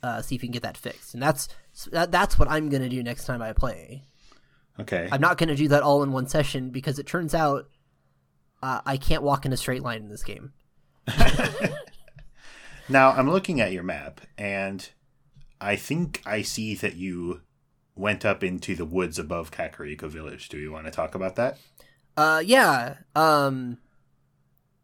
uh, 0.03 0.21
see 0.21 0.35
if 0.35 0.43
you 0.43 0.49
can 0.49 0.53
get 0.53 0.61
that 0.63 0.77
fixed. 0.77 1.15
And 1.15 1.23
that's 1.23 1.47
that, 1.91 2.11
that's 2.11 2.37
what 2.37 2.49
I'm 2.49 2.69
gonna 2.69 2.89
do 2.89 3.01
next 3.01 3.25
time 3.25 3.41
I 3.41 3.53
play. 3.53 4.03
Okay. 4.79 5.09
I'm 5.11 5.21
not 5.21 5.37
gonna 5.37 5.55
do 5.55 5.69
that 5.69 5.81
all 5.81 6.03
in 6.03 6.11
one 6.11 6.27
session 6.27 6.69
because 6.69 6.99
it 6.99 7.07
turns 7.07 7.33
out 7.33 7.69
uh, 8.61 8.81
I 8.85 8.97
can't 8.97 9.23
walk 9.23 9.45
in 9.45 9.53
a 9.53 9.57
straight 9.57 9.81
line 9.81 10.01
in 10.03 10.09
this 10.09 10.23
game. 10.23 10.53
Now 12.89 13.11
I'm 13.11 13.31
looking 13.31 13.61
at 13.61 13.71
your 13.71 13.83
map, 13.83 14.21
and 14.37 14.87
I 15.61 15.75
think 15.75 16.21
I 16.25 16.41
see 16.41 16.75
that 16.75 16.95
you 16.95 17.41
went 17.95 18.25
up 18.25 18.43
into 18.43 18.75
the 18.75 18.85
woods 18.85 19.17
above 19.17 19.51
Kakariko 19.51 20.09
Village. 20.09 20.49
Do 20.49 20.57
you 20.57 20.71
want 20.71 20.85
to 20.85 20.91
talk 20.91 21.15
about 21.15 21.35
that? 21.37 21.57
Uh, 22.17 22.41
yeah. 22.45 22.95
Um, 23.15 23.77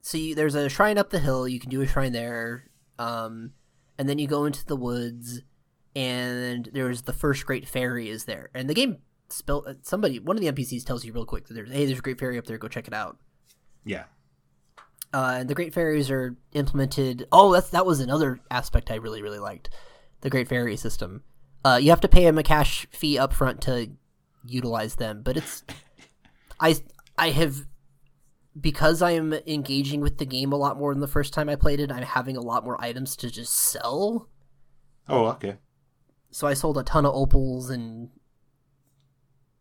so 0.01 0.17
you, 0.17 0.33
there's 0.33 0.55
a 0.55 0.69
shrine 0.69 0.97
up 0.97 1.09
the 1.09 1.19
hill. 1.19 1.47
You 1.47 1.59
can 1.59 1.69
do 1.69 1.81
a 1.81 1.87
shrine 1.87 2.13
there. 2.13 2.63
Um, 2.97 3.53
and 3.99 4.07
then 4.07 4.17
you 4.17 4.27
go 4.27 4.45
into 4.45 4.65
the 4.65 4.77
woods, 4.77 5.41
and 5.93 6.69
there's 6.73 7.01
the 7.03 7.13
first 7.13 7.45
great 7.45 7.67
fairy 7.67 8.09
is 8.09 8.23
there. 8.23 8.49
And 8.55 8.69
the 8.69 8.73
game 8.73 8.99
spell 9.27 9.63
somebody 9.83 10.17
one 10.17 10.37
of 10.37 10.41
the 10.41 10.51
NPCs 10.51 10.83
tells 10.85 11.05
you 11.05 11.13
real 11.13 11.25
quick 11.25 11.47
that 11.47 11.53
there's 11.53 11.69
hey 11.69 11.85
there's 11.85 11.99
a 11.99 12.01
great 12.01 12.17
fairy 12.17 12.37
up 12.37 12.45
there. 12.45 12.57
Go 12.57 12.69
check 12.69 12.87
it 12.87 12.93
out. 12.93 13.17
Yeah. 13.83 14.05
Uh, 15.13 15.37
and 15.39 15.49
the 15.49 15.55
great 15.55 15.73
fairies 15.73 16.09
are 16.09 16.37
implemented. 16.53 17.27
Oh, 17.31 17.51
that's 17.51 17.69
that 17.71 17.85
was 17.85 17.99
another 17.99 18.39
aspect 18.49 18.89
I 18.89 18.95
really 18.95 19.21
really 19.21 19.37
liked. 19.39 19.69
The 20.21 20.29
great 20.29 20.47
fairy 20.47 20.77
system. 20.77 21.23
Uh, 21.65 21.77
you 21.81 21.89
have 21.89 22.01
to 22.01 22.07
pay 22.07 22.23
them 22.23 22.37
a 22.37 22.43
cash 22.43 22.87
fee 22.91 23.17
up 23.19 23.33
front 23.33 23.61
to 23.63 23.91
utilize 24.45 24.95
them, 24.95 25.23
but 25.23 25.35
it's 25.35 25.65
I 26.59 26.77
I 27.17 27.31
have 27.31 27.65
because 28.59 29.01
I 29.01 29.11
am 29.11 29.33
engaging 29.33 30.01
with 30.01 30.17
the 30.17 30.25
game 30.25 30.51
a 30.51 30.57
lot 30.57 30.77
more 30.77 30.93
than 30.93 31.01
the 31.01 31.07
first 31.07 31.33
time 31.33 31.49
I 31.49 31.55
played 31.55 31.79
it. 31.79 31.91
I'm 31.91 32.03
having 32.03 32.35
a 32.37 32.41
lot 32.41 32.63
more 32.65 32.79
items 32.81 33.15
to 33.17 33.29
just 33.31 33.53
sell. 33.53 34.27
Oh, 35.07 35.27
okay. 35.27 35.57
So 36.31 36.47
I 36.47 36.53
sold 36.53 36.77
a 36.77 36.83
ton 36.83 37.05
of 37.05 37.15
opals 37.15 37.69
and 37.69 38.09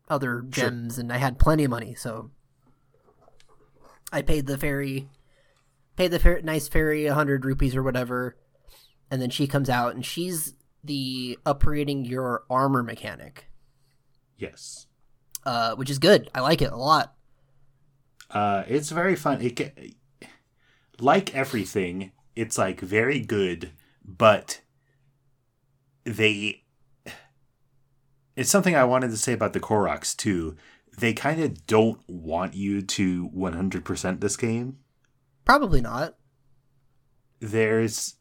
other 0.09 0.41
Sure. 0.41 0.71
gems, 0.71 0.99
and 0.99 1.13
I 1.13 1.19
had 1.19 1.39
plenty 1.39 1.65
of 1.65 1.71
money. 1.71 1.95
So 1.95 2.31
I 4.13 4.23
paid 4.23 4.47
the 4.47 4.57
fairy, 4.59 5.09
paid 5.97 6.11
the 6.11 6.19
fair, 6.19 6.41
nice 6.43 6.67
fairy 6.69 7.07
a 7.07 7.15
hundred 7.15 7.45
rupees 7.45 7.77
or 7.77 7.83
whatever, 7.83 8.37
and 9.11 9.21
then 9.21 9.31
she 9.31 9.47
comes 9.47 9.69
out 9.69 9.95
and 9.95 10.05
she's 10.05 10.55
the 10.83 11.39
upgrading 11.45 12.09
your 12.09 12.45
armor 12.49 12.83
mechanic, 12.83 13.51
Yes. 14.39 14.87
uh, 15.45 15.75
which 15.77 15.91
is 15.91 15.99
good. 15.99 16.31
I 16.35 16.41
like 16.41 16.63
it 16.63 16.73
a 16.73 16.77
lot. 16.77 17.15
Uh, 18.31 18.65
it's 18.67 18.91
very 18.91 19.17
fun. 19.17 19.41
It 19.41 19.97
like 21.01 21.35
everything, 21.35 22.13
it's 22.37 22.59
like 22.59 22.81
very 22.81 23.21
good, 23.21 23.73
but 24.05 24.61
they. 26.05 26.65
It's 28.37 28.51
something 28.51 28.77
I 28.77 28.85
wanted 28.85 29.11
to 29.11 29.17
say 29.17 29.33
about 29.33 29.53
the 29.53 29.61
Koroks 29.61 30.17
too. 30.17 30.57
They 30.97 31.13
kind 31.13 31.43
of 31.43 31.67
don't 31.67 32.01
want 32.09 32.55
you 32.55 32.83
to 32.83 33.29
100% 33.31 34.21
this 34.21 34.37
game. 34.37 34.79
Probably 35.45 35.81
not. 35.81 36.15
There's 37.41 38.15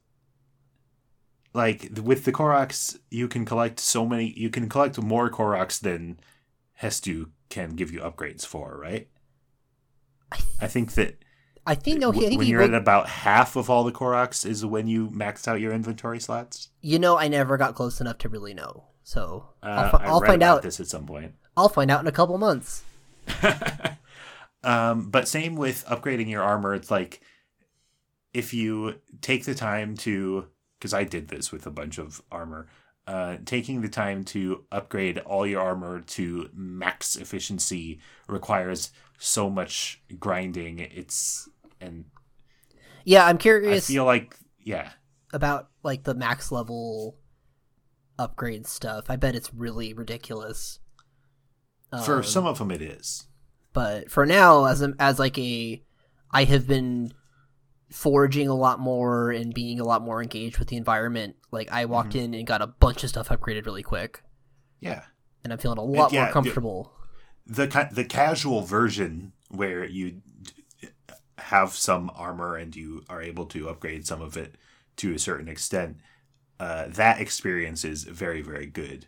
like 1.53 1.89
with 2.01 2.25
the 2.25 2.31
Koroks, 2.31 2.99
you 3.09 3.27
can 3.27 3.45
collect 3.45 3.79
so 3.79 4.05
many. 4.05 4.33
You 4.37 4.49
can 4.49 4.69
collect 4.69 5.01
more 5.01 5.29
Koroks 5.29 5.79
than 5.79 6.19
Hestu 6.81 7.29
can 7.49 7.71
give 7.71 7.91
you 7.91 7.99
upgrades 7.99 8.45
for, 8.45 8.77
right? 8.79 9.09
I, 10.31 10.35
th- 10.37 10.49
I 10.61 10.67
think 10.67 10.93
that 10.93 11.17
I 11.65 11.75
think 11.75 11.99
no. 11.99 12.11
I 12.11 12.17
think 12.17 12.37
when 12.39 12.47
you're 12.47 12.61
at 12.61 12.73
about 12.73 13.07
half 13.09 13.55
of 13.55 13.69
all 13.69 13.83
the 13.83 13.91
Koroks 13.91 14.45
is 14.45 14.65
when 14.65 14.87
you 14.87 15.07
maxed 15.09 15.47
out 15.47 15.59
your 15.59 15.73
inventory 15.73 16.19
slots. 16.19 16.69
you 16.81 16.97
know, 16.99 17.17
I 17.17 17.27
never 17.27 17.57
got 17.57 17.75
close 17.75 17.99
enough 18.01 18.17
to 18.19 18.29
really 18.29 18.53
know. 18.53 18.85
So 19.03 19.49
Uh, 19.63 19.65
I'll, 19.67 19.89
fi- 19.91 20.05
I'll 20.05 20.21
find 20.21 20.41
about 20.41 20.57
out. 20.57 20.61
this 20.63 20.79
at 20.79 20.87
some 20.87 21.05
point. 21.05 21.33
I'll 21.55 21.69
find 21.69 21.89
out 21.91 22.01
in 22.01 22.07
a 22.07 22.11
couple 22.11 22.37
months. 22.37 22.83
um, 24.63 25.09
but 25.09 25.27
same 25.27 25.55
with 25.55 25.85
upgrading 25.87 26.29
your 26.29 26.41
armor. 26.43 26.73
It's 26.73 26.91
like 26.91 27.21
if 28.33 28.53
you 28.53 28.95
take 29.21 29.45
the 29.45 29.55
time 29.55 29.95
to, 29.97 30.47
because 30.79 30.93
I 30.93 31.03
did 31.03 31.27
this 31.29 31.51
with 31.51 31.65
a 31.65 31.71
bunch 31.71 31.97
of 31.97 32.21
armor, 32.31 32.67
uh, 33.07 33.37
taking 33.45 33.81
the 33.81 33.89
time 33.89 34.23
to 34.25 34.65
upgrade 34.71 35.17
all 35.19 35.47
your 35.47 35.61
armor 35.61 36.01
to 36.01 36.49
max 36.53 37.15
efficiency 37.15 37.99
requires 38.27 38.91
so 39.17 39.49
much 39.49 40.01
grinding. 40.19 40.79
It's 40.79 41.49
and 41.81 42.05
Yeah, 43.03 43.25
I'm 43.25 43.37
curious. 43.37 43.89
I 43.89 43.93
feel 43.93 44.05
like 44.05 44.35
yeah, 44.59 44.91
about 45.33 45.69
like 45.83 46.03
the 46.03 46.13
max 46.15 46.51
level 46.51 47.17
upgrade 48.19 48.67
stuff. 48.67 49.05
I 49.09 49.15
bet 49.15 49.35
it's 49.35 49.53
really 49.53 49.93
ridiculous. 49.93 50.79
for 52.05 52.17
Um, 52.17 52.23
some 52.23 52.45
of 52.45 52.57
them 52.59 52.71
it 52.71 52.81
is. 52.81 53.27
but 53.73 54.09
for 54.11 54.25
now, 54.25 54.65
as 54.65 54.81
a, 54.81 54.93
as 54.99 55.19
like 55.19 55.37
a, 55.37 55.81
I 56.31 56.43
have 56.45 56.67
been 56.67 57.13
foraging 57.89 58.49
a 58.49 58.55
lot 58.55 58.79
more 58.79 59.31
and 59.31 59.53
being 59.53 59.79
a 59.79 59.85
lot 59.85 60.01
more 60.01 60.21
engaged 60.21 60.57
with 60.59 60.67
the 60.67 60.75
environment. 60.77 61.35
Like 61.51 61.71
I 61.71 61.85
walked 61.85 62.09
Mm-hmm. 62.09 62.19
in 62.19 62.33
and 62.33 62.47
got 62.47 62.61
a 62.61 62.67
bunch 62.67 63.03
of 63.03 63.09
stuff 63.09 63.29
upgraded 63.29 63.65
really 63.65 63.83
quick, 63.83 64.21
Yeah. 64.81 65.03
and 65.43 65.53
I'm 65.53 65.59
feeling 65.59 65.77
a 65.77 65.83
lot 65.83 66.11
yeah, 66.11 66.23
more 66.25 66.33
comfortable. 66.33 66.91
The 67.47 67.89
the 67.91 68.03
casual 68.03 68.61
version 68.61 69.31
where 69.49 69.85
you 69.85 70.21
have 71.37 71.73
some 71.73 72.11
armor 72.13 72.57
and 72.57 72.75
you 72.75 73.03
are 73.09 73.21
able 73.21 73.45
to 73.45 73.69
upgrade 73.69 74.05
some 74.05 74.21
of 74.21 74.35
it 74.35 74.55
to 74.97 75.13
a 75.13 75.19
certain 75.19 75.47
extent 75.47 75.97
uh, 76.59 76.87
that 76.87 77.21
experience 77.21 77.85
is 77.85 78.03
very 78.03 78.41
very 78.41 78.65
good 78.65 79.07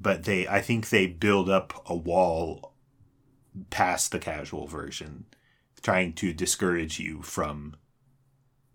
but 0.00 0.24
they 0.24 0.46
i 0.48 0.60
think 0.60 0.88
they 0.90 1.06
build 1.06 1.48
up 1.48 1.82
a 1.86 1.96
wall 1.96 2.74
past 3.70 4.12
the 4.12 4.18
casual 4.18 4.66
version 4.66 5.24
trying 5.82 6.12
to 6.12 6.34
discourage 6.34 6.98
you 7.00 7.22
from 7.22 7.74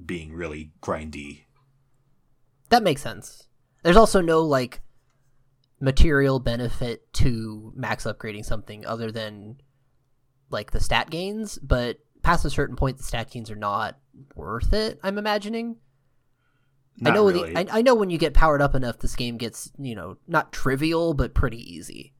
being 0.03 0.33
really 0.33 0.71
grindy 0.81 1.43
That 2.69 2.83
makes 2.83 3.01
sense. 3.01 3.43
There's 3.83 3.97
also 3.97 4.19
no 4.21 4.41
like 4.41 4.81
material 5.79 6.39
benefit 6.39 7.11
to 7.13 7.73
max 7.75 8.05
upgrading 8.05 8.45
something 8.45 8.85
other 8.85 9.11
than 9.11 9.57
like 10.49 10.71
the 10.71 10.79
stat 10.79 11.09
gains, 11.09 11.57
but 11.57 11.97
past 12.21 12.45
a 12.45 12.49
certain 12.49 12.75
point 12.75 12.97
the 12.97 13.03
stat 13.03 13.31
gains 13.31 13.51
are 13.51 13.55
not 13.55 13.97
worth 14.35 14.73
it, 14.73 14.99
I'm 15.03 15.17
imagining. 15.17 15.77
I 17.03 17.09
know 17.09 17.27
really. 17.27 17.53
the, 17.53 17.73
I, 17.73 17.79
I 17.79 17.81
know 17.81 17.95
when 17.95 18.11
you 18.11 18.17
get 18.19 18.33
powered 18.33 18.61
up 18.61 18.75
enough, 18.75 18.99
this 18.99 19.15
game 19.15 19.37
gets 19.37 19.71
you 19.79 19.95
know 19.95 20.17
not 20.27 20.53
trivial 20.53 21.13
but 21.13 21.33
pretty 21.33 21.57
easy. 21.73 22.13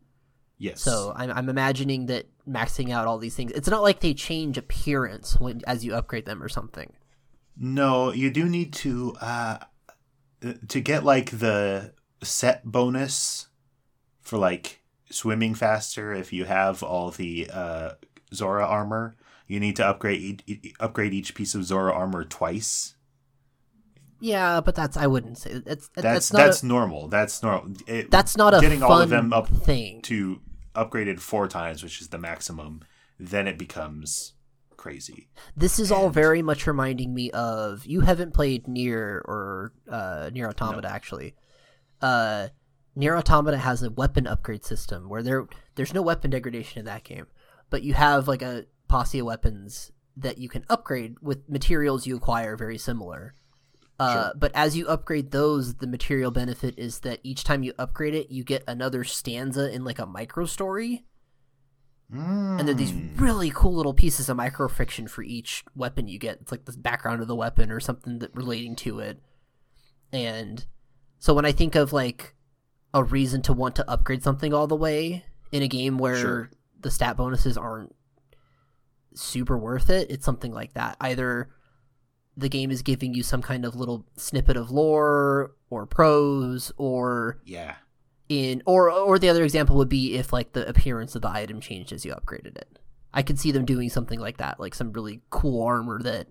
yes. 0.58 0.82
So 0.82 1.14
I'm, 1.16 1.30
I'm 1.32 1.50
imagining 1.50 2.08
that 2.08 2.26
maxing 2.48 2.92
out 2.92 3.08
all 3.08 3.20
these 3.20 3.36
things. 3.36 3.52
It's 3.52 3.70
not 3.70 3.84
like 3.84 4.00
they 4.00 4.14
change 4.14 4.58
appearance 4.58 5.40
when 5.40 5.62
as 5.68 5.86
you 5.86 5.94
upgrade 5.94 6.26
them 6.26 6.42
or 6.42 6.50
something. 6.50 6.92
No, 7.56 8.12
you 8.12 8.32
do 8.32 8.50
need 8.50 8.74
to 8.74 9.16
uh 9.22 9.60
to 10.68 10.82
get 10.82 11.04
like 11.04 11.30
the 11.38 11.94
set 12.24 12.66
bonus 12.66 13.48
for 14.22 14.38
like 14.38 14.82
swimming 15.10 15.54
faster 15.54 16.14
if 16.14 16.34
you 16.34 16.46
have 16.46 16.82
all 16.84 17.12
the 17.12 17.50
uh 17.52 17.92
Zora 18.34 18.66
armor. 18.66 19.16
You 19.48 19.60
need 19.60 19.76
to 19.76 19.86
upgrade 19.86 20.44
e- 20.48 20.74
upgrade 20.80 21.14
each 21.14 21.36
piece 21.36 21.54
of 21.56 21.66
Zora 21.66 21.94
armor 21.94 22.24
twice. 22.24 22.96
Yeah, 24.20 24.62
but 24.62 24.74
that's 24.74 24.96
I 24.96 25.08
wouldn't 25.08 25.38
say 25.38 25.60
that's 25.60 25.90
That's 25.90 26.30
that's 26.30 26.30
that's, 26.30 26.64
a, 26.64 26.66
normal. 26.66 27.10
That's 27.10 27.44
normal. 27.44 27.76
It, 27.88 28.10
that's 28.10 28.38
not 28.38 28.54
a 28.54 28.62
getting 28.62 28.82
all 28.82 29.02
of 29.02 29.10
them 29.10 29.34
up 29.34 29.50
thing. 29.50 30.02
to 30.04 30.40
upgraded 30.74 31.20
four 31.20 31.48
times, 31.48 31.84
which 31.84 32.02
is 32.02 32.08
the 32.08 32.18
maximum. 32.18 32.84
Then 33.20 33.48
it 33.48 33.58
becomes 33.58 34.34
crazy. 34.78 35.28
This 35.56 35.78
is 35.78 35.92
all 35.92 36.10
very 36.10 36.42
much 36.42 36.66
reminding 36.68 37.14
me 37.14 37.32
of 37.32 37.86
you 37.86 38.02
haven't 38.02 38.34
played 38.34 38.64
NieR 38.64 39.22
or 39.26 39.74
uh, 39.90 40.30
NieR 40.34 40.50
Automata 40.50 40.90
actually. 40.90 41.36
Uh, 42.04 42.50
NieR 42.98 43.18
Automata 43.18 43.58
has 43.58 43.82
a 43.82 43.90
weapon 43.90 44.28
upgrade 44.28 44.64
system 44.64 45.10
where 45.10 45.24
there 45.24 45.48
there's 45.76 45.94
no 45.94 46.02
weapon 46.04 46.30
degradation 46.30 46.80
in 46.80 46.86
that 46.86 47.04
game, 47.04 47.26
but 47.70 47.82
you 47.82 47.94
have 47.96 48.28
like 48.28 48.42
a 48.44 48.66
posse 48.88 49.20
of 49.20 49.26
weapons 49.26 49.92
that 50.18 50.38
you 50.38 50.48
can 50.50 50.64
upgrade 50.70 51.16
with 51.22 51.50
materials 51.50 52.06
you 52.06 52.16
acquire 52.16 52.56
very 52.56 52.78
similar. 52.78 53.34
Uh, 54.00 54.14
Sure. 54.14 54.32
But 54.36 54.52
as 54.54 54.76
you 54.78 54.88
upgrade 54.88 55.32
those, 55.32 55.76
the 55.76 55.88
material 55.88 56.30
benefit 56.30 56.76
is 56.78 57.00
that 57.00 57.20
each 57.24 57.44
time 57.44 57.64
you 57.64 57.74
upgrade 57.80 58.14
it, 58.14 58.30
you 58.30 58.44
get 58.44 58.64
another 58.68 59.04
stanza 59.04 59.72
in 59.74 59.84
like 59.84 59.98
a 60.00 60.06
micro 60.06 60.46
story 60.46 61.06
and 62.12 62.68
they're 62.68 62.76
these 62.76 62.92
Mm. 62.92 63.20
really 63.20 63.50
cool 63.50 63.74
little 63.74 63.94
pieces 63.94 64.30
of 64.30 64.38
microfiction 64.38 65.10
for 65.10 65.24
each 65.24 65.64
weapon 65.76 66.08
you 66.08 66.20
get. 66.20 66.42
It's 66.42 66.52
like 66.52 66.66
the 66.66 66.74
background 66.78 67.22
of 67.24 67.28
the 67.28 67.36
weapon 67.36 67.72
or 67.72 67.80
something 67.80 68.20
that 68.20 68.36
relating 68.36 68.76
to 68.78 69.00
it. 69.00 69.20
And 70.12 70.64
so 71.24 71.34
when 71.34 71.46
I 71.46 71.54
think 71.54 71.76
of 71.76 71.94
like 71.94 72.36
a 72.94 73.02
reason 73.02 73.42
to 73.44 73.54
want 73.54 73.78
to 73.78 73.90
upgrade 73.90 74.22
something 74.22 74.54
all 74.54 74.68
the 74.68 74.76
way 74.76 75.24
in 75.54 75.64
a 75.64 75.70
game 75.70 75.98
where 75.98 76.18
Sure. 76.18 76.50
the 76.82 76.92
stat 76.92 77.16
bonuses 77.16 77.58
aren't 77.58 77.96
super 79.16 79.58
worth 79.58 79.90
it, 79.90 80.12
it's 80.12 80.26
something 80.26 80.52
like 80.52 80.74
that. 80.74 80.98
Either 81.00 81.50
the 82.36 82.50
game 82.50 82.72
is 82.72 82.82
giving 82.82 83.14
you 83.14 83.24
some 83.24 83.42
kind 83.42 83.64
of 83.64 83.74
little 83.74 84.06
snippet 84.18 84.58
of 84.58 84.70
lore 84.70 85.54
or 85.70 85.86
prose 85.86 86.74
or 86.76 87.40
yeah. 87.46 87.76
in 88.28 88.62
or 88.66 88.92
or 88.92 89.18
the 89.18 89.30
other 89.30 89.46
example 89.46 89.78
would 89.78 89.88
be 89.88 90.16
if 90.16 90.34
like 90.34 90.52
the 90.52 90.68
appearance 90.68 91.16
of 91.16 91.22
the 91.22 91.30
item 91.30 91.62
changed 91.62 91.94
as 91.94 92.04
you 92.04 92.12
upgraded 92.14 92.58
it. 92.58 92.80
I 93.14 93.22
could 93.24 93.40
see 93.40 93.54
them 93.54 93.64
doing 93.64 93.90
something 93.90 94.20
like 94.20 94.40
that, 94.40 94.60
like 94.60 94.76
some 94.76 94.92
really 94.92 95.22
cool 95.30 95.64
armor 95.64 96.02
that 96.02 96.28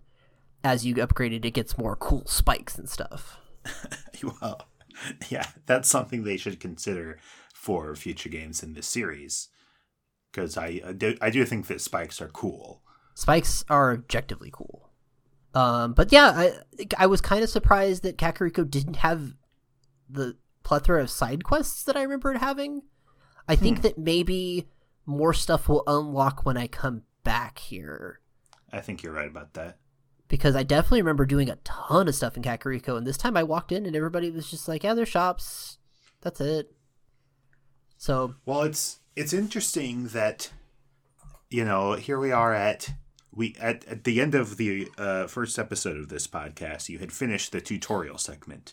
as 0.63 0.85
you 0.85 1.03
upgrade 1.03 1.33
it 1.33 1.47
it 1.47 1.53
gets 1.53 1.79
more 1.79 1.97
cool 1.97 2.27
spikes 2.27 2.77
and 2.77 2.91
stuff. 2.91 3.39
well, 4.23 4.67
yeah, 5.31 5.47
that's 5.67 5.89
something 5.89 6.25
they 6.25 6.37
should 6.37 6.61
consider 6.61 7.19
for 7.55 7.95
future 7.95 8.29
games 8.29 8.63
in 8.63 8.75
this 8.75 8.87
series. 8.87 9.49
Because 10.31 10.57
I, 10.57 10.81
I 10.87 10.93
do 10.93 11.17
I 11.21 11.31
do 11.31 11.45
think 11.45 11.67
that 11.67 11.81
spikes 11.81 12.21
are 12.21 12.29
cool. 12.29 12.83
Spikes 13.15 13.65
are 13.69 13.93
objectively 13.93 14.51
cool. 14.53 14.91
Um, 15.55 15.93
but 15.93 16.11
yeah, 16.13 16.33
I 16.35 16.53
I 16.99 17.07
was 17.07 17.21
kind 17.21 17.45
of 17.45 17.51
surprised 17.51 18.03
that 18.05 18.17
Kakariko 18.17 18.69
didn't 18.69 18.97
have 18.97 19.35
the 20.09 20.37
plethora 20.63 21.03
of 21.03 21.11
side 21.11 21.45
quests 21.45 21.85
that 21.85 21.97
I 21.97 22.03
remember 22.03 22.33
it 22.33 22.39
having. 22.39 22.83
I 23.49 23.57
think 23.57 23.79
Hmm. 23.79 23.83
that 23.83 23.99
maybe 23.99 24.69
more 25.05 25.35
stuff 25.35 25.69
will 25.69 25.83
unlock 25.87 26.47
when 26.47 26.57
I 26.57 26.69
come 26.69 27.03
back 27.25 27.59
here. 27.59 28.21
I 28.73 28.81
think 28.81 29.03
you're 29.03 29.13
right 29.13 29.29
about 29.29 29.53
that. 29.55 29.77
Because 30.33 30.57
I 30.57 30.63
definitely 30.63 31.03
remember 31.03 31.27
doing 31.27 31.51
a 31.51 31.57
ton 31.57 32.09
of 32.09 32.15
stuff 32.15 32.39
in 32.39 32.43
Kakariko, 32.43 32.97
and 32.97 33.07
this 33.07 33.19
time 33.19 33.37
I 33.37 33.43
walked 33.43 33.71
in 33.71 33.85
and 33.85 33.95
everybody 33.95 34.31
was 34.31 34.51
just 34.51 34.67
like, 34.67 34.83
"Yeah, 34.83 34.95
there's 34.95 35.11
shops. 35.11 35.77
That's 36.23 36.41
it." 36.41 36.73
So 37.99 38.37
Well, 38.47 38.63
it's 38.63 39.01
it's 39.15 39.35
interesting 39.35 40.07
that 40.09 40.51
you 41.51 41.67
know 41.67 41.97
here 41.97 42.19
we 42.19 42.33
are 42.33 42.55
at 42.55 42.93
we 43.31 43.55
at, 43.61 43.85
at 43.85 44.05
the 44.05 44.23
end 44.23 44.35
of 44.35 44.57
the 44.57 44.89
uh, 44.97 45.27
first 45.27 45.59
episode 45.59 45.99
of 45.99 46.09
this 46.09 46.27
podcast. 46.27 46.89
You 46.89 46.99
had 46.99 47.13
finished 47.13 47.53
the 47.53 47.61
tutorial 47.61 48.17
segment, 48.17 48.73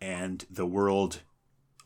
and 0.00 0.44
the 0.50 0.66
world 0.66 1.20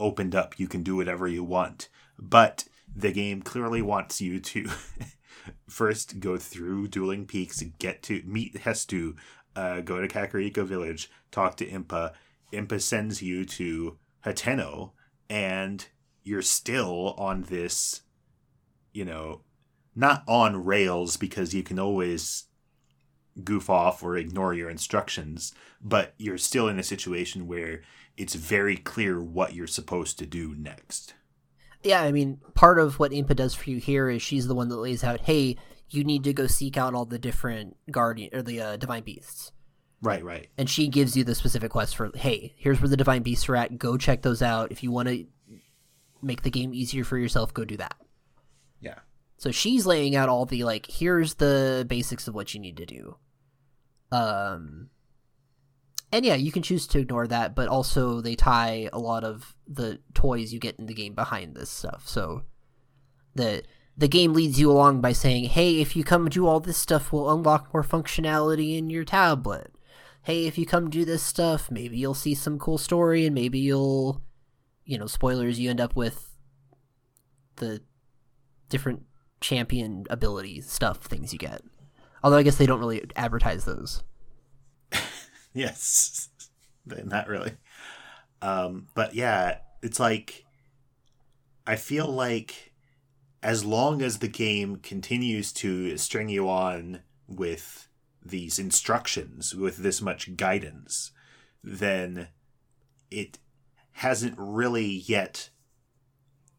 opened 0.00 0.34
up. 0.34 0.58
You 0.58 0.68
can 0.68 0.82
do 0.82 0.96
whatever 0.96 1.28
you 1.28 1.44
want, 1.44 1.90
but 2.18 2.64
the 2.96 3.12
game 3.12 3.42
clearly 3.42 3.82
wants 3.82 4.22
you 4.22 4.40
to 4.40 4.70
first 5.68 6.20
go 6.20 6.36
through 6.36 6.88
Dueling 6.88 7.26
Peaks, 7.26 7.62
get 7.78 8.02
to 8.04 8.22
meet 8.24 8.54
Hestu, 8.54 9.16
uh, 9.56 9.80
go 9.80 10.00
to 10.00 10.08
Kakariko 10.08 10.64
Village, 10.64 11.10
talk 11.30 11.56
to 11.56 11.66
Impa. 11.66 12.12
Impa 12.52 12.80
sends 12.80 13.22
you 13.22 13.44
to 13.44 13.98
Hateno, 14.24 14.92
and 15.28 15.86
you're 16.22 16.42
still 16.42 17.14
on 17.18 17.42
this, 17.42 18.02
you 18.92 19.04
know, 19.04 19.42
not 19.94 20.22
on 20.26 20.64
rails 20.64 21.16
because 21.16 21.54
you 21.54 21.62
can 21.62 21.78
always 21.78 22.44
goof 23.44 23.70
off 23.70 24.02
or 24.02 24.16
ignore 24.16 24.54
your 24.54 24.70
instructions, 24.70 25.52
but 25.80 26.14
you're 26.18 26.38
still 26.38 26.68
in 26.68 26.78
a 26.78 26.82
situation 26.82 27.46
where 27.46 27.82
it's 28.16 28.34
very 28.34 28.76
clear 28.76 29.22
what 29.22 29.54
you're 29.54 29.66
supposed 29.66 30.18
to 30.18 30.26
do 30.26 30.54
next. 30.54 31.14
Yeah, 31.82 32.02
I 32.02 32.12
mean, 32.12 32.40
part 32.54 32.78
of 32.78 32.98
what 32.98 33.12
Impa 33.12 33.34
does 33.34 33.54
for 33.54 33.70
you 33.70 33.78
here 33.78 34.08
is 34.08 34.22
she's 34.22 34.46
the 34.46 34.54
one 34.54 34.68
that 34.68 34.76
lays 34.76 35.02
out, 35.04 35.20
"Hey, 35.20 35.56
you 35.90 36.04
need 36.04 36.24
to 36.24 36.32
go 36.32 36.46
seek 36.46 36.76
out 36.76 36.94
all 36.94 37.04
the 37.04 37.18
different 37.18 37.76
guardian 37.90 38.30
or 38.32 38.42
the 38.42 38.60
uh, 38.60 38.76
divine 38.76 39.02
beasts." 39.02 39.52
Right, 40.00 40.24
right. 40.24 40.48
And 40.58 40.68
she 40.68 40.88
gives 40.88 41.16
you 41.16 41.22
the 41.22 41.34
specific 41.34 41.70
quest 41.70 41.96
for, 41.96 42.10
"Hey, 42.14 42.54
here's 42.56 42.80
where 42.80 42.88
the 42.88 42.96
divine 42.96 43.22
beasts 43.22 43.48
are 43.48 43.56
at. 43.56 43.78
Go 43.78 43.96
check 43.96 44.22
those 44.22 44.42
out. 44.42 44.72
If 44.72 44.82
you 44.82 44.90
want 44.90 45.08
to 45.08 45.26
make 46.20 46.42
the 46.42 46.50
game 46.50 46.74
easier 46.74 47.04
for 47.04 47.18
yourself, 47.18 47.54
go 47.54 47.64
do 47.64 47.76
that." 47.76 47.96
Yeah. 48.80 48.98
So 49.38 49.50
she's 49.50 49.86
laying 49.86 50.14
out 50.14 50.28
all 50.28 50.46
the 50.46 50.64
like 50.64 50.86
here's 50.86 51.34
the 51.34 51.84
basics 51.88 52.28
of 52.28 52.34
what 52.34 52.54
you 52.54 52.60
need 52.60 52.76
to 52.76 52.86
do. 52.86 53.16
Um 54.10 54.90
and 56.12 56.24
yeah, 56.24 56.34
you 56.34 56.52
can 56.52 56.62
choose 56.62 56.86
to 56.88 56.98
ignore 57.00 57.26
that, 57.26 57.54
but 57.54 57.68
also 57.68 58.20
they 58.20 58.36
tie 58.36 58.88
a 58.92 58.98
lot 58.98 59.24
of 59.24 59.56
the 59.66 59.98
toys 60.14 60.52
you 60.52 60.60
get 60.60 60.78
in 60.78 60.86
the 60.86 60.94
game 60.94 61.14
behind 61.14 61.54
this 61.54 61.70
stuff. 61.70 62.06
So 62.06 62.42
the 63.34 63.62
the 63.96 64.08
game 64.08 64.32
leads 64.32 64.60
you 64.60 64.70
along 64.70 65.00
by 65.00 65.12
saying, 65.12 65.44
"Hey, 65.46 65.80
if 65.80 65.96
you 65.96 66.04
come 66.04 66.28
do 66.28 66.46
all 66.46 66.60
this 66.60 66.78
stuff, 66.78 67.12
we'll 67.12 67.30
unlock 67.30 67.72
more 67.72 67.82
functionality 67.82 68.78
in 68.78 68.90
your 68.90 69.04
tablet. 69.04 69.74
Hey, 70.22 70.46
if 70.46 70.56
you 70.56 70.66
come 70.66 70.88
do 70.90 71.04
this 71.04 71.22
stuff, 71.22 71.70
maybe 71.70 71.98
you'll 71.98 72.14
see 72.14 72.34
some 72.34 72.58
cool 72.58 72.78
story 72.78 73.26
and 73.26 73.34
maybe 73.34 73.58
you'll 73.58 74.22
you 74.84 74.98
know, 74.98 75.06
spoilers, 75.06 75.58
you 75.58 75.70
end 75.70 75.80
up 75.80 75.96
with 75.96 76.36
the 77.56 77.80
different 78.68 79.02
champion 79.40 80.04
ability 80.10 80.60
stuff 80.60 80.98
things 80.98 81.32
you 81.32 81.38
get. 81.38 81.62
Although 82.22 82.38
I 82.38 82.42
guess 82.42 82.56
they 82.56 82.66
don't 82.66 82.80
really 82.80 83.04
advertise 83.16 83.64
those. 83.64 84.04
Yes. 85.54 86.30
Not 86.86 87.28
really. 87.28 87.52
Um, 88.40 88.88
but 88.94 89.14
yeah, 89.14 89.58
it's 89.82 90.00
like 90.00 90.46
I 91.66 91.76
feel 91.76 92.06
like 92.08 92.72
as 93.42 93.64
long 93.64 94.02
as 94.02 94.18
the 94.18 94.28
game 94.28 94.76
continues 94.76 95.52
to 95.52 95.96
string 95.96 96.28
you 96.28 96.48
on 96.48 97.00
with 97.28 97.88
these 98.24 98.58
instructions, 98.58 99.54
with 99.54 99.78
this 99.78 100.00
much 100.00 100.36
guidance, 100.36 101.10
then 101.62 102.28
it 103.10 103.38
hasn't 103.92 104.34
really 104.38 104.86
yet 104.86 105.50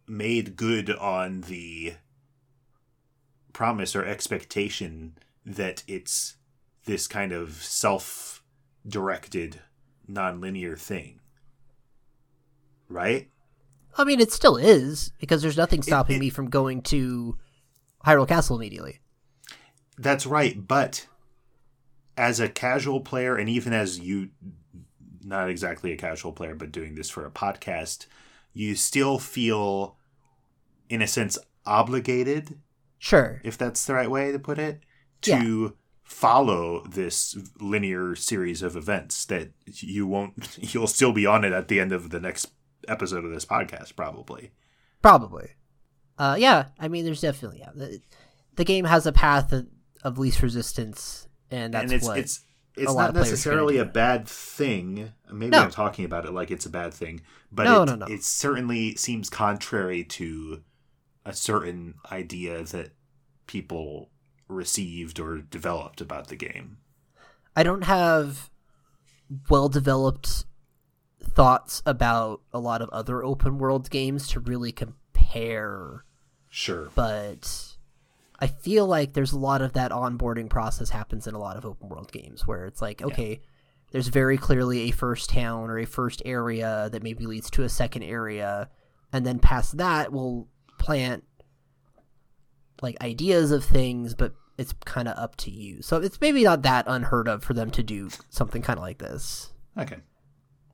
made 0.07 0.55
good 0.55 0.89
on 0.89 1.41
the 1.41 1.93
promise 3.53 3.95
or 3.95 4.05
expectation 4.05 5.17
that 5.45 5.83
it's 5.87 6.35
this 6.85 7.07
kind 7.07 7.31
of 7.31 7.53
self 7.63 8.42
directed 8.87 9.59
non-linear 10.07 10.75
thing 10.75 11.19
right 12.89 13.29
I 13.95 14.05
mean, 14.05 14.19
it 14.19 14.31
still 14.31 14.57
is 14.57 15.11
because 15.19 15.43
there's 15.43 15.55
nothing 15.57 15.83
stopping 15.83 16.15
it- 16.15 16.19
me 16.19 16.29
from 16.31 16.49
going 16.49 16.81
to 16.83 17.37
Hyrule 18.05 18.27
Castle 18.27 18.55
immediately. 18.57 18.99
that's 19.97 20.25
right 20.25 20.67
but 20.67 21.07
as 22.17 22.39
a 22.39 22.49
casual 22.49 22.99
player 23.01 23.35
and 23.37 23.47
even 23.49 23.73
as 23.73 23.99
you 23.99 24.29
not 25.23 25.49
exactly 25.49 25.91
a 25.91 25.97
casual 25.97 26.31
player 26.31 26.55
but 26.55 26.71
doing 26.71 26.95
this 26.95 27.09
for 27.09 27.25
a 27.25 27.31
podcast 27.31 28.07
you 28.53 28.75
still 28.75 29.17
feel 29.19 29.95
in 30.89 31.01
a 31.01 31.07
sense 31.07 31.37
obligated 31.65 32.59
Sure. 32.99 33.41
if 33.43 33.57
that's 33.57 33.85
the 33.85 33.93
right 33.93 34.09
way 34.11 34.31
to 34.31 34.39
put 34.39 34.59
it 34.59 34.81
Yeah. 35.25 35.69
Follow 36.03 36.83
this 36.85 37.35
linear 37.59 38.15
series 38.15 38.61
of 38.61 38.75
events 38.75 39.25
that 39.25 39.49
you 39.65 40.05
won't 40.05 40.57
you'll 40.73 40.87
still 40.87 41.13
be 41.13 41.25
on 41.25 41.43
it 41.43 41.51
at 41.53 41.67
the 41.69 41.79
end 41.79 41.91
of 41.91 42.09
the 42.11 42.19
next 42.19 42.51
episode 42.87 43.23
of 43.25 43.31
this 43.31 43.45
podcast 43.45 43.95
probably 43.95 44.51
Probably. 45.01 45.49
Uh, 46.17 46.37
yeah, 46.39 46.67
I 46.79 46.87
mean, 46.87 47.03
there's 47.03 47.19
definitely 47.19 47.59
yeah. 47.59 47.71
The, 47.75 47.99
the 48.55 48.63
game 48.63 48.85
has 48.85 49.05
a 49.05 49.11
path 49.11 49.51
of, 49.51 49.67
of 50.03 50.17
least 50.17 50.41
resistance, 50.41 51.27
and 51.51 51.73
that's 51.73 51.83
and 51.83 51.91
it's 51.91 52.05
what. 52.07 52.17
it's 52.19 52.41
it's 52.77 52.93
not 52.93 53.09
of 53.09 53.13
players 53.15 53.27
are 53.27 53.31
necessarily 53.31 53.77
a 53.79 53.85
bad 53.85 54.27
thing 54.27 55.11
maybe 55.31 55.51
No. 55.51 55.59
i'm 55.63 55.69
talking 55.71 56.05
about 56.05 56.25
it 56.25 56.31
like 56.31 56.49
it's 56.51 56.65
a 56.65 56.69
bad 56.71 56.91
thing 56.93 57.21
but 57.51 57.65
No, 57.65 57.83
it, 57.83 57.85
no, 57.87 57.95
no. 57.95 58.05
it 58.07 58.23
certainly 58.23 58.95
seems 58.95 59.29
contrary 59.29 60.03
to 60.05 60.63
a 61.25 61.33
certain 61.33 61.95
idea 62.11 62.63
that 62.63 62.91
people 63.45 64.09
received 64.53 65.19
or 65.19 65.39
developed 65.39 66.01
about 66.01 66.27
the 66.27 66.35
game. 66.35 66.77
I 67.55 67.63
don't 67.63 67.83
have 67.83 68.49
well 69.49 69.69
developed 69.69 70.45
thoughts 71.21 71.81
about 71.85 72.41
a 72.53 72.59
lot 72.59 72.81
of 72.81 72.89
other 72.89 73.23
open 73.23 73.57
world 73.57 73.89
games 73.89 74.27
to 74.29 74.39
really 74.39 74.71
compare, 74.71 76.03
sure. 76.49 76.89
but 76.95 77.75
I 78.39 78.47
feel 78.47 78.85
like 78.85 79.13
there's 79.13 79.31
a 79.31 79.39
lot 79.39 79.61
of 79.61 79.73
that 79.73 79.91
onboarding 79.91 80.49
process 80.49 80.89
happens 80.89 81.27
in 81.27 81.33
a 81.33 81.39
lot 81.39 81.57
of 81.57 81.65
open 81.65 81.89
world 81.89 82.11
games 82.11 82.45
where 82.45 82.65
it's 82.65 82.81
like, 82.81 83.01
okay, 83.01 83.41
there's 83.91 84.07
very 84.07 84.37
clearly 84.37 84.81
a 84.81 84.91
first 84.91 85.29
town 85.29 85.69
or 85.69 85.77
a 85.79 85.85
first 85.85 86.21
area 86.25 86.89
that 86.91 87.03
maybe 87.03 87.25
leads 87.25 87.49
to 87.51 87.63
a 87.63 87.69
second 87.69 88.03
area, 88.03 88.69
and 89.11 89.25
then 89.25 89.39
past 89.39 89.77
that 89.77 90.11
we'll 90.11 90.47
plant 90.79 91.23
like 92.81 93.01
ideas 93.01 93.51
of 93.51 93.63
things, 93.63 94.13
but 94.13 94.33
it's 94.57 94.73
kind 94.85 95.07
of 95.07 95.17
up 95.17 95.35
to 95.37 95.51
you. 95.51 95.81
So 95.81 95.97
it's 95.97 96.19
maybe 96.21 96.43
not 96.43 96.61
that 96.61 96.85
unheard 96.87 97.27
of 97.27 97.43
for 97.43 97.53
them 97.53 97.71
to 97.71 97.83
do 97.83 98.09
something 98.29 98.61
kind 98.61 98.77
of 98.77 98.83
like 98.83 98.97
this, 98.99 99.51
okay 99.77 99.97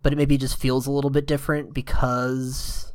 but 0.01 0.13
it 0.13 0.15
maybe 0.15 0.37
just 0.37 0.57
feels 0.57 0.87
a 0.87 0.91
little 0.91 1.09
bit 1.09 1.27
different 1.27 1.73
because 1.73 2.93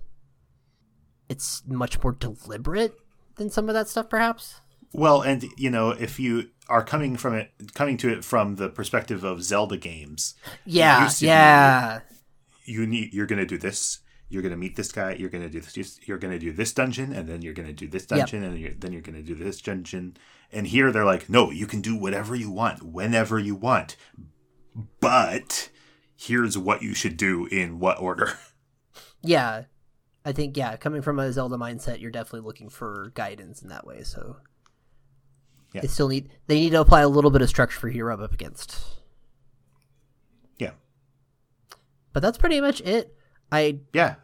it's 1.29 1.63
much 1.67 2.03
more 2.03 2.13
deliberate 2.13 2.95
than 3.37 3.51
some 3.51 3.69
of 3.69 3.75
that 3.75 3.89
stuff, 3.89 4.09
perhaps. 4.09 4.61
Well, 4.93 5.21
and 5.23 5.45
you 5.59 5.71
know, 5.71 5.91
if 5.91 6.19
you 6.21 6.49
are 6.69 6.83
coming 6.85 7.17
from 7.17 7.35
it, 7.35 7.51
coming 7.75 7.97
to 7.99 8.09
it 8.11 8.25
from 8.25 8.57
the 8.57 8.69
perspective 8.71 9.25
of 9.25 9.43
Zelda 9.43 9.77
games, 9.77 10.35
Yeah, 10.65 11.07
to 11.09 11.21
be- 11.21 11.27
yeah. 11.27 12.01
you 12.65 12.87
need 12.87 13.13
you're 13.13 13.27
going 13.27 13.41
to 13.41 13.47
do 13.47 13.59
this. 13.59 13.99
You're 14.31 14.43
going 14.43 14.53
to 14.53 14.57
meet 14.57 14.77
this 14.77 14.91
guy. 14.91 15.13
You're 15.15 15.29
going 15.29 15.45
to 15.45 15.51
do 15.51 15.61
this. 15.61 16.01
You're 16.07 16.19
going 16.19 16.33
to 16.33 16.39
do 16.39 16.53
this 16.53 16.73
dungeon, 16.73 17.13
and 17.13 17.29
then 17.29 17.43
you're 17.43 17.53
going 17.55 17.69
to 17.69 17.75
do 17.75 17.87
this 17.87 18.07
Yep. 18.11 18.19
dungeon, 18.19 18.45
and 18.45 18.59
you're, 18.59 18.73
then 18.75 18.93
you're 18.93 19.03
going 19.03 19.17
to 19.17 19.23
do 19.23 19.35
this 19.35 19.61
dungeon. 19.61 20.17
And 20.55 20.67
here 20.69 20.93
they're 20.93 21.05
like, 21.05 21.29
no, 21.29 21.51
you 21.51 21.67
can 21.67 21.81
do 21.81 21.97
whatever 21.97 22.35
you 22.37 22.51
want, 22.51 22.83
whenever 22.83 23.39
you 23.39 23.55
want, 23.57 23.97
but 25.01 25.69
here's 26.17 26.57
what 26.57 26.81
you 26.83 26.95
should 26.95 27.17
do 27.17 27.47
in 27.47 27.79
what 27.79 28.01
order. 28.01 28.39
Yeah. 29.27 29.65
I 30.27 30.33
think 30.33 30.55
yeah, 30.57 30.77
coming 30.77 31.01
from 31.01 31.19
a 31.19 31.33
Zelda 31.33 31.57
mindset, 31.57 31.99
you're 32.01 32.11
definitely 32.11 32.47
looking 32.47 32.69
for 32.69 33.11
guidance 33.15 33.63
in 33.63 33.69
that 33.71 33.87
way, 33.87 34.03
so 34.03 34.37
Yeah. 35.73 35.81
they 35.81 35.87
still 35.89 36.09
need 36.09 36.29
they 36.47 36.61
need 36.61 36.71
to 36.71 36.81
apply 36.83 37.01
a 37.01 37.09
little 37.09 37.31
bit 37.31 37.41
of 37.41 37.49
structure 37.49 37.79
for 37.81 37.89
you 37.89 37.95
to 37.99 38.05
rub 38.05 38.21
up 38.21 38.35
against. 38.35 38.79
yeah, 40.59 40.73
But 42.13 42.21
that's 42.23 42.37
pretty 42.37 42.61
much 42.61 42.83
it. 42.83 43.17
I 43.51 43.81
yeah. 43.95 44.17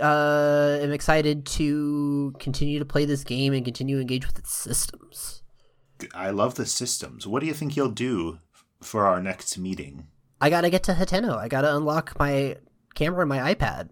uh, 0.00 0.78
am 0.82 0.90
excited 0.92 1.46
to 1.46 2.34
continue 2.40 2.80
to 2.80 2.84
play 2.84 3.04
this 3.04 3.22
game 3.22 3.52
and 3.52 3.64
continue 3.64 3.96
to 3.96 4.00
engage 4.00 4.26
with 4.26 4.38
its 4.38 4.52
systems. 4.52 5.42
I 6.14 6.30
love 6.30 6.54
the 6.54 6.66
systems. 6.66 7.26
What 7.26 7.40
do 7.40 7.46
you 7.46 7.54
think 7.54 7.76
you'll 7.76 7.90
do 7.90 8.38
for 8.80 9.06
our 9.06 9.20
next 9.22 9.56
meeting? 9.58 10.06
I 10.40 10.50
gotta 10.50 10.70
get 10.70 10.82
to 10.84 10.92
Hateno. 10.94 11.36
I 11.36 11.48
gotta 11.48 11.74
unlock 11.76 12.18
my 12.18 12.56
camera 12.94 13.20
and 13.20 13.28
my 13.28 13.54
iPad 13.54 13.90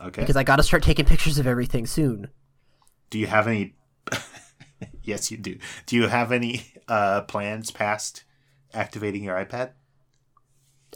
Okay. 0.00 0.20
because 0.22 0.36
I 0.36 0.44
gotta 0.44 0.62
start 0.62 0.82
taking 0.82 1.04
pictures 1.04 1.38
of 1.38 1.46
everything 1.46 1.86
soon. 1.86 2.28
Do 3.10 3.18
you 3.18 3.26
have 3.26 3.46
any? 3.46 3.74
yes, 5.02 5.30
you 5.30 5.36
do. 5.36 5.58
Do 5.86 5.96
you 5.96 6.06
have 6.08 6.32
any 6.32 6.66
uh, 6.88 7.22
plans 7.22 7.70
past 7.70 8.24
activating 8.74 9.24
your 9.24 9.36
iPad? 9.36 9.72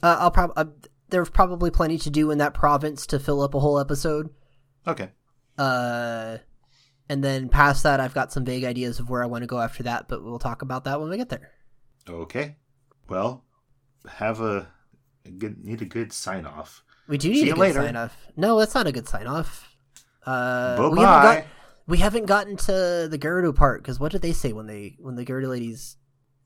Uh, 0.02 0.16
I'll 0.20 0.30
probably 0.30 0.54
uh, 0.56 0.66
there's 1.08 1.30
probably 1.30 1.70
plenty 1.70 1.98
to 1.98 2.10
do 2.10 2.30
in 2.30 2.38
that 2.38 2.54
province 2.54 3.06
to 3.06 3.18
fill 3.18 3.42
up 3.42 3.54
a 3.54 3.60
whole 3.60 3.78
episode. 3.78 4.30
Okay. 4.86 5.10
Uh, 5.58 6.38
and 7.11 7.22
then 7.22 7.48
past 7.50 7.82
that, 7.82 7.98
I've 8.00 8.14
got 8.14 8.32
some 8.32 8.44
vague 8.44 8.64
ideas 8.64 9.00
of 9.00 9.11
where 9.11 9.22
I 9.22 9.26
want 9.26 9.42
to 9.42 9.46
go 9.46 9.58
after 9.61 9.82
that, 9.82 10.06
but 10.08 10.22
we'll 10.24 10.38
talk 10.38 10.62
about 10.62 10.84
that 10.84 11.00
when 11.00 11.11
we 11.11 11.16
get 11.18 11.28
there. 11.28 11.50
Okay. 12.08 12.56
Well, 13.08 13.44
have 14.08 14.40
a, 14.40 14.68
a 15.26 15.30
good 15.30 15.62
need 15.64 15.82
a 15.82 15.84
good 15.84 16.12
sign 16.12 16.46
off. 16.46 16.82
We 17.08 17.18
do 17.18 17.28
need 17.28 17.46
you 17.46 17.52
a 17.52 17.54
good 17.54 17.61
later. 17.61 17.82
sign 17.82 17.96
off. 17.96 18.16
No, 18.36 18.58
that's 18.58 18.74
not 18.74 18.86
a 18.86 18.92
good 18.92 19.08
sign 19.08 19.26
off. 19.26 19.76
Uh, 20.24 20.76
Bye 20.76 20.88
we 20.88 21.00
haven't, 21.00 21.22
got, 21.40 21.44
we 21.86 21.98
haven't 21.98 22.26
gotten 22.26 22.56
to 22.56 23.08
the 23.11 23.18
Gerudo 23.18 23.54
part 23.54 23.82
because 23.82 23.98
what 23.98 24.12
did 24.12 24.22
they 24.22 24.32
say 24.32 24.52
when 24.52 24.66
they 24.66 24.96
when 25.00 25.16
the 25.16 25.24
Gerudo 25.24 25.48
ladies? 25.48 25.96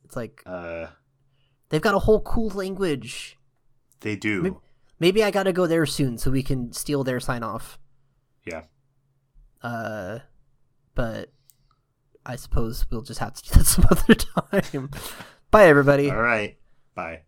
It's 0.04 0.16
like 0.16 0.42
Uh, 0.46 0.86
they've 1.68 1.82
got 1.82 1.94
a 1.94 1.98
whole 2.00 2.20
cool 2.22 2.48
language. 2.50 3.36
they 4.00 4.16
do. 4.16 4.42
Maybe- 4.42 4.56
Maybe 5.00 5.24
I 5.24 5.30
got 5.32 5.42
to 5.42 5.52
go 5.52 5.66
there 5.66 5.84
soon 5.86 6.18
so 6.18 6.30
we 6.30 6.42
can 6.44 6.72
steal 6.72 7.02
their 7.04 7.18
sign 7.20 7.42
off. 7.42 7.78
Yeah. 8.46 8.62
Uh, 9.60 10.20
but 10.94 11.30
I 12.26 12.36
suppose 12.36 12.86
we'll 12.90 13.02
just 13.02 13.20
have 13.20 13.34
to 13.34 13.42
do 13.42 13.58
that 13.58 13.66
some 13.66 13.86
other 13.90 14.14
time. 14.14 14.90
Bye, 15.50 15.66
everybody. 15.66 16.10
All 16.10 16.20
right. 16.20 16.56
Bye. 16.94 17.22